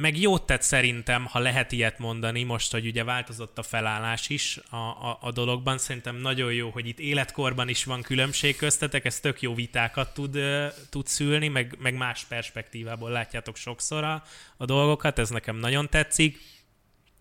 meg 0.00 0.20
jót 0.20 0.46
tett 0.46 0.62
szerintem, 0.62 1.24
ha 1.24 1.38
lehet 1.38 1.72
ilyet 1.72 1.98
mondani, 1.98 2.42
most, 2.42 2.72
hogy 2.72 2.86
ugye 2.86 3.04
változott 3.04 3.58
a 3.58 3.62
felállás 3.62 4.28
is 4.28 4.58
a, 4.70 4.76
a, 4.76 5.18
a 5.20 5.30
dologban, 5.30 5.78
szerintem 5.78 6.16
nagyon 6.16 6.52
jó, 6.52 6.70
hogy 6.70 6.86
itt 6.86 6.98
életkorban 6.98 7.68
is 7.68 7.84
van 7.84 8.02
különbség 8.02 8.56
köztetek, 8.56 9.04
ez 9.04 9.20
tök 9.20 9.42
jó 9.42 9.54
vitákat 9.54 10.14
tud, 10.14 10.38
tud 10.90 11.06
szülni, 11.06 11.48
meg, 11.48 11.76
meg 11.78 11.94
más 11.94 12.24
perspektívából 12.24 13.10
látjátok 13.10 13.56
sokszor 13.56 14.04
a, 14.04 14.22
a 14.56 14.64
dolgokat, 14.64 15.18
ez 15.18 15.28
nekem 15.28 15.56
nagyon 15.56 15.88
tetszik. 15.88 16.38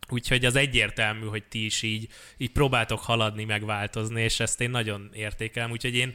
Úgyhogy 0.09 0.45
az 0.45 0.55
egyértelmű, 0.55 1.25
hogy 1.25 1.43
ti 1.43 1.65
is 1.65 1.81
így, 1.81 2.07
így 2.37 2.51
próbáltok 2.51 2.99
haladni, 2.99 3.43
meg 3.43 3.65
változni, 3.65 4.21
és 4.21 4.39
ezt 4.39 4.61
én 4.61 4.69
nagyon 4.69 5.09
értékelem. 5.13 5.71
Úgyhogy 5.71 5.95
én, 5.95 6.13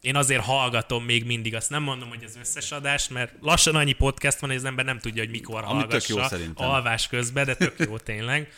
én 0.00 0.16
azért 0.16 0.44
hallgatom 0.44 1.04
még 1.04 1.24
mindig, 1.24 1.54
azt 1.54 1.70
nem 1.70 1.82
mondom, 1.82 2.08
hogy 2.08 2.24
az 2.24 2.36
összes 2.40 2.72
adást, 2.72 3.10
mert 3.10 3.32
lassan 3.40 3.74
annyi 3.74 3.92
podcast 3.92 4.38
van, 4.38 4.50
hogy 4.50 4.58
az 4.58 4.64
ember 4.64 4.84
nem 4.84 4.98
tudja, 4.98 5.22
hogy 5.22 5.30
mikor 5.30 5.64
Ami 5.64 5.86
tök 5.86 6.06
jó 6.06 6.16
hallgassa 6.16 6.36
szerintem. 6.36 6.68
alvás 6.68 7.08
közben, 7.08 7.44
de 7.44 7.54
tök 7.54 7.74
jó 7.78 7.98
tényleg. 7.98 8.52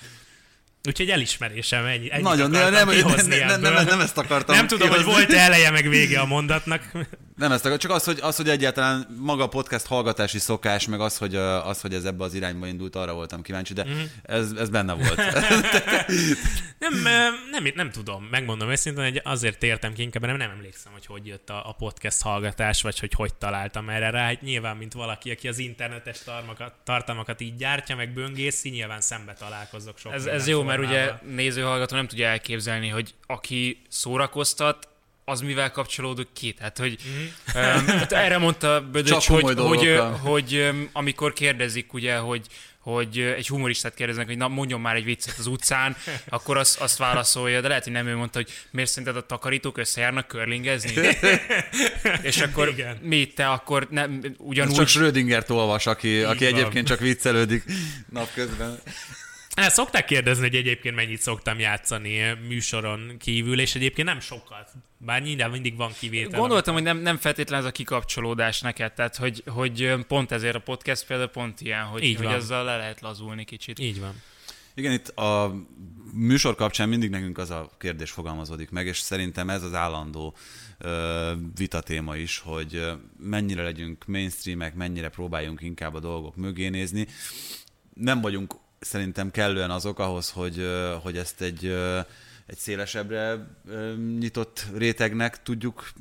Úgyhogy 0.89 1.11
elismerésem 1.11 1.85
ennyi. 1.85 2.09
Nagyon, 2.21 2.51
nem, 2.51 2.73
nem, 2.73 2.89
nem, 2.89 3.61
nem, 3.61 3.85
nem, 3.85 4.01
ezt 4.01 4.19
akartam 4.19 4.57
nem 4.57 4.67
tudom, 4.67 4.89
hogy 4.89 5.05
volt 5.05 5.33
eleje 5.33 5.71
meg 5.71 5.89
vége 5.89 6.21
a 6.21 6.27
mondatnak. 6.27 6.93
Nem 7.41 7.53
ezt 7.53 7.65
akartam, 7.65 7.89
csak 7.89 7.97
az, 7.99 8.05
hogy, 8.05 8.19
az, 8.23 8.37
hogy 8.37 8.49
egyáltalán 8.49 9.07
maga 9.19 9.43
a 9.43 9.49
podcast 9.49 9.87
hallgatási 9.87 10.39
szokás, 10.39 10.87
meg 10.87 11.01
az, 11.01 11.17
hogy, 11.17 11.35
az, 11.37 11.81
hogy 11.81 11.95
ez 11.95 12.05
ebbe 12.05 12.25
az 12.25 12.35
irányba 12.35 12.67
indult, 12.67 12.97
arra 12.97 13.13
voltam 13.13 13.43
kíváncsi, 13.43 13.73
de 13.73 13.85
Mhm. 13.85 13.99
ez, 14.23 14.51
ez 14.59 14.69
benne 14.69 14.93
volt. 14.93 15.17
Nem, 16.79 16.93
nem, 17.51 17.73
nem 17.75 17.91
tudom, 17.91 18.25
megmondom 18.31 18.71
őszintén, 18.71 19.05
hogy 19.05 19.21
azért 19.25 19.63
értem 19.63 19.93
ki 19.93 20.03
inkább, 20.03 20.27
nem, 20.27 20.37
nem 20.37 20.51
emlékszem, 20.51 20.93
hogy 20.93 21.07
hogy 21.07 21.27
jött 21.27 21.51
a, 21.51 21.69
a 21.69 21.73
podcast 21.73 22.23
hallgatás, 22.23 22.83
vagy 22.83 22.99
hogy 22.99 23.13
hogy 23.13 23.35
találtam 23.35 23.89
erre 23.89 24.11
rá. 24.11 24.27
Hát 24.27 24.41
nyilván, 24.43 24.77
mint 24.77 24.93
valaki, 24.93 25.31
aki 25.31 25.49
az 25.49 25.59
internetes 25.59 26.19
tartalmakat, 26.19 26.73
tartalmakat 26.85 27.41
így 27.41 27.57
gyártja, 27.57 27.97
meg 27.97 28.13
böngészi, 28.13 28.69
nyilván 28.69 29.01
szembe 29.01 29.33
találkozok 29.33 29.99
sok 29.99 30.13
Ez, 30.13 30.27
ez 30.27 30.49
jó, 30.49 30.63
mert 30.63 30.79
ugye 30.81 31.05
formával. 31.05 31.21
nézőhallgató 31.35 31.97
nem 31.97 32.07
tudja 32.07 32.27
elképzelni, 32.27 32.89
hogy 32.89 33.15
aki 33.27 33.83
szórakoztat, 33.89 34.89
az 35.25 35.41
mivel 35.41 35.71
kapcsolódik 35.71 36.29
ki. 36.33 36.53
Tehát, 36.53 36.79
hogy 36.79 36.97
Mhm. 37.55 37.89
um, 37.89 38.01
erre 38.09 38.39
mondta 38.39 38.81
Bödöcs, 38.93 39.27
hogy, 39.27 39.59
hogy, 39.59 40.01
hogy 40.21 40.55
um, 40.71 40.89
amikor 40.93 41.33
kérdezik, 41.33 41.93
ugye, 41.93 42.17
hogy 42.17 42.47
hogy 42.81 43.19
egy 43.19 43.49
humoristát 43.49 43.95
kérdeznek, 43.95 44.27
hogy 44.27 44.37
na 44.37 44.49
mondjon 44.49 44.81
már 44.81 44.97
egy 44.97 45.05
viccet 45.05 45.35
az 45.39 45.47
utcán, 45.47 45.97
akkor 46.29 46.57
azt, 46.57 46.81
azt 46.81 46.99
válaszolja, 46.99 47.61
de 47.61 47.69
lehet, 47.69 47.85
hogy 47.85 47.93
nem 47.93 48.07
ő 48.07 48.17
mondta, 48.17 48.39
hogy 48.39 48.51
miért 48.71 48.91
szerinted 48.91 49.17
a 49.17 49.27
takarítók 49.27 49.79
összejárnak 49.79 50.27
körlingezni? 50.27 50.93
És 52.23 52.41
akkor 52.41 52.69
Igen. 52.69 52.99
mi, 53.03 53.27
te 53.27 53.49
akkor 53.49 53.87
nem, 53.91 54.21
Ez 54.23 54.31
ugyanúgy... 54.37 54.75
csak 54.75 54.89
Schrödingert 54.89 55.51
olvas, 55.51 55.87
aki, 55.87 56.23
aki 56.23 56.45
van. 56.45 56.55
egyébként 56.55 56.87
csak 56.87 56.99
viccelődik 57.01 57.65
napközben. 58.09 58.81
Hát 59.57 59.73
szokták 59.73 60.05
kérdezni, 60.05 60.43
hogy 60.43 60.55
egyébként 60.55 60.95
mennyit 60.95 61.21
szoktam 61.21 61.59
játszani 61.59 62.19
műsoron 62.49 63.17
kívül, 63.19 63.61
és 63.61 63.75
egyébként 63.75 64.09
nem 64.09 64.21
sokat. 64.21 64.71
Bár 64.99 65.23
nyilván 65.23 65.51
mindig 65.51 65.77
van 65.77 65.93
kivétel. 65.99 66.39
Gondoltam, 66.39 66.75
hogy 66.75 66.83
nem, 66.83 66.99
nem 66.99 67.17
feltétlenül 67.17 67.65
ez 67.65 67.71
a 67.71 67.75
kikapcsolódás 67.75 68.61
neked, 68.61 68.93
tehát 68.93 69.17
hogy, 69.17 69.43
hogy 69.47 69.95
pont 70.09 70.33
ezért 70.33 70.55
a 70.55 70.59
podcast 70.61 71.07
például 71.07 71.29
pont 71.29 71.61
ilyen, 71.61 71.85
hogy, 71.85 72.03
Így 72.03 72.17
hogy 72.17 72.25
van. 72.25 72.35
azzal 72.35 72.65
le 72.65 72.77
lehet 72.77 73.01
lazulni 73.01 73.45
kicsit. 73.45 73.79
Így 73.79 74.01
van. 74.01 74.23
Igen, 74.75 74.93
itt 74.93 75.09
a 75.09 75.55
műsor 76.13 76.55
kapcsán 76.55 76.89
mindig 76.89 77.11
nekünk 77.11 77.39
az 77.39 77.51
a 77.51 77.71
kérdés 77.79 78.11
fogalmazódik 78.11 78.71
meg, 78.71 78.87
és 78.87 78.99
szerintem 78.99 79.51
ez 79.51 79.63
az 79.63 79.75
állandó 79.75 80.37
ö, 80.79 81.33
vitatéma 81.57 82.17
is, 82.17 82.39
hogy 82.39 82.83
mennyire 83.19 83.63
legyünk 83.63 84.07
mainstreamek, 84.07 84.75
mennyire 84.75 85.09
próbáljunk 85.09 85.61
inkább 85.61 85.95
a 85.95 86.01
dolgok 86.01 86.37
mögé 86.37 86.69
nézni. 86.69 87.07
Nem 87.95 88.21
vagyunk 88.21 88.55
szerintem 88.81 89.31
kellően 89.31 89.71
azok 89.71 89.99
ahhoz, 89.99 90.31
hogy, 90.31 90.67
hogy 91.03 91.17
ezt 91.17 91.41
egy 91.41 91.75
egy 92.51 92.59
szélesebbre 92.59 93.47
nyitott 94.19 94.67
rétegnek 94.75 95.43
tudjuk 95.43 95.93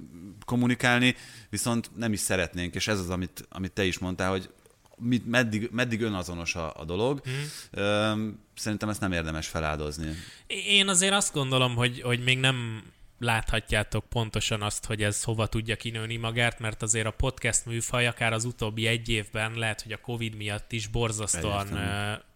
kommunikálni, 0.46 1.16
viszont 1.50 1.92
nem 1.96 2.14
is 2.14 2.20
szeretnénk, 2.20 2.76
és 2.76 2.88
ez 2.88 3.00
az, 3.00 3.10
amit, 3.10 3.48
amit 3.50 3.72
te 3.72 3.84
is 3.84 3.98
mondtál, 3.98 4.30
hogy 4.30 4.50
mit, 4.98 5.26
meddig, 5.26 5.70
meddig 5.72 6.02
önazonos 6.02 6.56
a, 6.56 6.74
a 6.80 6.86
dolog. 6.86 7.22
Mm. 7.30 8.30
Szerintem 8.56 8.90
ezt 8.90 9.00
nem 9.00 9.12
érdemes 9.12 9.48
feláldozni. 9.48 10.16
Én 10.48 10.88
azért 10.88 11.14
azt 11.14 11.34
gondolom, 11.34 11.76
hogy, 11.76 12.02
hogy 12.02 12.24
még 12.24 12.40
nem 12.40 12.84
láthatjátok 13.20 14.06
pontosan 14.06 14.62
azt, 14.62 14.86
hogy 14.86 15.04
ez 15.04 15.24
hova 15.24 15.48
tudja 15.48 15.76
kinőni 15.76 16.18
magát, 16.18 16.60
mert 16.60 16.82
azért 16.82 17.06
a 17.06 17.12
podcast 17.12 17.66
műfaj 17.66 18.08
akár 18.08 18.34
az 18.34 18.46
utóbbi 18.46 18.88
egy 18.88 19.10
évben 19.10 19.54
lehet, 19.54 19.82
hogy 19.82 19.92
a 19.92 19.98
Covid 19.98 20.36
miatt 20.36 20.72
is 20.72 20.88
borzasztóan 20.88 21.68
Egyértelmű. 21.68 22.28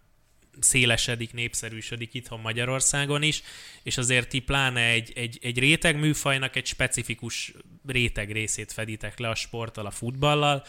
Szélesedik, 0.60 1.32
népszerűsödik 1.32 2.14
itthon 2.14 2.40
Magyarországon 2.40 3.22
is, 3.22 3.42
és 3.82 3.96
azért 3.96 4.28
ti 4.28 4.38
pláne 4.38 4.80
egy, 4.80 5.12
egy, 5.14 5.38
egy 5.42 5.58
réteg 5.58 5.98
műfajnak 5.98 6.56
egy 6.56 6.66
specifikus 6.66 7.52
réteg 7.86 8.32
részét 8.32 8.72
feditek 8.72 9.18
le 9.18 9.28
a 9.28 9.34
sporttal, 9.34 9.86
a 9.86 9.90
futballal, 9.90 10.64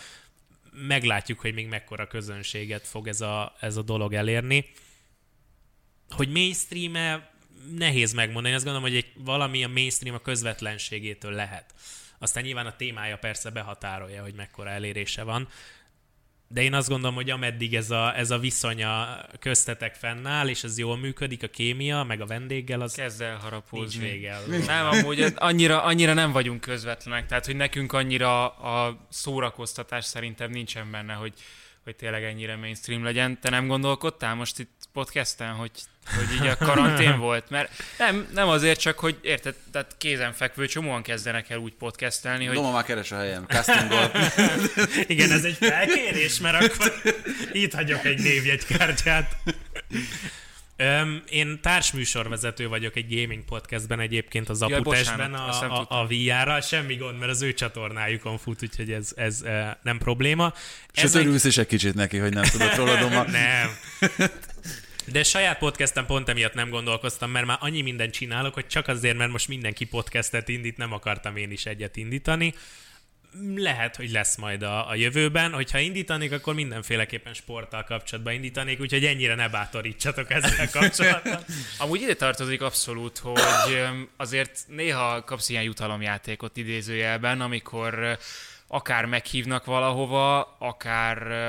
meglátjuk, 0.71 1.39
hogy 1.39 1.53
még 1.53 1.67
mekkora 1.67 2.07
közönséget 2.07 2.87
fog 2.87 3.07
ez 3.07 3.21
a, 3.21 3.55
ez 3.59 3.77
a 3.77 3.81
dolog 3.81 4.13
elérni. 4.13 4.71
Hogy 6.09 6.29
mainstream 6.29 7.23
nehéz 7.77 8.13
megmondani, 8.13 8.55
azt 8.55 8.63
gondolom, 8.63 8.89
hogy 8.89 8.97
egy, 8.97 9.11
valami 9.15 9.63
a 9.63 9.67
mainstream 9.67 10.15
a 10.15 10.19
közvetlenségétől 10.19 11.31
lehet. 11.31 11.73
Aztán 12.19 12.43
nyilván 12.43 12.65
a 12.65 12.75
témája 12.75 13.17
persze 13.17 13.49
behatárolja, 13.49 14.21
hogy 14.21 14.33
mekkora 14.33 14.69
elérése 14.69 15.23
van, 15.23 15.49
de 16.47 16.61
én 16.61 16.73
azt 16.73 16.89
gondolom, 16.89 17.15
hogy 17.15 17.29
ameddig 17.29 17.75
ez 17.75 17.91
a, 17.91 18.17
ez 18.17 18.31
a 18.31 18.37
viszonya 18.37 19.19
köztetek 19.39 19.95
fennáll, 19.95 20.47
és 20.47 20.63
ez 20.63 20.77
jól 20.77 20.97
működik, 20.97 21.43
a 21.43 21.47
kémia, 21.47 22.03
meg 22.03 22.21
a 22.21 22.25
vendéggel, 22.25 22.81
az 22.81 22.93
Kezd 22.93 23.21
el 23.21 23.29
nincs 23.29 23.41
harapózni. 23.43 24.09
vége. 24.09 24.37
Nem, 24.65 24.85
amúgy 24.85 25.33
annyira, 25.35 25.83
annyira 25.83 26.13
nem 26.13 26.31
vagyunk 26.31 26.61
közvetlenek, 26.61 27.25
tehát 27.25 27.45
hogy 27.45 27.55
nekünk 27.55 27.93
annyira 27.93 28.47
a 28.47 29.07
szórakoztatás 29.09 30.05
szerintem 30.05 30.51
nincsen 30.51 30.91
benne, 30.91 31.13
hogy, 31.13 31.33
hogy 31.83 31.95
tényleg 31.95 32.23
ennyire 32.23 32.55
mainstream 32.55 33.03
legyen. 33.03 33.39
Te 33.39 33.49
nem 33.49 33.67
gondolkodtál 33.67 34.35
most 34.35 34.59
itt 34.59 34.73
podcasten, 34.93 35.53
hogy, 35.53 35.71
hogy 36.15 36.35
így 36.35 36.47
a 36.47 36.57
karantén 36.65 37.17
volt? 37.17 37.49
Mert 37.49 37.83
nem, 37.97 38.27
nem 38.33 38.47
azért 38.47 38.79
csak, 38.79 38.99
hogy 38.99 39.17
érted, 39.21 39.55
tehát 39.71 39.95
kézenfekvő 39.97 40.65
csomóan 40.65 41.01
kezdenek 41.01 41.49
el 41.49 41.57
úgy 41.57 41.73
podcastelni, 41.73 42.45
hogy 42.45 42.55
Doma 42.55 42.71
már 42.71 42.83
keres 42.83 43.11
a 43.11 43.17
helyem, 43.17 43.45
castingol. 43.47 44.11
Igen, 45.07 45.31
ez 45.31 45.43
egy 45.43 45.57
felkérés, 45.59 46.39
mert 46.39 46.63
akkor 46.63 46.93
itt 47.51 47.73
hagyok 47.73 48.05
egy 48.05 48.19
névjegykártyát. 48.19 49.35
Öm, 50.77 51.23
én 51.29 51.59
társműsorvezető 51.61 52.67
vagyok 52.67 52.95
egy 52.95 53.15
gaming 53.15 53.43
podcastben 53.43 53.99
egyébként 53.99 54.49
az 54.49 54.65
Jaj, 54.67 54.79
bocsánat, 54.81 55.61
a, 55.61 55.87
a, 55.89 56.01
a 56.01 56.07
VR-ra. 56.07 56.61
Semmi 56.61 56.95
gond, 56.95 57.19
mert 57.19 57.31
az 57.31 57.41
ő 57.41 57.53
csatornájukon 57.53 58.37
fut, 58.37 58.63
úgyhogy 58.63 58.91
ez, 58.91 59.11
ez 59.15 59.41
e, 59.41 59.79
nem 59.83 59.97
probléma. 59.97 60.53
És 60.93 61.03
Ez 61.03 61.15
örülsz 61.15 61.43
is 61.43 61.57
egy 61.57 61.67
kicsit 61.67 61.93
neki, 61.93 62.17
hogy 62.17 62.33
nem 62.33 62.43
tudod 62.43 62.75
róla, 62.75 62.95
Doma. 62.95 63.23
nem. 63.23 63.69
De 65.05 65.23
saját 65.23 65.57
podcastem 65.57 66.05
pont 66.05 66.29
emiatt 66.29 66.53
nem 66.53 66.69
gondolkoztam, 66.69 67.31
mert 67.31 67.45
már 67.45 67.57
annyi 67.59 67.81
mindent 67.81 68.13
csinálok, 68.13 68.53
hogy 68.53 68.67
csak 68.67 68.87
azért, 68.87 69.17
mert 69.17 69.31
most 69.31 69.47
mindenki 69.47 69.85
podcastet 69.85 70.49
indít, 70.49 70.77
nem 70.77 70.93
akartam 70.93 71.35
én 71.35 71.51
is 71.51 71.65
egyet 71.65 71.95
indítani. 71.95 72.53
Lehet, 73.55 73.95
hogy 73.95 74.11
lesz 74.11 74.35
majd 74.35 74.61
a, 74.61 74.89
a 74.89 74.95
jövőben. 74.95 75.51
Hogyha 75.51 75.79
indítanék, 75.79 76.31
akkor 76.31 76.53
mindenféleképpen 76.53 77.33
sporttal 77.33 77.83
kapcsolatban 77.83 78.33
indítanék, 78.33 78.79
úgyhogy 78.79 79.05
ennyire 79.05 79.35
ne 79.35 79.49
bátorítsatok 79.49 80.31
ezzel 80.31 80.69
kapcsolatban. 80.69 81.39
Amúgy 81.77 82.01
ide 82.01 82.15
tartozik 82.15 82.61
abszolút, 82.61 83.17
hogy 83.17 83.83
azért 84.17 84.65
néha 84.67 85.23
kapsz 85.23 85.49
ilyen 85.49 85.63
jutalomjátékot 85.63 86.57
idézőjelben, 86.57 87.41
amikor 87.41 88.17
akár 88.67 89.05
meghívnak 89.05 89.65
valahova, 89.65 90.55
akár 90.59 91.47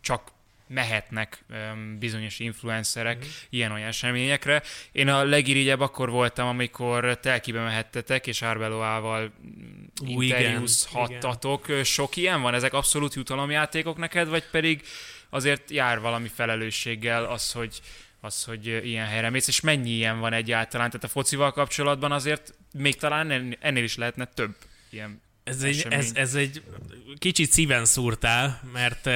csak 0.00 0.32
mehetnek 0.70 1.44
bizonyos 1.98 2.38
influencerek 2.38 3.24
mm. 3.24 3.28
ilyen-olyan 3.50 3.88
eseményekre. 3.88 4.62
Én 4.92 5.08
a 5.08 5.24
legirigyebb 5.24 5.80
akkor 5.80 6.10
voltam, 6.10 6.48
amikor 6.48 7.18
telkibe 7.18 7.62
mehettetek, 7.62 8.26
és 8.26 8.42
Arbeloával 8.42 9.32
interjúzhattatok. 10.06 11.66
Sok 11.84 12.16
ilyen 12.16 12.42
van? 12.42 12.54
Ezek 12.54 12.72
abszolút 12.72 13.14
jutalomjátékok 13.14 13.96
neked, 13.96 14.28
vagy 14.28 14.44
pedig 14.50 14.82
azért 15.30 15.70
jár 15.70 16.00
valami 16.00 16.28
felelősséggel 16.28 17.24
az, 17.24 17.52
hogy 17.52 17.80
az, 18.20 18.44
hogy 18.44 18.66
ilyen 18.66 19.06
helyre 19.06 19.30
mész, 19.30 19.48
és 19.48 19.60
mennyi 19.60 19.90
ilyen 19.90 20.20
van 20.20 20.32
egyáltalán? 20.32 20.90
Tehát 20.90 21.04
a 21.04 21.08
focival 21.08 21.52
kapcsolatban 21.52 22.12
azért 22.12 22.54
még 22.72 22.96
talán 22.96 23.30
ennél- 23.60 23.84
is 23.84 23.96
lehetne 23.96 24.24
több 24.24 24.56
ilyen 24.90 25.22
Ez 25.44 25.62
egy, 25.62 25.86
ez, 25.88 26.10
ez 26.14 26.34
egy 26.34 26.62
kicsit 27.18 27.50
szíven 27.50 27.84
szúrtál, 27.84 28.60
mert 28.72 29.06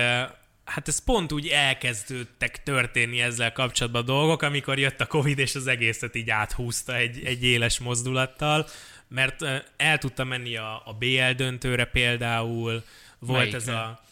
hát 0.64 0.88
ez 0.88 1.04
pont 1.04 1.32
úgy 1.32 1.48
elkezdődtek 1.48 2.62
történni 2.62 3.20
ezzel 3.20 3.52
kapcsolatban 3.52 4.02
a 4.02 4.04
dolgok, 4.04 4.42
amikor 4.42 4.78
jött 4.78 5.00
a 5.00 5.06
Covid, 5.06 5.38
és 5.38 5.54
az 5.54 5.66
egészet 5.66 6.14
így 6.14 6.30
áthúzta 6.30 6.96
egy, 6.96 7.24
egy 7.24 7.44
éles 7.44 7.78
mozdulattal, 7.78 8.66
mert 9.08 9.44
el 9.76 9.98
tudtam 9.98 10.28
menni 10.28 10.56
a, 10.56 10.82
a 10.84 10.92
BL 10.92 11.30
döntőre 11.36 11.84
például, 11.84 12.84
volt 13.18 13.38
Melyikre? 13.38 13.58
ez 13.58 13.68
a, 13.68 14.02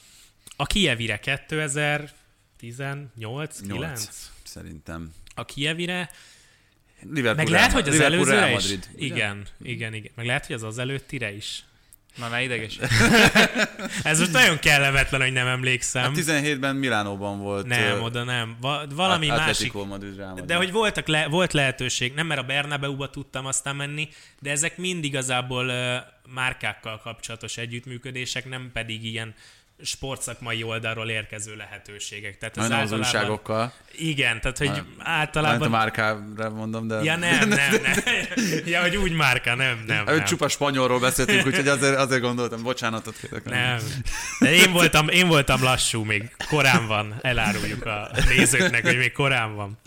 a 0.56 0.66
Kievire 0.66 1.18
2018 1.18 3.60
9 3.60 3.66
Nyolc, 3.66 4.30
szerintem. 4.42 5.14
A 5.34 5.44
Kievire, 5.44 6.10
Liverpool, 7.00 7.34
meg 7.34 7.48
lehet, 7.48 7.72
hogy 7.72 7.88
az 7.88 7.94
Liverpool, 7.94 8.20
előzőre 8.20 8.50
is. 8.50 8.62
Madrid, 8.62 8.88
ugye? 8.94 9.04
Igen, 9.04 9.46
igen, 9.62 9.94
igen. 9.94 10.12
Meg 10.14 10.26
lehet, 10.26 10.46
hogy 10.46 10.54
az 10.54 10.62
az 10.62 10.78
előttire 10.78 11.32
is. 11.32 11.64
Na, 12.16 12.28
ne 12.28 12.42
ideges. 12.42 12.78
Ez 14.02 14.18
most 14.18 14.32
nagyon 14.32 14.58
kellemetlen, 14.58 15.20
hogy 15.20 15.32
nem 15.32 15.46
emlékszem. 15.46 16.02
Hát 16.02 16.12
17-ben 16.16 16.76
Milánóban 16.76 17.38
volt. 17.38 17.66
Nem, 17.66 17.96
ö, 17.96 17.98
oda 18.00 18.24
nem. 18.24 18.56
Va- 18.60 18.92
valami 18.92 19.28
At- 19.30 19.38
másik. 19.38 19.72
Madrid, 19.72 20.16
Real. 20.16 20.40
De 20.46 20.54
hogy 20.54 20.72
voltak 20.72 21.06
le- 21.06 21.26
volt 21.26 21.52
lehetőség, 21.52 22.14
nem 22.14 22.26
mert 22.26 22.40
a 22.40 22.44
Bernabeu-ba 22.44 23.10
tudtam 23.10 23.46
aztán 23.46 23.76
menni, 23.76 24.08
de 24.40 24.50
ezek 24.50 24.76
mind 24.76 25.04
igazából 25.04 25.66
uh, 25.66 25.94
márkákkal 26.34 27.00
kapcsolatos 27.00 27.56
együttműködések, 27.56 28.48
nem 28.48 28.70
pedig 28.72 29.04
ilyen 29.04 29.34
sportszakmai 29.82 30.62
oldalról 30.62 31.08
érkező 31.08 31.56
lehetőségek. 31.56 32.38
Tehát 32.38 32.56
az 32.56 32.62
általában... 32.62 32.98
újságokkal. 32.98 33.72
Igen, 33.92 34.40
tehát 34.40 34.58
hogy 34.58 34.68
a 34.68 34.84
általában... 34.98 35.70
márkára 35.70 36.50
mondom, 36.50 36.86
de... 36.86 37.02
Ja 37.02 37.16
nem, 37.16 37.48
nem, 37.60 37.72
nem. 37.82 37.94
Ja, 38.64 38.80
hogy 38.80 38.96
úgy 38.96 39.12
márka, 39.12 39.54
nem, 39.54 39.84
nem, 39.86 40.04
nem. 40.04 40.24
csupa 40.24 40.48
spanyolról 40.48 41.00
beszéltünk, 41.00 41.46
úgyhogy 41.46 41.68
azért, 41.68 41.96
azért 41.96 42.20
gondoltam, 42.20 42.62
bocsánatot 42.62 43.16
kérek. 43.20 43.44
Nem. 43.44 43.78
De 44.38 44.52
én 44.52 44.72
voltam, 44.72 45.08
én 45.08 45.28
voltam 45.28 45.62
lassú, 45.62 46.04
még 46.04 46.34
korán 46.48 46.86
van, 46.86 47.14
eláruljuk 47.20 47.86
a 47.86 48.10
nézőknek, 48.28 48.86
hogy 48.86 48.96
még 48.96 49.12
korán 49.12 49.54
van. 49.54 49.78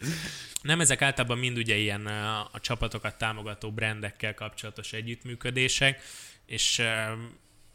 Nem, 0.61 0.79
ezek 0.79 1.01
általában 1.01 1.37
mind 1.37 1.57
ugye 1.57 1.75
ilyen 1.75 2.05
ö, 2.05 2.11
a 2.51 2.59
csapatokat 2.61 3.15
támogató 3.17 3.71
brendekkel 3.71 4.33
kapcsolatos 4.33 4.93
együttműködések, 4.93 6.01
és, 6.45 6.81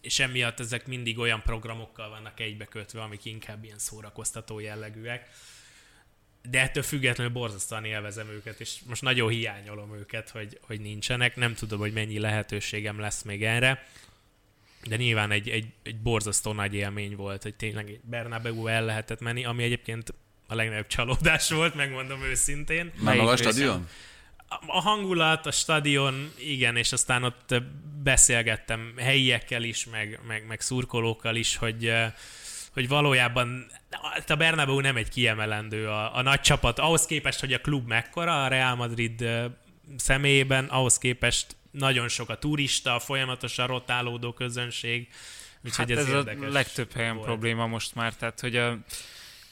és 0.00 0.18
emiatt 0.18 0.60
ezek 0.60 0.86
mindig 0.86 1.18
olyan 1.18 1.42
programokkal 1.42 2.08
vannak 2.08 2.40
egybekötve, 2.40 3.02
amik 3.02 3.24
inkább 3.24 3.64
ilyen 3.64 3.78
szórakoztató 3.78 4.58
jellegűek. 4.58 5.28
De 6.42 6.60
ettől 6.60 6.82
függetlenül 6.82 7.32
borzasztóan 7.32 7.84
élvezem 7.84 8.28
őket, 8.28 8.60
és 8.60 8.76
most 8.86 9.02
nagyon 9.02 9.28
hiányolom 9.28 9.94
őket, 9.94 10.30
hogy, 10.30 10.58
hogy 10.62 10.80
nincsenek. 10.80 11.36
Nem 11.36 11.54
tudom, 11.54 11.78
hogy 11.78 11.92
mennyi 11.92 12.18
lehetőségem 12.18 12.98
lesz 12.98 13.22
még 13.22 13.44
erre. 13.44 13.86
De 14.84 14.96
nyilván 14.96 15.30
egy, 15.30 15.48
egy, 15.48 15.66
egy 15.82 15.96
borzasztó 15.96 16.52
nagy 16.52 16.74
élmény 16.74 17.16
volt, 17.16 17.42
hogy 17.42 17.54
tényleg 17.54 18.00
Bernabeu 18.02 18.66
el 18.66 18.84
lehetett 18.84 19.20
menni, 19.20 19.44
ami 19.44 19.62
egyébként 19.62 20.14
a 20.46 20.54
legnagyobb 20.54 20.86
csalódás 20.86 21.50
volt, 21.50 21.74
megmondom 21.74 22.22
őszintén. 22.22 22.92
Már 23.00 23.16
maga 23.16 23.30
a 23.30 23.36
stadion? 23.36 23.88
A 24.66 24.80
hangulat, 24.80 25.46
a 25.46 25.50
stadion, 25.50 26.32
igen, 26.38 26.76
és 26.76 26.92
aztán 26.92 27.22
ott 27.24 27.54
beszélgettem 28.02 28.94
helyiekkel 28.96 29.62
is, 29.62 29.86
meg, 29.86 30.20
meg, 30.26 30.46
meg 30.46 30.60
szurkolókkal 30.60 31.36
is, 31.36 31.56
hogy, 31.56 31.92
hogy 32.72 32.88
valójában 32.88 33.70
a 34.26 34.34
Bernabeu 34.34 34.80
nem 34.80 34.96
egy 34.96 35.08
kiemelendő 35.08 35.88
a, 35.88 36.16
a 36.16 36.22
nagy 36.22 36.40
csapat, 36.40 36.78
ahhoz 36.78 37.06
képest, 37.06 37.40
hogy 37.40 37.52
a 37.52 37.60
klub 37.60 37.88
mekkora, 37.88 38.44
a 38.44 38.48
Real 38.48 38.74
Madrid 38.74 39.24
személyében, 39.96 40.64
ahhoz 40.64 40.98
képest 40.98 41.56
nagyon 41.70 42.08
sok 42.08 42.28
a 42.28 42.38
turista, 42.38 42.98
folyamatosan 42.98 43.66
rotálódó 43.66 44.32
közönség, 44.32 45.08
úgyhogy 45.64 45.88
Hát 45.88 45.98
ez, 45.98 46.08
ez, 46.08 46.26
a 46.26 46.48
legtöbb 46.48 46.92
helyen 46.92 47.14
volt. 47.14 47.26
probléma 47.26 47.66
most 47.66 47.94
már, 47.94 48.14
tehát 48.14 48.40
hogy 48.40 48.56
a, 48.56 48.78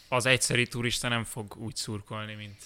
az 0.08 0.26
egyszeri 0.26 0.66
turista 0.66 1.08
nem 1.08 1.24
fog 1.24 1.56
úgy 1.56 1.76
szurkolni, 1.76 2.34
mint 2.34 2.62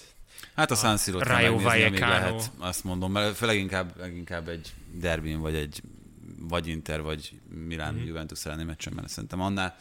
Hát 0.55 0.71
a 0.71 0.75
San 0.75 0.97
Siro-t 0.97 1.23
Rayo 1.23 1.61
lehet, 1.61 2.51
azt 2.59 2.85
mondom, 2.85 3.13
mert 3.13 3.37
főleg 3.37 3.57
inkább, 3.57 3.95
inkább 4.17 4.49
egy 4.49 4.73
derbin, 4.93 5.41
vagy 5.41 5.55
egy 5.55 5.83
vagy 6.49 6.67
Inter, 6.67 7.03
vagy 7.03 7.33
Milán 7.67 7.95
mm. 7.95 8.07
Juventus 8.07 8.47
elleni 8.47 8.65
meccsen, 8.65 8.93
mert 8.93 9.09
szerintem 9.09 9.41
annál, 9.41 9.77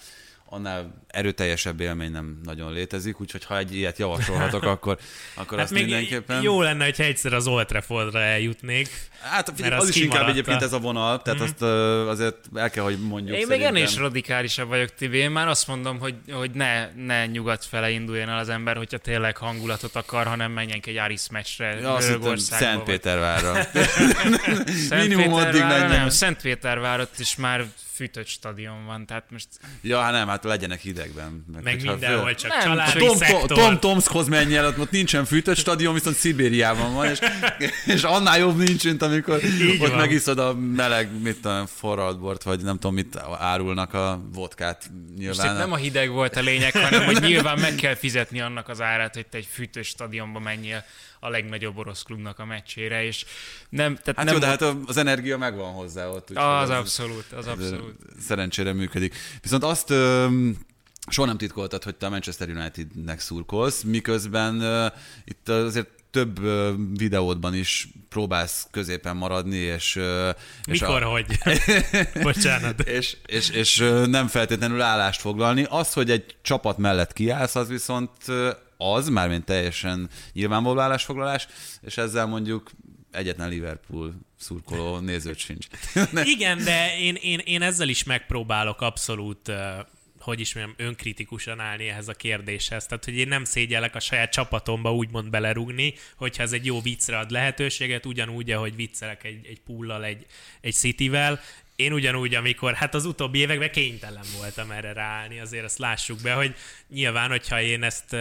annál 0.54 1.04
erőteljesebb 1.08 1.80
élmény 1.80 2.12
nem 2.12 2.40
nagyon 2.44 2.74
létezik, 2.74 3.22
úgyhogy 3.22 3.46
ha 3.46 3.58
egy 3.58 3.76
ilyet 3.76 3.98
javasolhatok, 3.98 4.64
akkor, 4.76 4.98
akkor 5.34 5.58
Hát 5.58 5.66
azt 5.66 5.74
még 5.74 5.84
mindenképpen... 5.84 6.42
jó 6.42 6.62
lenne, 6.62 6.84
hogyha 6.84 7.04
egyszer 7.04 7.34
az 7.34 7.48
Old 7.48 7.66
Traffordra 7.68 8.20
eljutnék. 8.20 8.90
Hát 9.22 9.50
figyelj, 9.56 9.70
Mert 9.70 9.82
az, 9.82 9.88
az 9.90 9.96
is 9.96 10.02
inkább 10.02 10.28
egyébként 10.28 10.62
ez 10.62 10.74
a 10.74 10.80
vonal, 10.80 11.22
tehát 11.22 11.40
Mhm. 11.40 11.48
azt 11.50 11.62
azért 12.10 12.36
el 12.56 12.70
kell, 12.70 12.84
hogy 12.84 13.00
mondjuk 13.00 13.38
Én 13.38 13.48
még 13.48 13.58
ennél 13.58 13.62
szerintem. 13.68 13.84
is 13.94 13.98
radikálisabb 13.98 14.68
vagyok, 14.68 14.94
Tibi. 14.96 15.18
Én 15.18 15.32
már 15.32 15.48
azt 15.48 15.68
mondom, 15.68 16.00
hogy, 16.00 16.16
hogy 16.32 16.52
ne, 16.52 16.88
ne 17.06 17.26
nyugat 17.26 17.66
fele 17.66 17.90
induljon 17.90 18.30
el 18.30 18.38
az 18.38 18.50
ember, 18.50 18.78
hogyha 18.78 18.98
tényleg 18.98 19.38
hangulatot 19.38 19.96
akar, 19.96 20.26
hanem 20.28 20.52
menjen 20.52 20.80
egy 20.86 20.98
Aris 20.98 21.30
meccsre 21.32 21.80
Ja, 21.80 21.94
azt 21.94 22.06
hittem 22.06 22.20
Görögországba. 22.22 22.66
vagy- 22.66 22.76
Szentpétervárra. 22.76 23.66
Minimum 25.02 25.34
addig 25.34 25.62
menjen. 25.62 25.88
Nem, 25.90 26.10
Szentpétervár 26.10 27.00
ott 27.00 27.20
is 27.20 27.36
már 27.36 27.66
fűtött 27.94 28.28
stadion 28.28 28.86
van, 28.86 29.06
tehát 29.06 29.24
most 29.30 29.48
Ja, 29.82 30.00
hát 30.02 30.12
nem, 30.12 30.28
hát 30.28 30.44
legyenek 30.44 30.80
hidegben. 30.80 31.46
Meg 31.64 31.74
hogyha 31.74 31.92
mindenhol 31.92 32.26
föl- 32.26 32.40
csak 32.40 32.50
Nem, 32.52 32.62
családi 32.62 33.00
Tom, 33.00 33.08
Tom, 33.08 33.18
szektor. 33.18 33.58
Tom 33.58 33.80
Tomskhoz 33.80 34.28
menj 34.28 34.56
el, 34.58 34.66
ott, 34.66 34.80
ott 34.80 34.92
nincsen 34.92 35.26
fűtött 35.26 35.58
stadion, 35.58 35.94
viszont 35.94 36.16
Szibériában 36.16 36.94
van, 36.94 37.10
és, 37.10 37.20
és 37.96 38.04
annál 38.04 38.38
jobb 38.38 38.58
nincs, 38.58 38.84
mint 38.84 39.02
amikor 39.02 39.44
Így 39.44 39.80
ott 39.82 39.88
van. 39.90 39.98
megiszod 39.98 40.40
a 40.40 40.54
meleg, 40.56 41.22
mit 41.22 41.36
tudom, 41.42 41.66
forradbort, 41.66 42.44
vagy 42.44 42.62
nem 42.64 42.74
tudom, 42.74 42.94
mit 42.94 43.18
árulnak 43.40 43.94
a 43.94 44.22
vodkát 44.34 44.90
Most 44.92 45.18
nyilván. 45.18 45.52
itt 45.54 45.58
nem 45.58 45.72
a 45.72 45.76
hideg 45.76 46.10
volt 46.10 46.36
a 46.36 46.42
lényeg, 46.42 46.74
hanem 46.74 47.06
hogy 47.06 47.22
nyilván 47.30 47.60
meg 47.60 47.76
kell 47.76 47.96
fizetni 47.96 48.42
annak 48.42 48.70
az 48.70 48.82
árát, 48.82 49.14
hogy 49.16 49.26
te 49.28 49.38
egy 49.38 49.48
fűtős 49.52 49.88
stadionba 49.88 50.40
menjél 50.40 50.86
a 51.24 51.30
legnagyobb 51.30 51.78
orosz 51.78 52.04
klubnak 52.04 52.40
a 52.40 52.46
meccsére, 52.46 53.04
és 53.04 53.26
nem, 53.70 53.96
tehát 53.96 54.16
Hát 54.16 54.26
nem 54.26 54.34
jó, 54.34 54.40
de 54.40 54.48
hát 54.48 54.62
az 54.86 54.98
energia 54.98 55.38
megvan 55.38 55.72
hozzá 55.74 56.08
ott. 56.08 56.30
úgyhogy 56.30 56.46
az 56.46 56.70
ez- 56.70 56.78
abszolút, 56.78 57.32
az 57.32 57.48
abszolút. 57.48 57.96
Szerencsére 58.20 58.74
működik. 58.74 59.16
Viszont 59.42 59.64
azt 59.64 59.90
soha 61.10 61.28
nem 61.28 61.38
titkoltad, 61.38 61.84
hogy 61.84 61.96
te 61.96 62.06
a 62.06 62.10
Manchester 62.10 62.50
Unitednek 62.50 63.20
szurkolsz, 63.20 63.82
miközben 63.82 64.62
ö, 64.62 64.86
itt 65.26 65.50
azért 65.50 65.88
több 66.12 66.44
ö, 66.44 66.74
videódban 66.94 67.54
is 67.56 67.88
próbálsz 68.10 68.68
középen 68.72 69.18
maradni, 69.18 69.56
és... 69.58 69.96
és 70.66 70.80
Mikor, 70.80 71.04
a, 71.04 71.08
hogy? 71.10 71.26
Bocsánat. 72.22 72.80
és, 72.82 73.18
és, 73.26 73.50
és 73.50 73.78
nem 74.06 74.28
feltétlenül 74.28 74.82
állást 74.82 75.20
foglalni. 75.22 75.66
Az, 75.70 75.94
hogy 75.94 76.12
egy 76.12 76.36
csapat 76.42 76.78
mellett 76.78 77.14
kiállsz, 77.14 77.56
az 77.56 77.68
viszont 77.68 78.12
az, 78.82 79.10
mármint 79.10 79.46
teljesen 79.46 80.10
nyilvánvaló 80.34 80.80
állásfoglalás, 80.80 81.48
és 81.82 81.98
ezzel 81.98 82.26
mondjuk 82.26 82.72
egyetlen 83.12 83.50
Liverpool 83.50 84.14
szurkoló 84.38 85.00
nézőt 85.00 85.38
sincs. 85.38 85.68
Igen, 86.36 86.64
de 86.64 86.98
én, 86.98 87.16
én, 87.16 87.40
én 87.40 87.62
ezzel 87.62 87.90
is 87.90 88.04
megpróbálok 88.04 88.82
abszolút 88.82 89.52
hogy 90.22 90.40
is 90.40 90.54
mondjam, 90.54 90.76
önkritikusan 90.88 91.60
állni 91.60 91.88
ehhez 91.88 92.08
a 92.08 92.14
kérdéshez. 92.14 92.86
Tehát, 92.86 93.06
hogy 93.06 93.18
én 93.18 93.28
nem 93.28 93.44
szégyellek 93.44 93.96
a 93.96 94.00
saját 94.00 94.32
csapatomba 94.32 94.94
úgymond 94.94 95.30
belerugni, 95.30 95.94
hogyha 96.16 96.44
ez 96.44 96.52
egy 96.52 96.66
jó 96.66 96.82
viccre 96.82 97.18
ad 97.18 97.32
lehetőséget, 97.32 98.06
ugyanúgy, 98.06 98.52
ahogy 98.52 98.76
viccelek 98.76 99.24
egy, 99.24 99.46
egy 99.46 99.62
pullal, 99.62 100.04
egy, 100.04 100.26
egy 100.62 100.74
Cityvel. 100.74 101.40
Én 101.76 101.94
ugyanúgy, 101.94 102.36
amikor, 102.36 102.74
hát 102.74 102.94
az 102.94 103.06
utóbbi 103.06 103.40
években 103.40 103.72
kénytelen 103.72 104.26
voltam 104.38 104.72
erre 104.72 104.94
ráállni, 104.94 105.40
azért 105.40 105.64
azt 105.64 105.78
lássuk 105.78 106.22
be, 106.22 106.34
hogy 106.34 106.56
nyilván, 106.90 107.30
hogyha 107.30 107.62
én 107.62 107.84
ezt 107.84 108.16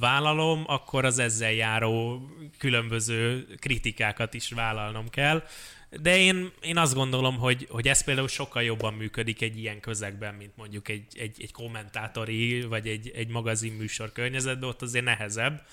vállalom, 0.00 0.64
akkor 0.66 1.04
az 1.04 1.18
ezzel 1.18 1.52
járó 1.52 2.22
különböző 2.58 3.46
kritikákat 3.58 4.34
is 4.34 4.50
vállalnom 4.50 5.08
kell. 5.08 5.42
De 5.90 6.16
én, 6.16 6.52
én 6.60 6.76
azt 6.76 6.94
gondolom, 6.94 7.36
hogy, 7.36 7.66
hogy 7.70 7.88
ez 7.88 8.04
például 8.04 8.28
sokkal 8.28 8.62
jobban 8.62 8.94
működik 8.94 9.42
egy 9.42 9.58
ilyen 9.58 9.80
közegben, 9.80 10.34
mint 10.34 10.56
mondjuk 10.56 10.88
egy, 10.88 11.06
egy, 11.18 11.42
egy 11.42 11.52
kommentátori, 11.52 12.60
vagy 12.60 12.88
egy, 12.88 13.10
egy 13.14 13.28
magazinműsor 13.28 14.12
környezetben, 14.12 14.68
ott 14.68 14.82
azért 14.82 15.04
nehezebb. 15.04 15.66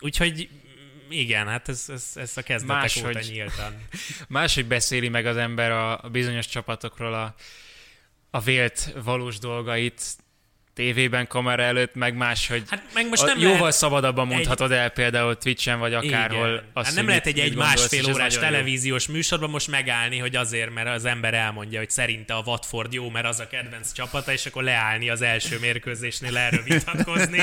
Úgyhogy 0.00 0.48
igen, 1.08 1.46
hát 1.46 1.68
ez, 1.68 1.84
ez, 1.88 2.12
ez 2.14 2.36
a 2.36 2.42
kezdetek 2.42 2.76
Máshogy. 2.76 3.16
óta 3.16 3.20
nyíltan. 3.20 3.86
Máshogy 4.28 4.66
beszéli 4.66 5.08
meg 5.08 5.26
az 5.26 5.36
ember 5.36 5.70
a, 5.70 6.04
a 6.04 6.08
bizonyos 6.08 6.46
csapatokról 6.46 7.14
a, 7.14 7.34
a 8.30 8.40
vélt 8.40 8.94
valós 9.04 9.38
dolgait 9.38 10.16
tévében, 10.74 11.26
kamera 11.26 11.62
előtt, 11.62 11.94
meg 11.94 12.14
máshogy 12.14 12.62
Hát 12.68 12.82
meg 12.94 13.08
most 13.08 13.22
a, 13.22 13.26
nem 13.26 13.38
jóval 13.38 13.58
lehet... 13.58 13.74
szabadabban 13.74 14.26
mondhatod 14.26 14.72
el 14.72 14.88
például 14.88 15.38
Twitchen, 15.38 15.78
vagy 15.78 15.94
akárhol. 15.94 16.48
Igen. 16.48 16.62
Azt, 16.72 16.86
hát 16.86 16.94
nem 16.94 17.04
hogy 17.04 17.12
lehet 17.12 17.26
egy, 17.26 17.38
egy 17.38 17.54
másfél 17.54 18.04
órás 18.04 18.16
nagyon 18.16 18.32
jó. 18.32 18.50
televíziós 18.50 19.06
műsorban 19.06 19.50
most 19.50 19.68
megállni, 19.68 20.18
hogy 20.18 20.36
azért, 20.36 20.74
mert 20.74 20.88
az 20.88 21.04
ember 21.04 21.34
elmondja, 21.34 21.78
hogy 21.78 21.90
szerinte 21.90 22.34
a 22.34 22.42
Watford 22.46 22.92
jó, 22.92 23.10
mert 23.10 23.26
az 23.26 23.40
a 23.40 23.46
kedvenc 23.46 23.92
csapata, 23.92 24.32
és 24.32 24.46
akkor 24.46 24.62
leállni 24.62 25.10
az 25.10 25.22
első 25.22 25.58
mérkőzésnél 25.58 26.36
erről 26.36 26.62
vitatkozni. 26.62 27.38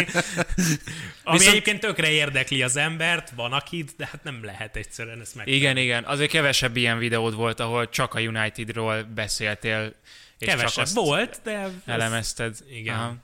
Ami 1.24 1.38
Viszont... 1.38 1.56
egyébként 1.56 1.80
tökre 1.80 2.10
érdekli 2.10 2.64
az 2.64 2.76
embert, 2.76 3.32
van 3.36 3.54
akit, 3.54 3.94
de 3.98 4.08
hát 4.12 4.24
nem 4.24 4.40
lehet 4.44 4.76
egyszerűen 4.76 5.22
ezt 5.22 5.36
meg. 5.36 5.48
Igen, 5.48 5.78
igen. 5.78 6.04
Azért 6.04 6.32
kevesebb 6.32 6.78
ilyen 6.78 6.98
videód 6.98 7.36
volt, 7.36 7.60
ahol 7.60 7.90
csak 7.90 8.14
a 8.14 8.20
Unitedról 8.20 9.04
beszéltél, 9.16 9.94
és 10.40 10.48
csak 10.48 10.58
Kevesebb 10.58 10.84
azt 10.84 10.96
volt, 10.96 11.40
de... 11.44 11.58
ez- 11.58 11.72
elemezted. 11.86 12.58
Igen. 12.70 12.96
Aha. 12.96 13.16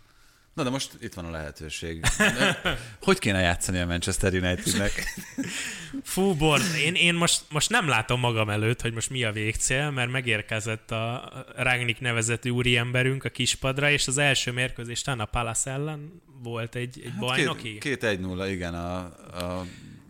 Na 0.53 0.63
de 0.63 0.69
most 0.69 0.91
itt 0.99 1.13
van 1.13 1.25
a 1.25 1.29
lehetőség. 1.29 2.05
Hogy 3.01 3.19
kéne 3.19 3.39
játszani 3.39 3.79
a 3.79 3.85
Manchester 3.85 4.33
Unitednek? 4.33 4.91
Fú, 6.03 6.33
Bord, 6.33 6.63
én, 6.83 6.93
én 6.93 7.13
most, 7.13 7.41
most 7.49 7.69
nem 7.69 7.87
látom 7.87 8.19
magam 8.19 8.49
előtt, 8.49 8.81
hogy 8.81 8.93
most 8.93 9.09
mi 9.09 9.23
a 9.23 9.31
végcél, 9.31 9.91
mert 9.91 10.11
megérkezett 10.11 10.91
a 10.91 11.31
Ragnik 11.55 11.99
nevezetű 11.99 12.49
úriemberünk 12.49 13.23
a 13.23 13.29
kispadra, 13.29 13.89
és 13.89 14.07
az 14.07 14.17
első 14.17 14.51
mérkőzés 14.51 15.01
talán 15.01 15.19
a 15.19 15.25
Palace 15.25 15.71
ellen 15.71 16.21
volt 16.43 16.75
egy, 16.75 16.99
egy 17.03 17.09
hát 17.09 17.19
bajnoki. 17.19 17.69
Két, 17.69 17.79
két 17.81 18.03
egy 18.03 18.19
nulla, 18.19 18.47
igen. 18.47 18.73
A, 18.73 18.97
a, 18.97 19.65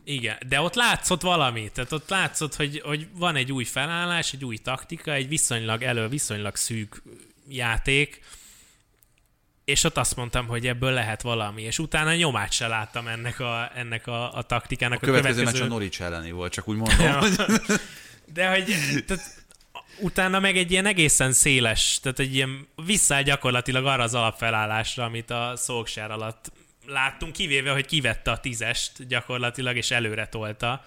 Igen, 0.07 0.37
de 0.47 0.61
ott 0.61 0.75
látszott 0.75 1.21
valami, 1.21 1.71
tehát 1.73 1.91
ott 1.91 2.09
látszott, 2.09 2.55
hogy, 2.55 2.81
hogy 2.83 3.07
van 3.13 3.35
egy 3.35 3.51
új 3.51 3.63
felállás, 3.63 4.33
egy 4.33 4.45
új 4.45 4.57
taktika, 4.57 5.13
egy 5.13 5.27
viszonylag 5.27 5.83
elő, 5.83 6.07
viszonylag 6.07 6.55
szűk 6.55 7.01
játék, 7.47 8.21
és 9.65 9.83
ott 9.83 9.97
azt 9.97 10.15
mondtam, 10.15 10.47
hogy 10.47 10.67
ebből 10.67 10.91
lehet 10.91 11.21
valami, 11.21 11.61
és 11.61 11.79
utána 11.79 12.15
nyomát 12.15 12.51
se 12.51 12.67
láttam 12.67 13.07
ennek 13.07 13.39
a, 13.39 13.71
ennek 13.75 14.07
a, 14.07 14.33
a 14.33 14.41
taktikának. 14.41 15.01
a 15.01 15.05
következő 15.05 15.43
meccs 15.43 15.61
a 15.61 15.65
Norwich 15.65 16.01
elleni 16.01 16.31
volt, 16.31 16.51
csak 16.53 16.67
úgy 16.67 16.77
mondom. 16.77 16.99
Ja. 16.99 17.23
De 18.33 18.49
hogy 18.49 18.65
tehát, 19.07 19.45
utána 19.99 20.39
meg 20.39 20.57
egy 20.57 20.71
ilyen 20.71 20.85
egészen 20.85 21.31
széles, 21.31 21.99
tehát 22.01 22.19
egy 22.19 22.35
ilyen 22.35 22.67
visszáll 22.85 23.21
gyakorlatilag 23.21 23.85
arra 23.85 24.03
az 24.03 24.13
alapfelállásra, 24.13 25.03
amit 25.03 25.29
a 25.29 25.53
Solskjaer 25.57 26.11
alatt 26.11 26.51
láttunk, 26.87 27.33
kivéve, 27.33 27.71
hogy 27.71 27.85
kivette 27.85 28.31
a 28.31 28.39
tízest 28.39 29.07
gyakorlatilag, 29.07 29.75
és 29.75 29.91
előre 29.91 30.27
tolta. 30.27 30.85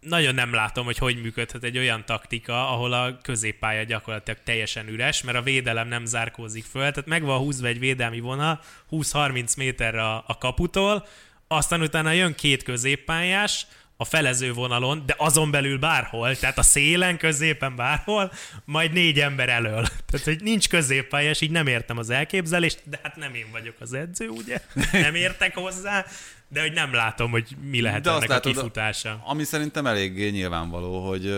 Nagyon 0.00 0.34
nem 0.34 0.54
látom, 0.54 0.84
hogy 0.84 0.98
hogy 0.98 1.22
működhet 1.22 1.64
egy 1.64 1.78
olyan 1.78 2.04
taktika, 2.04 2.72
ahol 2.72 2.92
a 2.92 3.18
középpálya 3.22 3.82
gyakorlatilag 3.82 4.40
teljesen 4.44 4.88
üres, 4.88 5.22
mert 5.22 5.36
a 5.36 5.42
védelem 5.42 5.88
nem 5.88 6.04
zárkózik 6.04 6.64
föl, 6.64 6.90
tehát 6.90 7.06
meg 7.06 7.22
van 7.22 7.38
húzva 7.38 7.66
egy 7.66 7.78
védelmi 7.78 8.20
vonal 8.20 8.60
20-30 8.90 9.56
méterre 9.56 10.04
a, 10.04 10.24
a 10.26 10.38
kaputól, 10.38 11.06
aztán 11.48 11.82
utána 11.82 12.12
jön 12.12 12.34
két 12.34 12.62
középpályás, 12.62 13.66
a 14.00 14.04
felező 14.04 14.52
vonalon, 14.52 15.02
de 15.06 15.14
azon 15.18 15.50
belül 15.50 15.78
bárhol, 15.78 16.36
tehát 16.36 16.58
a 16.58 16.62
szélen, 16.62 17.18
középen 17.18 17.76
bárhol, 17.76 18.32
majd 18.64 18.92
négy 18.92 19.20
ember 19.20 19.48
elől. 19.48 19.86
Tehát, 20.06 20.26
hogy 20.26 20.42
nincs 20.42 20.68
középpályás, 20.68 21.40
így 21.40 21.50
nem 21.50 21.66
értem 21.66 21.98
az 21.98 22.10
elképzelést, 22.10 22.82
de 22.84 23.00
hát 23.02 23.16
nem 23.16 23.34
én 23.34 23.46
vagyok 23.52 23.74
az 23.80 23.92
edző, 23.92 24.28
ugye? 24.28 24.60
Nem 24.92 25.14
értek 25.14 25.56
hozzá, 25.56 26.04
de 26.48 26.60
hogy 26.60 26.72
nem 26.72 26.94
látom, 26.94 27.30
hogy 27.30 27.56
mi 27.70 27.80
lehet 27.80 28.02
De 28.02 28.10
azt 28.10 28.16
ennek 28.16 28.28
látod, 28.28 28.52
a 28.52 28.54
kifutása. 28.54 29.22
Ami 29.24 29.44
szerintem 29.44 29.86
eléggé 29.86 30.28
nyilvánvaló, 30.28 31.08
hogy 31.08 31.34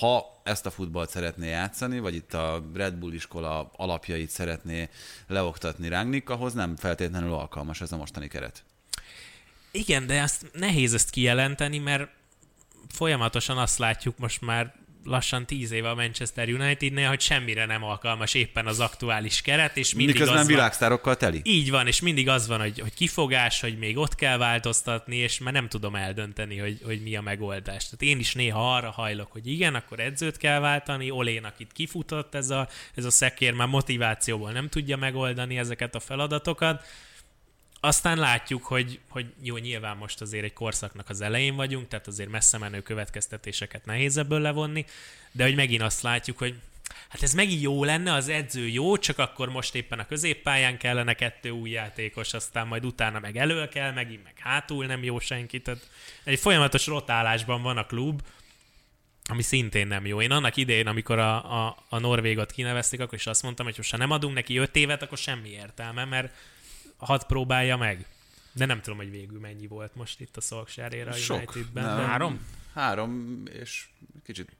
ha 0.00 0.40
ezt 0.42 0.66
a 0.66 0.70
futballt 0.70 1.10
szeretné 1.10 1.48
játszani, 1.48 1.98
vagy 1.98 2.14
itt 2.14 2.34
a 2.34 2.70
Red 2.74 2.94
Bull 2.94 3.12
iskola 3.12 3.70
alapjait 3.76 4.30
szeretné 4.30 4.88
leoktatni 5.26 5.88
Rangnick, 5.88 6.30
ahhoz 6.30 6.52
nem 6.52 6.76
feltétlenül 6.76 7.32
alkalmas 7.32 7.80
ez 7.80 7.92
a 7.92 7.96
mostani 7.96 8.28
keret. 8.28 8.64
Igen, 9.72 10.06
de 10.06 10.22
azt 10.22 10.46
nehéz 10.52 10.94
ezt 10.94 11.10
kijelenteni, 11.10 11.78
mert 11.78 12.08
folyamatosan 12.88 13.58
azt 13.58 13.78
látjuk 13.78 14.18
most 14.18 14.40
már 14.40 14.74
lassan 15.04 15.46
tíz 15.46 15.70
éve 15.70 15.90
a 15.90 15.94
Manchester 15.94 16.48
Unitednél, 16.48 17.08
hogy 17.08 17.20
semmire 17.20 17.66
nem 17.66 17.84
alkalmas 17.84 18.34
éppen 18.34 18.66
az 18.66 18.80
aktuális 18.80 19.40
keret, 19.40 19.76
és 19.76 19.94
mindig 19.94 20.14
Miközben 20.14 20.38
az 20.38 20.46
világsztárokkal 20.46 21.16
teli. 21.16 21.40
Így 21.44 21.70
van, 21.70 21.86
és 21.86 22.00
mindig 22.00 22.28
az 22.28 22.46
van, 22.46 22.60
hogy, 22.60 22.80
hogy 22.80 22.94
kifogás, 22.94 23.60
hogy 23.60 23.78
még 23.78 23.96
ott 23.96 24.14
kell 24.14 24.36
változtatni, 24.36 25.16
és 25.16 25.38
már 25.38 25.52
nem 25.52 25.68
tudom 25.68 25.94
eldönteni, 25.94 26.58
hogy, 26.58 26.80
hogy 26.84 27.02
mi 27.02 27.16
a 27.16 27.20
megoldás. 27.20 27.84
Tehát 27.84 28.02
én 28.02 28.18
is 28.18 28.34
néha 28.34 28.74
arra 28.74 28.90
hajlok, 28.90 29.32
hogy 29.32 29.46
igen, 29.46 29.74
akkor 29.74 30.00
edzőt 30.00 30.36
kell 30.36 30.60
váltani, 30.60 31.10
Olénak 31.10 31.54
itt 31.58 31.72
kifutott 31.72 32.34
ez 32.34 32.50
a, 32.50 32.68
ez 32.94 33.04
a 33.04 33.10
szekér, 33.10 33.52
már 33.52 33.68
motivációból 33.68 34.52
nem 34.52 34.68
tudja 34.68 34.96
megoldani 34.96 35.58
ezeket 35.58 35.94
a 35.94 36.00
feladatokat, 36.00 36.84
aztán 37.84 38.18
látjuk, 38.18 38.64
hogy, 38.64 39.00
hogy 39.08 39.26
jó, 39.42 39.56
nyilván 39.56 39.96
most 39.96 40.20
azért 40.20 40.44
egy 40.44 40.52
korszaknak 40.52 41.08
az 41.08 41.20
elején 41.20 41.54
vagyunk, 41.54 41.88
tehát 41.88 42.06
azért 42.06 42.30
messze 42.30 42.58
menő 42.58 42.80
következtetéseket 42.80 43.84
nehéz 43.84 44.16
ebből 44.16 44.40
levonni, 44.40 44.84
de 45.32 45.44
hogy 45.44 45.54
megint 45.54 45.82
azt 45.82 46.02
látjuk, 46.02 46.38
hogy 46.38 46.54
hát 47.08 47.22
ez 47.22 47.32
megint 47.32 47.62
jó 47.62 47.84
lenne, 47.84 48.12
az 48.12 48.28
edző 48.28 48.68
jó, 48.68 48.96
csak 48.96 49.18
akkor 49.18 49.48
most 49.48 49.74
éppen 49.74 49.98
a 49.98 50.06
középpályán 50.06 50.78
kellene 50.78 51.14
kettő 51.14 51.50
új 51.50 51.70
játékos, 51.70 52.34
aztán 52.34 52.66
majd 52.66 52.84
utána 52.84 53.18
meg 53.18 53.36
elő 53.36 53.68
kell, 53.68 53.92
megint 53.92 54.24
meg 54.24 54.34
hátul 54.38 54.86
nem 54.86 55.04
jó 55.04 55.18
senki. 55.18 55.60
Tehát 55.60 55.88
egy 56.24 56.38
folyamatos 56.38 56.86
rotálásban 56.86 57.62
van 57.62 57.76
a 57.76 57.86
klub, 57.86 58.22
ami 59.30 59.42
szintén 59.42 59.86
nem 59.86 60.06
jó. 60.06 60.22
Én 60.22 60.30
annak 60.30 60.56
idején, 60.56 60.86
amikor 60.86 61.18
a, 61.18 61.66
a, 61.66 61.84
a 61.88 61.98
Norvégot 61.98 62.52
kinevezték, 62.52 63.00
akkor 63.00 63.14
is 63.14 63.26
azt 63.26 63.42
mondtam, 63.42 63.66
hogy 63.66 63.88
ha 63.90 63.96
nem 63.96 64.10
adunk 64.10 64.34
neki 64.34 64.56
öt 64.56 64.76
évet, 64.76 65.02
akkor 65.02 65.18
semmi 65.18 65.48
értelme, 65.48 66.04
mert 66.04 66.34
hat 67.04 67.26
próbálja 67.26 67.76
meg. 67.76 68.06
De 68.52 68.66
nem 68.66 68.80
tudom, 68.80 68.98
hogy 68.98 69.10
végül 69.10 69.40
mennyi 69.40 69.66
volt 69.66 69.94
most 69.94 70.20
itt 70.20 70.36
a 70.36 70.40
Solskjaer 70.40 71.08
a 71.08 71.12
Sok. 71.12 71.36
Unitedben. 71.36 71.84
Nem. 71.84 72.06
Három? 72.06 72.46
Három, 72.74 73.42
és 73.52 73.88
kicsit 74.24 74.50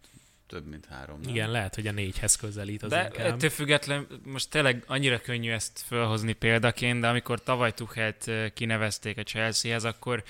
több, 0.46 0.66
mint 0.66 0.86
három. 0.86 1.20
Nem? 1.20 1.30
Igen, 1.30 1.50
lehet, 1.50 1.74
hogy 1.74 1.86
a 1.86 1.92
négyhez 1.92 2.36
közelít 2.36 2.82
az 2.82 2.90
De 2.90 3.04
inkább. 3.04 3.26
ettől 3.26 3.50
független, 3.50 4.06
most 4.24 4.50
tényleg 4.50 4.84
annyira 4.86 5.20
könnyű 5.20 5.50
ezt 5.50 5.84
felhozni 5.86 6.32
példaként, 6.32 7.00
de 7.00 7.08
amikor 7.08 7.42
tavaly 7.42 7.72
Tuchelt 7.74 8.30
kinevezték 8.54 9.18
a 9.18 9.22
Chelseahez, 9.22 9.84
akkor 9.84 10.22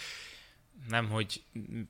nem, 0.89 1.09
hogy 1.09 1.43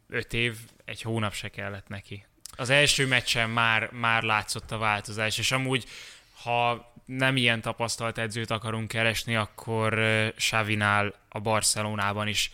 öt 0.08 0.32
év, 0.32 0.56
egy 0.84 1.02
hónap 1.02 1.34
se 1.34 1.48
kellett 1.48 1.88
neki. 1.88 2.26
Az 2.56 2.70
első 2.70 3.06
meccsen 3.06 3.50
már, 3.50 3.90
már 3.90 4.22
látszott 4.22 4.70
a 4.70 4.78
változás, 4.78 5.38
és 5.38 5.52
amúgy, 5.52 5.86
ha 6.32 6.91
nem 7.04 7.36
ilyen 7.36 7.60
tapasztalt 7.60 8.18
edzőt 8.18 8.50
akarunk 8.50 8.88
keresni, 8.88 9.36
akkor 9.36 9.98
Xavinál 10.36 11.14
a 11.28 11.40
Barcelonában 11.40 12.28
is 12.28 12.50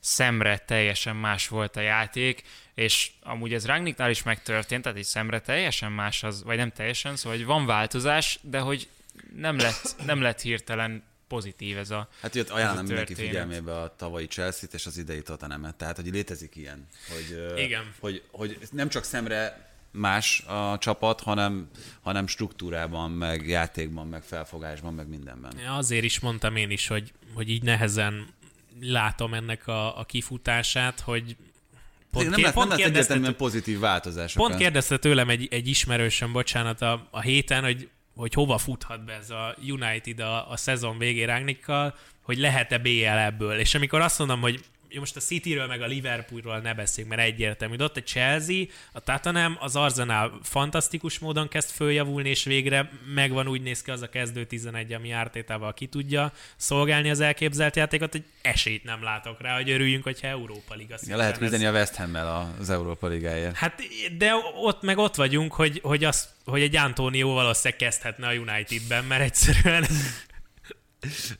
szemre 0.00 0.58
teljesen 0.58 1.16
más 1.16 1.48
volt 1.48 1.76
a 1.76 1.80
játék, 1.80 2.42
és 2.74 3.10
amúgy 3.22 3.54
ez 3.54 3.66
Rangnicknál 3.66 4.10
is 4.10 4.22
megtörtént, 4.22 4.82
tehát 4.82 4.98
egy 4.98 5.04
szemre 5.04 5.40
teljesen 5.40 5.92
más 5.92 6.22
az, 6.22 6.42
vagy 6.42 6.56
nem 6.56 6.72
teljesen, 6.72 7.16
szóval 7.16 7.38
hogy 7.38 7.46
van 7.46 7.66
változás, 7.66 8.38
de 8.42 8.58
hogy 8.58 8.88
nem 9.36 9.56
lett, 9.56 9.96
nem 10.06 10.20
lett 10.20 10.40
hirtelen 10.40 11.02
pozitív 11.28 11.78
ez 11.78 11.90
a... 11.90 12.08
Hát 12.20 12.34
jött 12.34 12.50
ajánlom 12.50 12.84
mindenki 12.84 13.14
figyelmébe 13.14 13.80
a 13.80 13.94
tavalyi 13.96 14.26
Chelsea-t 14.26 14.74
és 14.74 14.86
az 14.86 14.98
idei 14.98 15.22
Tottenham-et. 15.22 15.74
Tehát, 15.74 15.96
hogy 15.96 16.06
létezik 16.06 16.56
ilyen, 16.56 16.86
hogy, 17.08 17.58
Igen. 17.64 17.94
hogy, 18.00 18.22
hogy 18.30 18.58
nem 18.70 18.88
csak 18.88 19.04
szemre 19.04 19.67
más 19.90 20.40
a 20.46 20.78
csapat, 20.78 21.20
hanem, 21.20 21.68
hanem 22.00 22.26
struktúrában, 22.26 23.10
meg 23.10 23.48
játékban, 23.48 24.06
meg 24.06 24.22
felfogásban, 24.22 24.94
meg 24.94 25.08
mindenben. 25.08 25.52
Azért 25.76 26.04
is 26.04 26.20
mondtam 26.20 26.56
én 26.56 26.70
is, 26.70 26.86
hogy, 26.86 27.12
hogy 27.34 27.50
így 27.50 27.62
nehezen 27.62 28.26
látom 28.80 29.34
ennek 29.34 29.66
a, 29.66 29.98
a 29.98 30.04
kifutását, 30.04 31.00
hogy 31.00 31.36
Pont, 32.12 32.24
nem 32.24 32.34
ké- 32.34 32.44
lesz, 32.44 32.54
nem 32.54 32.68
kérdezte 32.68 32.88
egyértelműen 32.88 33.36
pozitív 33.36 33.78
változások. 33.78 34.46
Pont 34.46 34.56
kérdezte 34.56 34.98
tőlem 34.98 35.28
egy, 35.28 35.48
egy 35.50 35.68
ismerősöm, 35.68 36.32
bocsánat, 36.32 36.82
a, 36.82 37.08
a 37.10 37.20
héten, 37.20 37.64
hogy, 37.64 37.88
hogy 38.16 38.34
hova 38.34 38.58
futhat 38.58 39.04
be 39.04 39.12
ez 39.12 39.30
a 39.30 39.54
United 39.68 40.20
a, 40.20 40.50
a 40.50 40.56
szezon 40.56 40.98
végén 40.98 41.26
Rangnickkal, 41.26 41.94
hogy 42.22 42.38
lehet-e 42.38 42.78
BL 42.78 43.06
ebből. 43.06 43.58
És 43.58 43.74
amikor 43.74 44.00
azt 44.00 44.18
mondom, 44.18 44.40
hogy 44.40 44.64
jó, 44.90 45.00
most 45.00 45.16
a 45.16 45.20
Cityről 45.20 45.66
meg 45.66 45.82
a 45.82 45.86
Liverpoolról 45.86 46.58
ne 46.58 46.74
beszéljünk, 46.74 47.16
mert 47.16 47.28
egyértelmű. 47.28 47.76
De 47.76 47.84
ott 47.84 47.96
a 47.96 48.02
Chelsea, 48.02 48.64
a 48.92 49.00
Tottenham, 49.00 49.56
az 49.60 49.76
Arsenal 49.76 50.38
fantasztikus 50.42 51.18
módon 51.18 51.48
kezd 51.48 51.70
följavulni, 51.70 52.28
és 52.28 52.44
végre 52.44 52.90
megvan 53.14 53.48
úgy 53.48 53.62
néz 53.62 53.82
ki 53.82 53.90
az 53.90 54.02
a 54.02 54.08
kezdő 54.08 54.44
11, 54.44 54.92
ami 54.92 55.10
ártétával 55.10 55.74
ki 55.74 55.86
tudja 55.86 56.32
szolgálni 56.56 57.10
az 57.10 57.20
elképzelt 57.20 57.76
játékot, 57.76 58.12
hogy 58.12 58.24
esélyt 58.42 58.84
nem 58.84 59.02
látok 59.02 59.40
rá, 59.40 59.54
hogy 59.56 59.70
örüljünk, 59.70 60.04
hogyha 60.04 60.26
Európa 60.26 60.74
Liga 60.74 60.96
Ja, 61.06 61.16
lehet 61.16 61.32
ez- 61.32 61.38
küzdeni 61.38 61.64
a 61.64 61.72
West 61.72 61.94
Ham-mel 61.94 62.52
az 62.60 62.70
Európa 62.70 63.06
Ligáért. 63.06 63.56
Hát, 63.56 63.82
de 64.18 64.32
ott 64.62 64.82
meg 64.82 64.98
ott 64.98 65.14
vagyunk, 65.14 65.52
hogy, 65.52 65.80
hogy, 65.82 66.04
az, 66.04 66.28
hogy 66.44 66.62
egy 66.62 66.76
Antonio 66.76 67.28
valószínűleg 67.32 67.78
kezdhetne 67.78 68.26
a 68.26 68.32
Unitedben, 68.32 69.04
mert 69.04 69.22
egyszerűen 69.22 69.86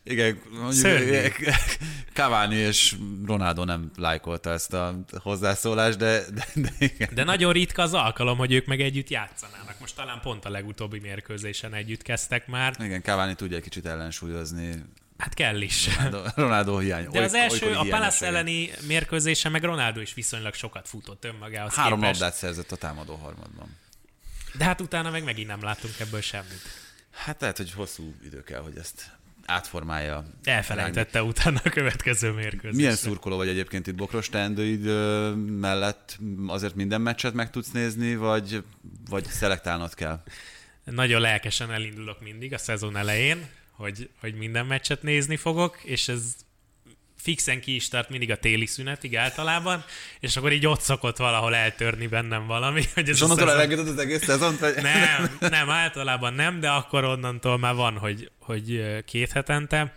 Igen, 0.02 0.40
mondjuk 0.50 0.72
Szörnyű. 0.72 1.28
Cavani 2.14 2.56
és 2.56 2.96
Ronaldo 3.26 3.64
nem 3.64 3.90
lájkolta 3.96 4.50
ezt 4.50 4.72
a 4.72 5.04
hozzászólást, 5.22 5.98
de, 5.98 6.24
de, 6.34 6.46
de 6.54 6.70
igen. 6.78 7.08
De 7.14 7.24
nagyon 7.24 7.52
ritka 7.52 7.82
az 7.82 7.94
alkalom, 7.94 8.38
hogy 8.38 8.52
ők 8.52 8.66
meg 8.66 8.80
együtt 8.80 9.08
játszanának. 9.08 9.80
Most 9.80 9.94
talán 9.94 10.20
pont 10.20 10.44
a 10.44 10.50
legutóbbi 10.50 10.98
mérkőzésen 10.98 11.74
együtt 11.74 12.02
kezdtek 12.02 12.46
már. 12.46 12.74
Igen, 12.78 13.02
Cavani 13.02 13.34
tudja 13.34 13.56
egy 13.56 13.62
kicsit 13.62 13.86
ellensúlyozni 13.86 14.84
Hát 15.18 15.34
kell 15.34 15.60
is. 15.60 15.96
Ronaldo, 15.96 16.22
Ronaldo 16.34 16.78
hiány. 16.78 17.08
De 17.10 17.20
az 17.20 17.34
első, 17.34 17.74
a 17.74 17.86
Palace 17.88 18.26
elleni 18.26 18.70
mérkőzésen 18.86 19.52
meg 19.52 19.62
Ronaldo 19.62 20.00
is 20.00 20.14
viszonylag 20.14 20.54
sokat 20.54 20.88
futott 20.88 21.24
önmagához 21.24 21.74
Három 21.74 22.00
képest. 22.00 22.20
labdát 22.20 22.38
szerzett 22.38 22.72
a 22.72 22.76
támadó 22.76 23.14
harmadban. 23.14 23.76
De 24.54 24.64
hát 24.64 24.80
utána 24.80 25.10
meg 25.10 25.24
megint 25.24 25.48
nem 25.48 25.62
látunk 25.62 26.00
ebből 26.00 26.20
semmit. 26.20 26.62
Hát 27.10 27.40
lehet, 27.40 27.56
hogy 27.56 27.72
hosszú 27.72 28.14
idő 28.24 28.42
kell, 28.42 28.60
hogy 28.60 28.76
ezt 28.76 29.17
átformálja. 29.48 30.24
Elfelejtette 30.44 31.22
utána 31.22 31.60
a 31.64 31.68
következő 31.68 32.30
mérkőzést. 32.30 32.76
Milyen 32.76 32.94
szurkoló 32.94 33.36
vagy 33.36 33.48
egyébként 33.48 33.86
itt 33.86 33.94
Bokros 33.94 34.28
teendőid 34.28 34.84
mellett? 35.36 36.18
Azért 36.46 36.74
minden 36.74 37.00
meccset 37.00 37.34
meg 37.34 37.50
tudsz 37.50 37.70
nézni, 37.70 38.16
vagy, 38.16 38.64
vagy 39.10 39.24
szelektálnod 39.24 39.94
kell? 39.94 40.22
Nagyon 40.84 41.20
lelkesen 41.20 41.72
elindulok 41.72 42.20
mindig 42.20 42.54
a 42.54 42.58
szezon 42.58 42.96
elején, 42.96 43.46
hogy, 43.70 44.10
hogy 44.20 44.34
minden 44.34 44.66
meccset 44.66 45.02
nézni 45.02 45.36
fogok, 45.36 45.78
és 45.82 46.08
ez 46.08 46.34
fixen 47.22 47.60
ki 47.60 47.74
is 47.74 47.88
tart 47.88 48.08
mindig 48.08 48.30
a 48.30 48.36
téli 48.36 48.66
szünetig 48.66 49.16
általában, 49.16 49.84
és 50.20 50.36
akkor 50.36 50.52
így 50.52 50.66
ott 50.66 50.80
szokott 50.80 51.16
valahol 51.16 51.54
eltörni 51.54 52.06
bennem 52.06 52.46
valami. 52.46 52.82
Hogy 52.94 53.08
ez 53.08 53.16
És 53.16 53.22
onnantól 53.22 53.50
elengeded 53.50 53.88
az 53.88 53.98
egész 53.98 54.24
szezont? 54.24 54.58
Vagy? 54.58 54.74
nem, 54.82 55.36
nem, 55.50 55.70
általában 55.70 56.34
nem, 56.34 56.60
de 56.60 56.68
akkor 56.70 57.04
onnantól 57.04 57.58
már 57.58 57.74
van, 57.74 57.98
hogy, 57.98 58.30
hogy 58.40 58.86
két 59.04 59.32
hetente. 59.32 59.96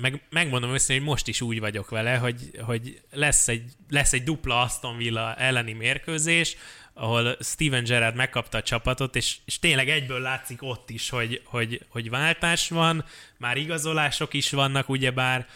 Meg, 0.00 0.22
megmondom 0.30 0.72
őszintén, 0.72 0.98
hogy 0.98 1.06
most 1.06 1.28
is 1.28 1.40
úgy 1.40 1.60
vagyok 1.60 1.90
vele, 1.90 2.16
hogy, 2.16 2.50
hogy 2.60 3.00
lesz, 3.12 3.48
egy, 3.48 3.70
lesz 3.90 4.12
egy 4.12 4.22
dupla 4.22 4.60
Aston 4.60 4.96
Villa 4.96 5.34
elleni 5.34 5.72
mérkőzés, 5.72 6.56
ahol 6.94 7.36
Steven 7.40 7.84
Gerrard 7.84 8.14
megkapta 8.14 8.58
a 8.58 8.62
csapatot, 8.62 9.16
és, 9.16 9.36
és 9.44 9.58
tényleg 9.58 9.88
egyből 9.88 10.20
látszik 10.20 10.62
ott 10.62 10.90
is, 10.90 11.08
hogy, 11.08 11.42
hogy, 11.44 11.80
hogy 11.88 12.10
váltás 12.10 12.68
van, 12.68 13.04
már 13.38 13.56
igazolások 13.56 14.34
is 14.34 14.50
vannak, 14.50 14.88
ugyebár, 14.88 15.46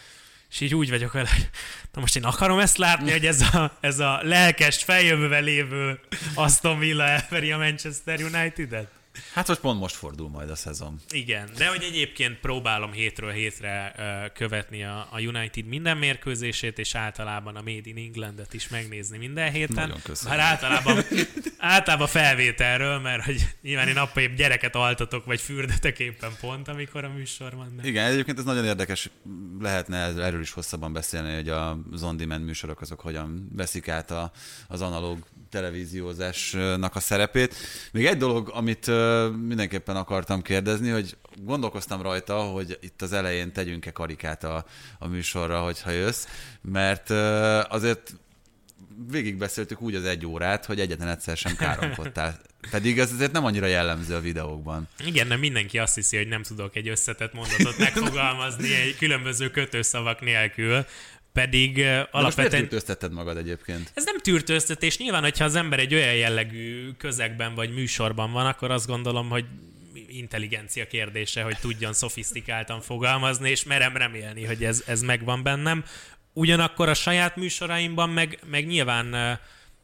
és 0.51 0.61
így 0.61 0.75
úgy 0.75 0.91
vagyok 0.91 1.13
vele, 1.13 1.29
hogy 1.31 1.51
na 1.93 2.01
most 2.01 2.17
én 2.17 2.25
akarom 2.25 2.59
ezt 2.59 2.77
látni, 2.77 3.11
hogy 3.11 3.27
ez 3.27 3.41
a, 3.41 3.77
ez 3.81 3.99
a 3.99 4.21
lelkes, 4.23 4.83
feljövővel 4.83 5.43
lévő 5.43 6.01
Aston 6.35 6.79
Villa 6.79 7.05
elveri 7.05 7.53
a 7.53 7.59
Manchester 7.59 8.21
United-et? 8.23 8.98
Hát 9.33 9.49
most 9.49 9.61
pont 9.61 9.81
most 9.81 9.95
fordul 9.95 10.29
majd 10.29 10.51
a 10.51 10.55
szezon. 10.57 11.01
Igen, 11.11 11.49
de 11.57 11.69
hogy 11.69 11.83
egyébként 11.83 12.39
próbálom 12.39 12.93
hétről 12.93 13.31
hétre 13.31 13.95
követni 14.35 14.85
a, 14.85 15.09
a 15.11 15.21
United 15.21 15.65
minden 15.65 15.97
mérkőzését, 15.97 16.79
és 16.79 16.95
általában 16.95 17.57
a 17.57 17.61
Made 17.61 17.81
in 17.85 17.97
Englandet 17.97 18.55
is 18.55 18.69
megnézni 18.69 19.19
minden 19.19 19.53
héten. 19.53 19.75
Nagyon 19.75 20.03
köszönöm. 20.03 20.37
Már 20.37 20.47
általában, 20.47 21.05
általában 21.59 22.07
felvételről, 22.07 22.99
mert 22.99 23.25
hogy 23.25 23.49
nyilván 23.63 23.89
én 23.89 23.95
nappal 23.95 24.23
épp 24.23 24.37
gyereket 24.37 24.75
altatok, 24.75 25.25
vagy 25.25 25.41
fürdetek 25.41 25.99
éppen 25.99 26.31
pont, 26.41 26.69
amikor 26.69 27.05
a 27.05 27.09
műsor 27.09 27.55
van. 27.55 27.77
De... 27.77 27.89
Igen, 27.89 28.11
egyébként 28.11 28.39
ez 28.39 28.45
nagyon 28.45 28.65
érdekes, 28.65 29.11
lehetne 29.61 29.97
erről 29.99 30.41
is 30.41 30.51
hosszabban 30.51 30.93
beszélni, 30.93 31.35
hogy 31.35 31.49
a 31.49 31.79
on-demand 32.03 32.45
műsorok 32.45 32.81
azok 32.81 33.01
hogyan 33.01 33.49
veszik 33.53 33.89
át 33.89 34.11
a, 34.11 34.33
az 34.69 34.81
analóg 34.81 35.27
televíziózásnak 35.51 36.97
a 36.97 37.01
szerepét. 37.01 37.55
Még 37.93 38.07
egy 38.07 38.17
dolog, 38.17 38.51
amit 38.55 38.91
mindenképpen 39.47 39.97
akartam 39.97 40.43
kérdezni, 40.43 40.91
hogy 40.91 41.17
gondolkoztam 41.43 42.03
rajta, 42.03 42.37
hogy 42.37 42.79
itt 42.81 43.03
az 43.03 43.13
elején 43.13 43.53
tegyünk-e 43.53 43.91
karikát 43.91 44.45
a, 44.45 44.65
a 44.99 45.07
műsorra, 45.07 45.61
hogyha 45.61 45.91
jössz, 45.91 46.27
mert 46.61 47.11
azért 47.71 48.15
végigbeszéltük 49.11 49.81
úgy 49.81 49.95
az 49.95 50.05
egy 50.05 50.27
órát, 50.27 50.65
hogy 50.65 50.81
egyetlen 50.81 51.09
egyszer 51.09 51.37
sem 51.37 51.57
káromkodtál. 51.57 52.41
Pedig 52.71 52.99
ez 52.99 53.13
azért 53.13 53.33
nem 53.33 53.45
annyira 53.45 53.67
jellemző 53.67 54.15
a 54.15 54.21
videókban. 54.21 54.89
Igen, 55.05 55.27
nem 55.27 55.39
mindenki 55.39 55.79
azt 55.79 55.95
hiszi, 55.95 56.17
hogy 56.17 56.29
nem 56.29 56.43
tudok 56.43 56.77
egy 56.77 56.89
összetett 56.89 57.33
mondatot 57.33 57.79
megfogalmazni 57.79 58.75
egy 58.75 58.97
különböző 58.97 59.51
kötőszavak 59.51 60.21
nélkül, 60.21 60.87
pedig 61.41 61.77
uh, 61.77 61.85
Alapvetően... 62.11 62.51
Most 62.51 62.51
tűrtöztetted 62.51 63.13
magad 63.13 63.37
egyébként? 63.37 63.91
Ez 63.95 64.05
nem 64.05 64.19
tűrtőztetés. 64.19 64.99
Nyilván, 64.99 65.23
hogyha 65.23 65.45
az 65.45 65.55
ember 65.55 65.79
egy 65.79 65.95
olyan 65.95 66.15
jellegű 66.15 66.91
közegben 66.99 67.55
vagy 67.55 67.75
műsorban 67.75 68.33
van, 68.33 68.47
akkor 68.47 68.71
azt 68.71 68.87
gondolom, 68.87 69.29
hogy 69.29 69.45
intelligencia 70.09 70.87
kérdése, 70.87 71.43
hogy 71.43 71.59
tudjon 71.61 71.93
szofisztikáltan 71.93 72.81
fogalmazni, 72.81 73.51
és 73.51 73.65
merem 73.65 73.97
remélni, 73.97 74.45
hogy 74.45 74.65
ez, 74.65 74.83
ez 74.87 75.03
megvan 75.03 75.43
bennem. 75.43 75.85
Ugyanakkor 76.33 76.89
a 76.89 76.95
saját 76.95 77.37
műsoraimban 77.37 78.11
meg, 78.11 78.39
meg 78.51 78.67
nyilván 78.67 79.39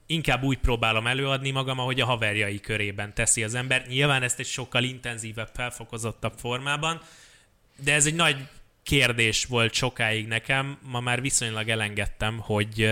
inkább 0.07 0.43
úgy 0.43 0.59
próbálom 0.59 1.07
előadni 1.07 1.51
magam, 1.51 1.79
ahogy 1.79 2.01
a 2.01 2.05
haverjai 2.05 2.61
körében 2.61 3.15
teszi 3.15 3.45
az 3.45 3.55
ember. 3.55 3.87
Nyilván 3.87 4.23
ezt 4.23 4.39
egy 4.39 4.47
sokkal 4.47 4.83
intenzívebb, 4.83 5.51
felfokozottabb 5.55 6.35
formában, 6.37 7.01
de 7.85 7.93
ez 7.93 8.07
egy 8.07 8.15
nagy 8.15 8.37
kérdés 8.85 9.45
volt 9.45 9.73
sokáig 9.73 10.27
nekem. 10.27 10.79
Ma 10.83 11.01
már 11.01 11.21
viszonylag 11.21 11.69
elengedtem, 11.69 12.39
hogy 12.39 12.91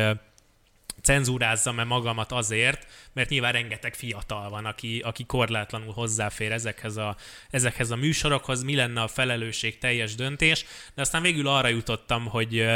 cenzúrázzam-e 1.03 1.85
magamat 1.85 2.33
azért, 2.33 2.87
mert 3.13 3.29
nyilván 3.29 3.53
rengeteg 3.53 3.95
fiatal 3.95 4.51
van, 4.51 4.65
aki, 4.65 5.01
aki 5.05 5.25
korlátlanul 5.25 5.93
hozzáfér 5.93 6.53
ezekhez 6.53 6.97
a, 6.97 7.17
ezekhez 7.51 7.91
a 7.91 7.97
műsorokhoz, 7.97 8.63
mi 8.63 8.75
lenne 8.75 9.03
a 9.03 9.09
felelősség 9.09 9.79
teljes 9.79 10.15
döntés, 10.15 10.65
de 10.95 11.01
aztán 11.01 11.23
végül 11.23 11.49
arra 11.49 11.69
jutottam, 11.69 12.27
hogy 12.27 12.67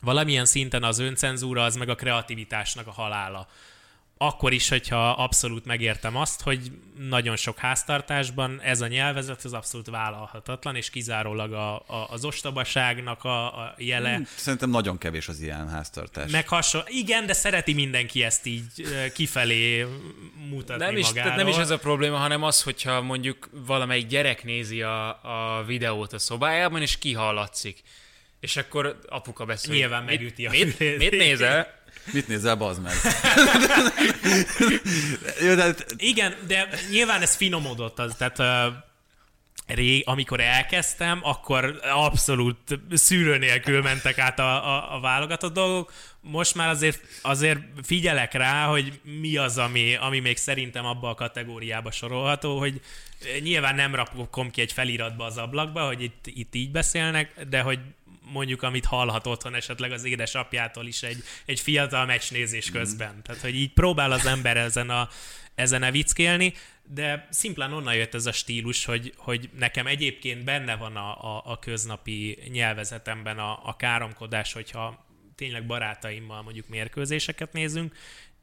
valamilyen 0.00 0.44
szinten 0.44 0.82
az 0.82 0.98
öncenzúra 0.98 1.64
az 1.64 1.76
meg 1.76 1.88
a 1.88 1.94
kreativitásnak 1.94 2.86
a 2.86 2.92
halála. 2.92 3.48
Akkor 4.18 4.52
is, 4.52 4.68
hogyha 4.68 5.10
abszolút 5.10 5.64
megértem 5.64 6.16
azt, 6.16 6.42
hogy 6.42 6.70
nagyon 6.98 7.36
sok 7.36 7.58
háztartásban 7.58 8.60
ez 8.60 8.80
a 8.80 8.86
nyelvezet 8.86 9.44
az 9.44 9.52
abszolút 9.52 9.86
vállalhatatlan, 9.90 10.76
és 10.76 10.90
kizárólag 10.90 11.52
a, 11.52 11.74
a, 11.74 12.06
az 12.10 12.24
ostobaságnak 12.24 13.24
a, 13.24 13.46
a 13.46 13.74
jele. 13.78 14.14
Hmm, 14.14 14.26
Szerintem 14.36 14.70
nagyon 14.70 14.98
kevés 14.98 15.28
az 15.28 15.40
ilyen 15.40 15.68
háztartás. 15.68 16.30
Meg 16.30 16.48
hasonló. 16.48 16.86
Igen, 16.90 17.26
de 17.26 17.32
szereti 17.32 17.72
mindenki 17.72 18.22
ezt 18.22 18.46
így 18.46 18.70
kifelé 19.14 19.86
mutatni 20.48 20.84
nem 20.84 20.96
is, 20.96 21.06
magáról. 21.06 21.30
tehát 21.30 21.44
nem 21.44 21.54
is 21.54 21.60
ez 21.60 21.70
a 21.70 21.78
probléma, 21.78 22.16
hanem 22.16 22.42
az, 22.42 22.62
hogyha 22.62 23.00
mondjuk 23.00 23.48
valamelyik 23.52 24.06
gyerek 24.06 24.44
nézi 24.44 24.82
a, 24.82 25.08
a 25.08 25.64
videót 25.66 26.12
a 26.12 26.18
szobájában, 26.18 26.82
és 26.82 26.98
kihallatszik. 26.98 27.82
És 28.40 28.56
akkor 28.56 28.98
apuka 29.08 29.44
beszél. 29.44 29.74
Nyilván 29.74 30.04
megüti 30.04 30.46
a 30.46 30.50
mit, 30.50 30.78
mit 30.78 31.10
nézel? 31.10 31.84
Mit 32.12 32.28
nézel, 32.28 32.56
bazd 32.56 32.82
meg? 32.82 32.92
Jó, 35.46 35.54
de 35.54 35.74
Igen, 35.96 36.34
de 36.46 36.68
nyilván 36.90 37.22
ez 37.22 37.36
finomodott, 37.36 37.98
az, 37.98 38.14
tehát 38.18 38.38
uh, 38.38 38.74
rég, 39.66 40.02
amikor 40.06 40.40
elkezdtem, 40.40 41.20
akkor 41.22 41.80
abszolút 41.82 42.80
szűrő 42.92 43.38
nélkül 43.38 43.82
mentek 43.82 44.18
át 44.18 44.38
a, 44.38 44.76
a, 44.76 44.94
a 44.94 45.00
válogatott 45.00 45.52
dolgok. 45.52 45.92
Most 46.20 46.54
már 46.54 46.68
azért, 46.68 47.00
azért 47.22 47.60
figyelek 47.82 48.32
rá, 48.32 48.66
hogy 48.66 49.00
mi 49.20 49.36
az, 49.36 49.58
ami, 49.58 49.94
ami 49.94 50.18
még 50.20 50.36
szerintem 50.36 50.84
abba 50.84 51.08
a 51.08 51.14
kategóriába 51.14 51.90
sorolható, 51.90 52.58
hogy 52.58 52.80
nyilván 53.40 53.74
nem 53.74 53.94
rakom 53.94 54.50
ki 54.50 54.60
egy 54.60 54.72
feliratba 54.72 55.24
az 55.24 55.36
ablakba, 55.36 55.86
hogy 55.86 56.02
itt, 56.02 56.26
itt 56.26 56.54
így 56.54 56.70
beszélnek, 56.70 57.44
de 57.48 57.60
hogy 57.60 57.78
mondjuk, 58.32 58.62
amit 58.62 58.84
hallhat 58.84 59.26
otthon 59.26 59.54
esetleg 59.54 59.92
az 59.92 60.04
édesapjától 60.04 60.86
is 60.86 61.02
egy, 61.02 61.22
egy 61.44 61.60
fiatal 61.60 62.06
meccsnézés 62.06 62.70
közben. 62.70 63.22
Tehát, 63.22 63.42
hogy 63.42 63.54
így 63.54 63.72
próbál 63.72 64.12
az 64.12 64.26
ember 64.26 64.56
ezen 64.56 64.90
a, 64.90 65.08
ezen 65.54 65.82
a 65.82 65.90
vickélni, 65.90 66.52
de 66.88 67.28
szimplán 67.30 67.72
onnan 67.72 67.94
jött 67.94 68.14
ez 68.14 68.26
a 68.26 68.32
stílus, 68.32 68.84
hogy, 68.84 69.12
hogy 69.16 69.50
nekem 69.58 69.86
egyébként 69.86 70.44
benne 70.44 70.76
van 70.76 70.96
a, 70.96 71.36
a, 71.36 71.42
a 71.44 71.58
köznapi 71.58 72.38
nyelvezetemben 72.48 73.38
a, 73.38 73.60
a 73.64 73.76
káromkodás, 73.76 74.52
hogyha 74.52 75.06
tényleg 75.34 75.66
barátaimmal 75.66 76.42
mondjuk 76.42 76.68
mérkőzéseket 76.68 77.52
nézünk, 77.52 77.94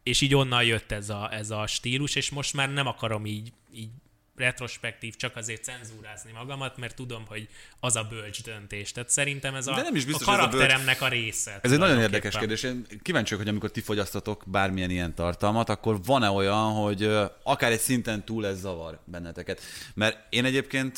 és 0.04 0.22
így 0.22 0.36
onnan 0.36 0.64
jött 0.64 0.92
ez 0.92 1.10
a, 1.10 1.34
ez 1.34 1.50
a 1.50 1.68
stílus, 1.68 2.16
és 2.16 2.30
most 2.30 2.54
már 2.54 2.74
nem 2.74 2.88
akarom 2.88 3.26
így, 3.26 3.52
így 3.74 3.90
retrospektív 4.36 5.16
csak 5.16 5.36
azért 5.36 5.64
cenzúrázni 5.64 6.32
magamat, 6.32 6.78
mert 6.78 6.96
tudom, 6.96 7.24
hogy 7.28 7.48
az 7.80 7.96
a 7.96 8.04
bölcs 8.04 8.44
döntés. 8.44 8.92
Tehát 8.92 9.10
szerintem 9.10 9.56
ez 9.56 9.68
a, 9.68 9.76
De 9.76 9.82
nem 9.82 9.96
is 9.96 10.06
biztos, 10.06 10.28
a 10.28 10.32
ez 10.32 10.38
a 10.38 10.42
bölcs- 10.42 10.56
karakteremnek 10.56 11.02
a 11.02 11.08
része. 11.08 11.60
Ez 11.62 11.72
egy 11.72 11.80
nagyon 11.80 12.00
érdekes 12.00 12.38
kérdés. 12.38 12.64
Én 12.64 12.86
kíváncsi 13.02 13.36
hogy 13.36 13.48
amikor 13.48 13.72
ti 13.72 13.82
fogyasztatok 13.82 14.44
bármilyen 14.48 14.90
ilyen 14.90 15.16
tartalmat, 15.16 15.70
akkor 15.70 16.04
van-e 16.04 16.30
olyan, 16.30 16.72
hogy 16.72 17.10
akár 17.44 17.72
egy 17.72 17.80
szinten 17.80 18.26
túl 18.26 18.46
ez 18.48 18.60
zavar 18.60 19.00
benneteket? 19.06 19.62
Mert 19.94 20.18
én 20.30 20.46
egyébként 20.46 20.98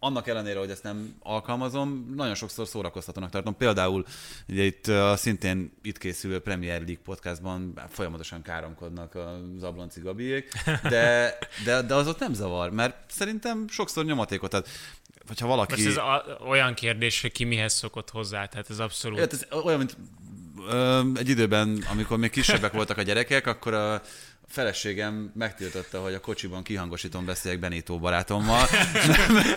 annak 0.00 0.26
ellenére, 0.26 0.58
hogy 0.58 0.70
ezt 0.70 0.82
nem 0.82 1.14
alkalmazom, 1.22 2.12
nagyon 2.16 2.34
sokszor 2.34 2.66
szórakoztatónak 2.66 3.30
tartom. 3.30 3.56
Például 3.56 4.04
ugye 4.48 4.62
itt 4.62 4.86
ö, 4.86 5.12
szintén 5.16 5.72
itt 5.82 5.98
készülő 5.98 6.40
Premier 6.40 6.76
League 6.78 7.02
podcastban 7.04 7.80
folyamatosan 7.88 8.42
káromkodnak 8.42 9.14
az 9.14 9.62
Ablonci 9.62 10.00
Gabiék, 10.00 10.52
de, 10.82 11.38
de, 11.64 11.82
de 11.82 11.94
az 11.94 12.08
ott 12.08 12.18
nem 12.18 12.34
zavar, 12.34 12.70
mert 12.70 13.10
szerintem 13.10 13.68
sokszor 13.68 14.04
nyomatékot 14.04 14.54
ad. 14.54 14.66
Hogyha 15.26 15.46
valaki... 15.46 15.72
Most 15.72 15.86
ez 15.86 15.96
a, 15.96 16.24
olyan 16.48 16.74
kérdés, 16.74 17.20
hogy 17.20 17.32
ki 17.32 17.44
mihez 17.44 17.72
szokott 17.72 18.10
hozzá, 18.10 18.46
tehát 18.46 18.70
ez 18.70 18.78
abszolút... 18.78 19.18
Hát 19.18 19.32
ez 19.32 19.46
olyan, 19.64 19.78
mint 19.78 19.96
ö, 20.68 21.00
egy 21.14 21.28
időben, 21.28 21.84
amikor 21.90 22.18
még 22.18 22.30
kisebbek 22.30 22.72
voltak 22.72 22.98
a 22.98 23.02
gyerekek, 23.02 23.46
akkor 23.46 23.74
a 23.74 24.02
feleségem 24.50 25.32
megtiltotta, 25.34 26.00
hogy 26.00 26.14
a 26.14 26.20
kocsiban 26.20 26.62
kihangosítom 26.62 27.24
beszéljek 27.24 27.60
Benító 27.60 27.98
barátommal, 27.98 28.66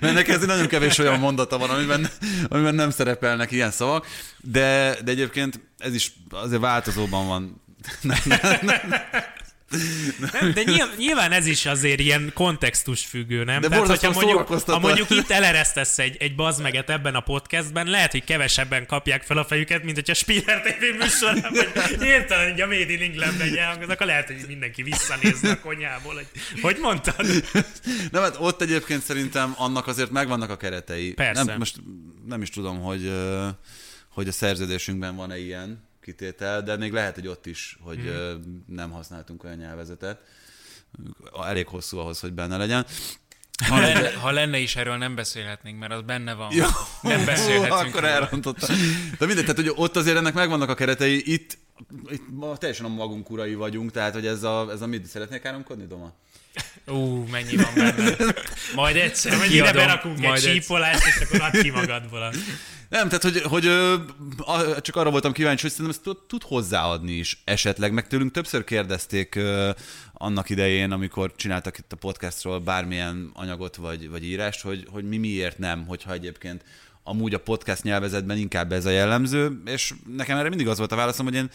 mert, 0.00 0.14
neki 0.14 0.32
ez 0.32 0.46
nagyon 0.46 0.66
kevés 0.66 0.98
olyan 0.98 1.18
mondata 1.18 1.58
van, 1.58 1.70
amiben, 1.70 2.08
amiben 2.48 2.74
nem 2.74 2.90
szerepelnek 2.90 3.50
ilyen 3.50 3.70
szavak, 3.70 4.06
de, 4.40 4.96
de 5.04 5.10
egyébként 5.10 5.60
ez 5.78 5.94
is 5.94 6.12
azért 6.30 6.60
változóban 6.60 7.26
van. 7.26 7.62
De 10.54 10.62
nyilván, 10.62 10.94
nyilván 10.96 11.32
ez 11.32 11.46
is 11.46 11.66
azért 11.66 12.00
ilyen 12.00 12.30
kontextus 12.34 13.04
függő, 13.04 13.44
nem? 13.44 13.60
De 13.60 13.68
Tehát, 13.68 13.86
hogyha 13.86 14.12
mondjuk, 14.12 14.62
ha 14.66 14.78
mondjuk 14.78 15.10
itt 15.10 15.30
eleresztesz 15.30 15.98
egy, 15.98 16.16
egy 16.18 16.34
bazmeget 16.34 16.90
ebben 16.90 17.14
a 17.14 17.20
podcastben, 17.20 17.86
lehet, 17.86 18.10
hogy 18.10 18.24
kevesebben 18.24 18.86
kapják 18.86 19.22
fel 19.22 19.38
a 19.38 19.44
fejüket, 19.44 19.82
mint 19.82 19.96
hogyha 19.96 20.14
Spiller 20.14 20.60
TV 20.62 20.98
műsorban, 20.98 21.52
vagy 21.74 22.02
hirtelen 22.02 22.48
így 22.48 22.60
a 22.60 22.66
Made 22.66 22.92
in 22.92 23.02
Englandben 23.02 23.58
elhangoznak, 23.58 23.90
akkor 23.90 24.06
lehet, 24.06 24.26
hogy 24.26 24.44
mindenki 24.48 24.82
visszanézne 24.82 25.50
a 25.50 25.60
konyhából, 25.60 26.14
hogy 26.14 26.26
hogy 26.60 26.76
mondtad? 26.80 27.26
Nem, 28.12 28.22
hát 28.22 28.36
ott 28.38 28.62
egyébként 28.62 29.02
szerintem 29.02 29.54
annak 29.56 29.86
azért 29.86 30.10
megvannak 30.10 30.50
a 30.50 30.56
keretei. 30.56 31.12
Persze. 31.12 31.44
Nem, 31.44 31.58
most 31.58 31.76
nem 32.26 32.42
is 32.42 32.50
tudom, 32.50 32.80
hogy, 32.80 33.12
hogy 34.08 34.28
a 34.28 34.32
szerződésünkben 34.32 35.16
van-e 35.16 35.38
ilyen 35.38 35.84
kitétel, 36.06 36.62
de 36.62 36.76
még 36.76 36.92
lehet, 36.92 37.14
hogy 37.14 37.26
ott 37.26 37.46
is, 37.46 37.78
hogy 37.80 37.98
hmm. 37.98 38.64
nem 38.66 38.90
használtunk 38.90 39.44
olyan 39.44 39.56
nyelvezetet. 39.56 40.20
Elég 41.46 41.66
hosszú 41.66 41.98
ahhoz, 41.98 42.20
hogy 42.20 42.32
benne 42.32 42.56
legyen. 42.56 42.86
Ha 43.68 43.80
lenne, 43.80 44.12
ha 44.12 44.30
lenne 44.30 44.58
is, 44.58 44.76
erről 44.76 44.96
nem 44.96 45.14
beszélhetnénk, 45.14 45.78
mert 45.78 45.92
az 45.92 46.02
benne 46.02 46.34
van. 46.34 46.52
Jó, 46.52 46.66
Nem 47.02 47.24
beszélhetünk 47.24 47.72
Akkor 47.72 48.04
elrontottam. 48.04 48.76
De 49.18 49.26
mindegy, 49.26 49.44
tehát 49.44 49.60
hogy 49.60 49.72
ott 49.74 49.96
azért 49.96 50.16
ennek 50.16 50.34
megvannak 50.34 50.68
a 50.68 50.74
keretei, 50.74 51.32
itt, 51.32 51.58
itt 52.10 52.22
ma 52.30 52.56
teljesen 52.56 52.86
a 52.86 52.88
magunk 52.88 53.30
urai 53.30 53.54
vagyunk, 53.54 53.90
tehát 53.90 54.12
hogy 54.12 54.26
ez 54.26 54.42
a, 54.42 54.68
ez 54.70 54.80
a 54.80 54.86
mit 54.86 55.06
szeretnél 55.06 55.40
káromkodni, 55.40 55.86
Doma? 55.86 56.12
Ú, 56.86 57.24
mennyi 57.30 57.56
van 57.56 57.74
benne. 57.74 58.16
Majd 58.74 58.96
egyszer 58.96 59.38
Mennyire 59.38 59.62
kiadom. 59.62 59.86
berakunk 59.86 60.18
majd 60.18 60.30
egy 60.30 60.36
egyszer. 60.36 60.52
sípolást, 60.52 61.06
és 61.06 61.20
akkor 61.20 61.40
add 61.40 61.62
ki 61.62 61.70
magadból. 61.70 62.22
a- 62.22 62.32
Nem, 62.88 63.08
tehát 63.08 63.22
hogy, 63.22 63.42
hogy 63.42 63.62
csak 64.82 64.96
arra 64.96 65.10
voltam 65.10 65.32
kíváncsi, 65.32 65.62
hogy 65.62 65.70
szerintem 65.70 66.12
ezt 66.12 66.18
tud, 66.26 66.42
hozzáadni 66.42 67.12
is 67.12 67.42
esetleg, 67.44 67.92
meg 67.92 68.06
tőlünk 68.06 68.32
többször 68.32 68.64
kérdezték 68.64 69.38
annak 70.12 70.50
idején, 70.50 70.90
amikor 70.90 71.32
csináltak 71.36 71.78
itt 71.78 71.92
a 71.92 71.96
podcastról 71.96 72.60
bármilyen 72.60 73.30
anyagot 73.34 73.76
vagy, 73.76 74.10
vagy 74.10 74.24
írást, 74.24 74.62
hogy, 74.62 74.86
hogy 74.90 75.08
mi 75.08 75.16
miért 75.16 75.58
nem, 75.58 75.86
hogyha 75.86 76.12
egyébként 76.12 76.64
amúgy 77.02 77.34
a 77.34 77.40
podcast 77.40 77.82
nyelvezetben 77.82 78.36
inkább 78.36 78.72
ez 78.72 78.84
a 78.84 78.90
jellemző, 78.90 79.62
és 79.64 79.94
nekem 80.16 80.38
erre 80.38 80.48
mindig 80.48 80.68
az 80.68 80.78
volt 80.78 80.92
a 80.92 80.96
válaszom, 80.96 81.26
hogy 81.26 81.34
én 81.34 81.50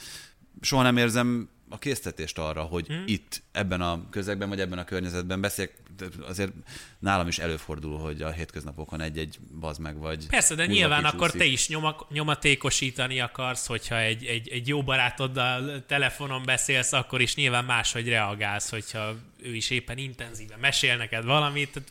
soha 0.61 0.83
nem 0.83 0.97
érzem 0.97 1.49
a 1.71 1.77
késztetést 1.77 2.37
arra, 2.37 2.61
hogy 2.61 2.87
hmm. 2.87 3.03
itt, 3.05 3.41
ebben 3.51 3.81
a 3.81 4.09
közegben, 4.09 4.49
vagy 4.49 4.59
ebben 4.59 4.77
a 4.77 4.83
környezetben 4.83 5.41
beszéljek, 5.41 5.73
de 5.97 6.05
azért 6.27 6.51
nálam 6.99 7.27
is 7.27 7.39
előfordul, 7.39 7.97
hogy 7.97 8.21
a 8.21 8.29
hétköznapokon 8.29 9.01
egy-egy 9.01 9.39
bazd 9.59 9.79
meg, 9.79 9.97
vagy 9.97 10.27
Persze, 10.27 10.55
de 10.55 10.65
nyilván 10.65 11.05
akkor 11.05 11.31
te 11.31 11.45
is 11.45 11.67
nyoma, 11.67 11.95
nyomatékosítani 12.09 13.19
akarsz, 13.19 13.65
hogyha 13.65 13.99
egy, 13.99 14.25
egy, 14.25 14.49
egy 14.49 14.67
jó 14.67 14.83
barátoddal 14.83 15.85
telefonon 15.85 16.43
beszélsz, 16.45 16.93
akkor 16.93 17.21
is 17.21 17.35
nyilván 17.35 17.65
máshogy 17.65 18.07
reagálsz, 18.07 18.69
hogyha 18.69 19.15
ő 19.41 19.55
is 19.55 19.69
éppen 19.69 19.97
intenzíven 19.97 20.59
mesél 20.59 20.97
neked 20.97 21.25
valamit. 21.25 21.81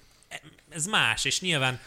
Ez 0.68 0.86
más, 0.86 1.24
és 1.24 1.40
nyilván 1.40 1.80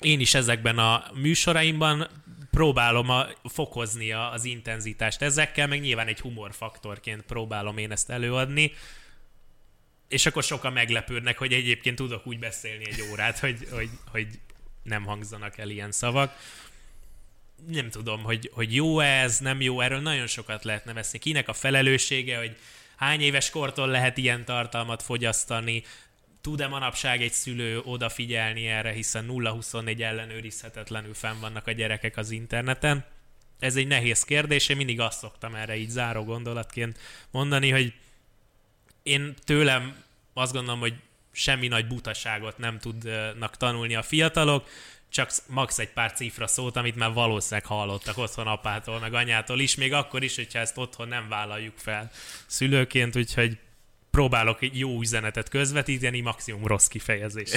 én 0.00 0.20
is 0.20 0.34
ezekben 0.34 0.78
a 0.78 1.04
műsoraimban 1.14 2.08
próbálom 2.50 3.08
a, 3.08 3.26
fokozni 3.44 4.12
a, 4.12 4.32
az 4.32 4.44
intenzitást 4.44 5.22
ezekkel, 5.22 5.66
meg 5.66 5.80
nyilván 5.80 6.06
egy 6.06 6.20
humorfaktorként 6.20 7.22
próbálom 7.22 7.78
én 7.78 7.92
ezt 7.92 8.10
előadni, 8.10 8.72
és 10.08 10.26
akkor 10.26 10.42
sokan 10.42 10.72
meglepődnek, 10.72 11.38
hogy 11.38 11.52
egyébként 11.52 11.96
tudok 11.96 12.26
úgy 12.26 12.38
beszélni 12.38 12.86
egy 12.86 13.04
órát, 13.10 13.38
hogy, 13.44 13.68
hogy, 13.70 13.90
hogy 14.10 14.26
nem 14.82 15.04
hangzanak 15.04 15.58
el 15.58 15.68
ilyen 15.68 15.92
szavak. 15.92 16.36
Nem 17.66 17.90
tudom, 17.90 18.22
hogy, 18.22 18.50
hogy 18.52 18.74
jó 18.74 19.00
ez, 19.00 19.38
nem 19.38 19.60
jó, 19.60 19.80
erről 19.80 20.00
nagyon 20.00 20.26
sokat 20.26 20.64
lehetne 20.64 20.92
veszni. 20.92 21.18
Kinek 21.18 21.48
a 21.48 21.52
felelőssége, 21.52 22.38
hogy 22.38 22.56
hány 22.96 23.20
éves 23.20 23.50
kortól 23.50 23.88
lehet 23.88 24.16
ilyen 24.16 24.44
tartalmat 24.44 25.02
fogyasztani, 25.02 25.82
tud-e 26.48 26.66
manapság 26.66 27.22
egy 27.22 27.32
szülő 27.32 27.80
odafigyelni 27.80 28.66
erre, 28.66 28.92
hiszen 28.92 29.26
0-24 29.28 30.00
ellenőrizhetetlenül 30.00 31.14
fenn 31.14 31.40
vannak 31.40 31.66
a 31.66 31.72
gyerekek 31.72 32.16
az 32.16 32.30
interneten. 32.30 33.04
Ez 33.58 33.76
egy 33.76 33.86
nehéz 33.86 34.22
kérdés, 34.22 34.68
én 34.68 34.76
mindig 34.76 35.00
azt 35.00 35.18
szoktam 35.18 35.54
erre 35.54 35.76
így 35.76 35.88
záró 35.88 36.24
gondolatként 36.24 36.98
mondani, 37.30 37.70
hogy 37.70 37.92
én 39.02 39.34
tőlem 39.44 39.96
azt 40.34 40.52
gondolom, 40.52 40.80
hogy 40.80 40.94
semmi 41.32 41.68
nagy 41.68 41.86
butaságot 41.86 42.58
nem 42.58 42.78
tudnak 42.78 43.56
tanulni 43.56 43.94
a 43.94 44.02
fiatalok, 44.02 44.68
csak 45.08 45.30
max 45.46 45.78
egy 45.78 45.92
pár 45.92 46.12
cifra 46.12 46.46
szót, 46.46 46.76
amit 46.76 46.96
már 46.96 47.12
valószínűleg 47.12 47.66
hallottak 47.66 48.18
otthon 48.18 48.46
apától, 48.46 48.98
meg 48.98 49.14
anyától 49.14 49.60
is, 49.60 49.74
még 49.74 49.92
akkor 49.92 50.22
is, 50.22 50.36
hogyha 50.36 50.58
ezt 50.58 50.78
otthon 50.78 51.08
nem 51.08 51.28
vállaljuk 51.28 51.78
fel 51.78 52.10
szülőként, 52.46 53.16
úgyhogy 53.16 53.58
próbálok 54.18 54.62
egy 54.62 54.78
jó 54.78 55.00
üzenetet 55.00 55.48
közvetíteni, 55.48 56.20
maximum 56.20 56.66
rossz 56.66 56.86
kifejezés. 56.86 57.50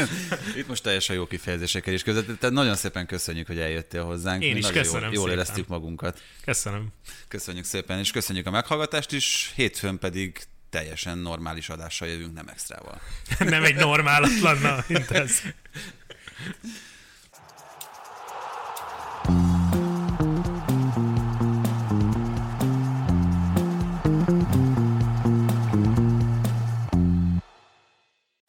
Itt 0.58 0.68
most 0.68 0.82
teljesen 0.82 1.16
jó 1.16 1.26
kifejezésekkel 1.26 1.94
is 1.94 2.02
között. 2.02 2.38
Tehát 2.38 2.54
nagyon 2.54 2.76
szépen 2.76 3.06
köszönjük, 3.06 3.46
hogy 3.46 3.58
eljöttél 3.58 4.04
hozzánk. 4.04 4.42
Én 4.42 4.56
is 4.56 4.62
nagyon 4.62 4.82
köszönöm 4.82 5.02
jól, 5.02 5.12
jól 5.12 5.22
szépen. 5.22 5.38
éreztük 5.38 5.66
magunkat. 5.66 6.22
Köszönöm. 6.44 6.88
Köszönjük 7.28 7.64
szépen, 7.64 7.98
és 7.98 8.10
köszönjük 8.10 8.46
a 8.46 8.50
meghallgatást 8.50 9.12
is. 9.12 9.52
Hétfőn 9.54 9.98
pedig 9.98 10.38
teljesen 10.70 11.18
normális 11.18 11.68
adással 11.68 12.08
jövünk, 12.08 12.34
nem 12.34 12.48
extrával. 12.48 13.00
nem 13.38 13.64
egy 13.64 13.76
normálatlan, 13.76 14.84
mint 14.86 15.10
ez. 15.10 15.40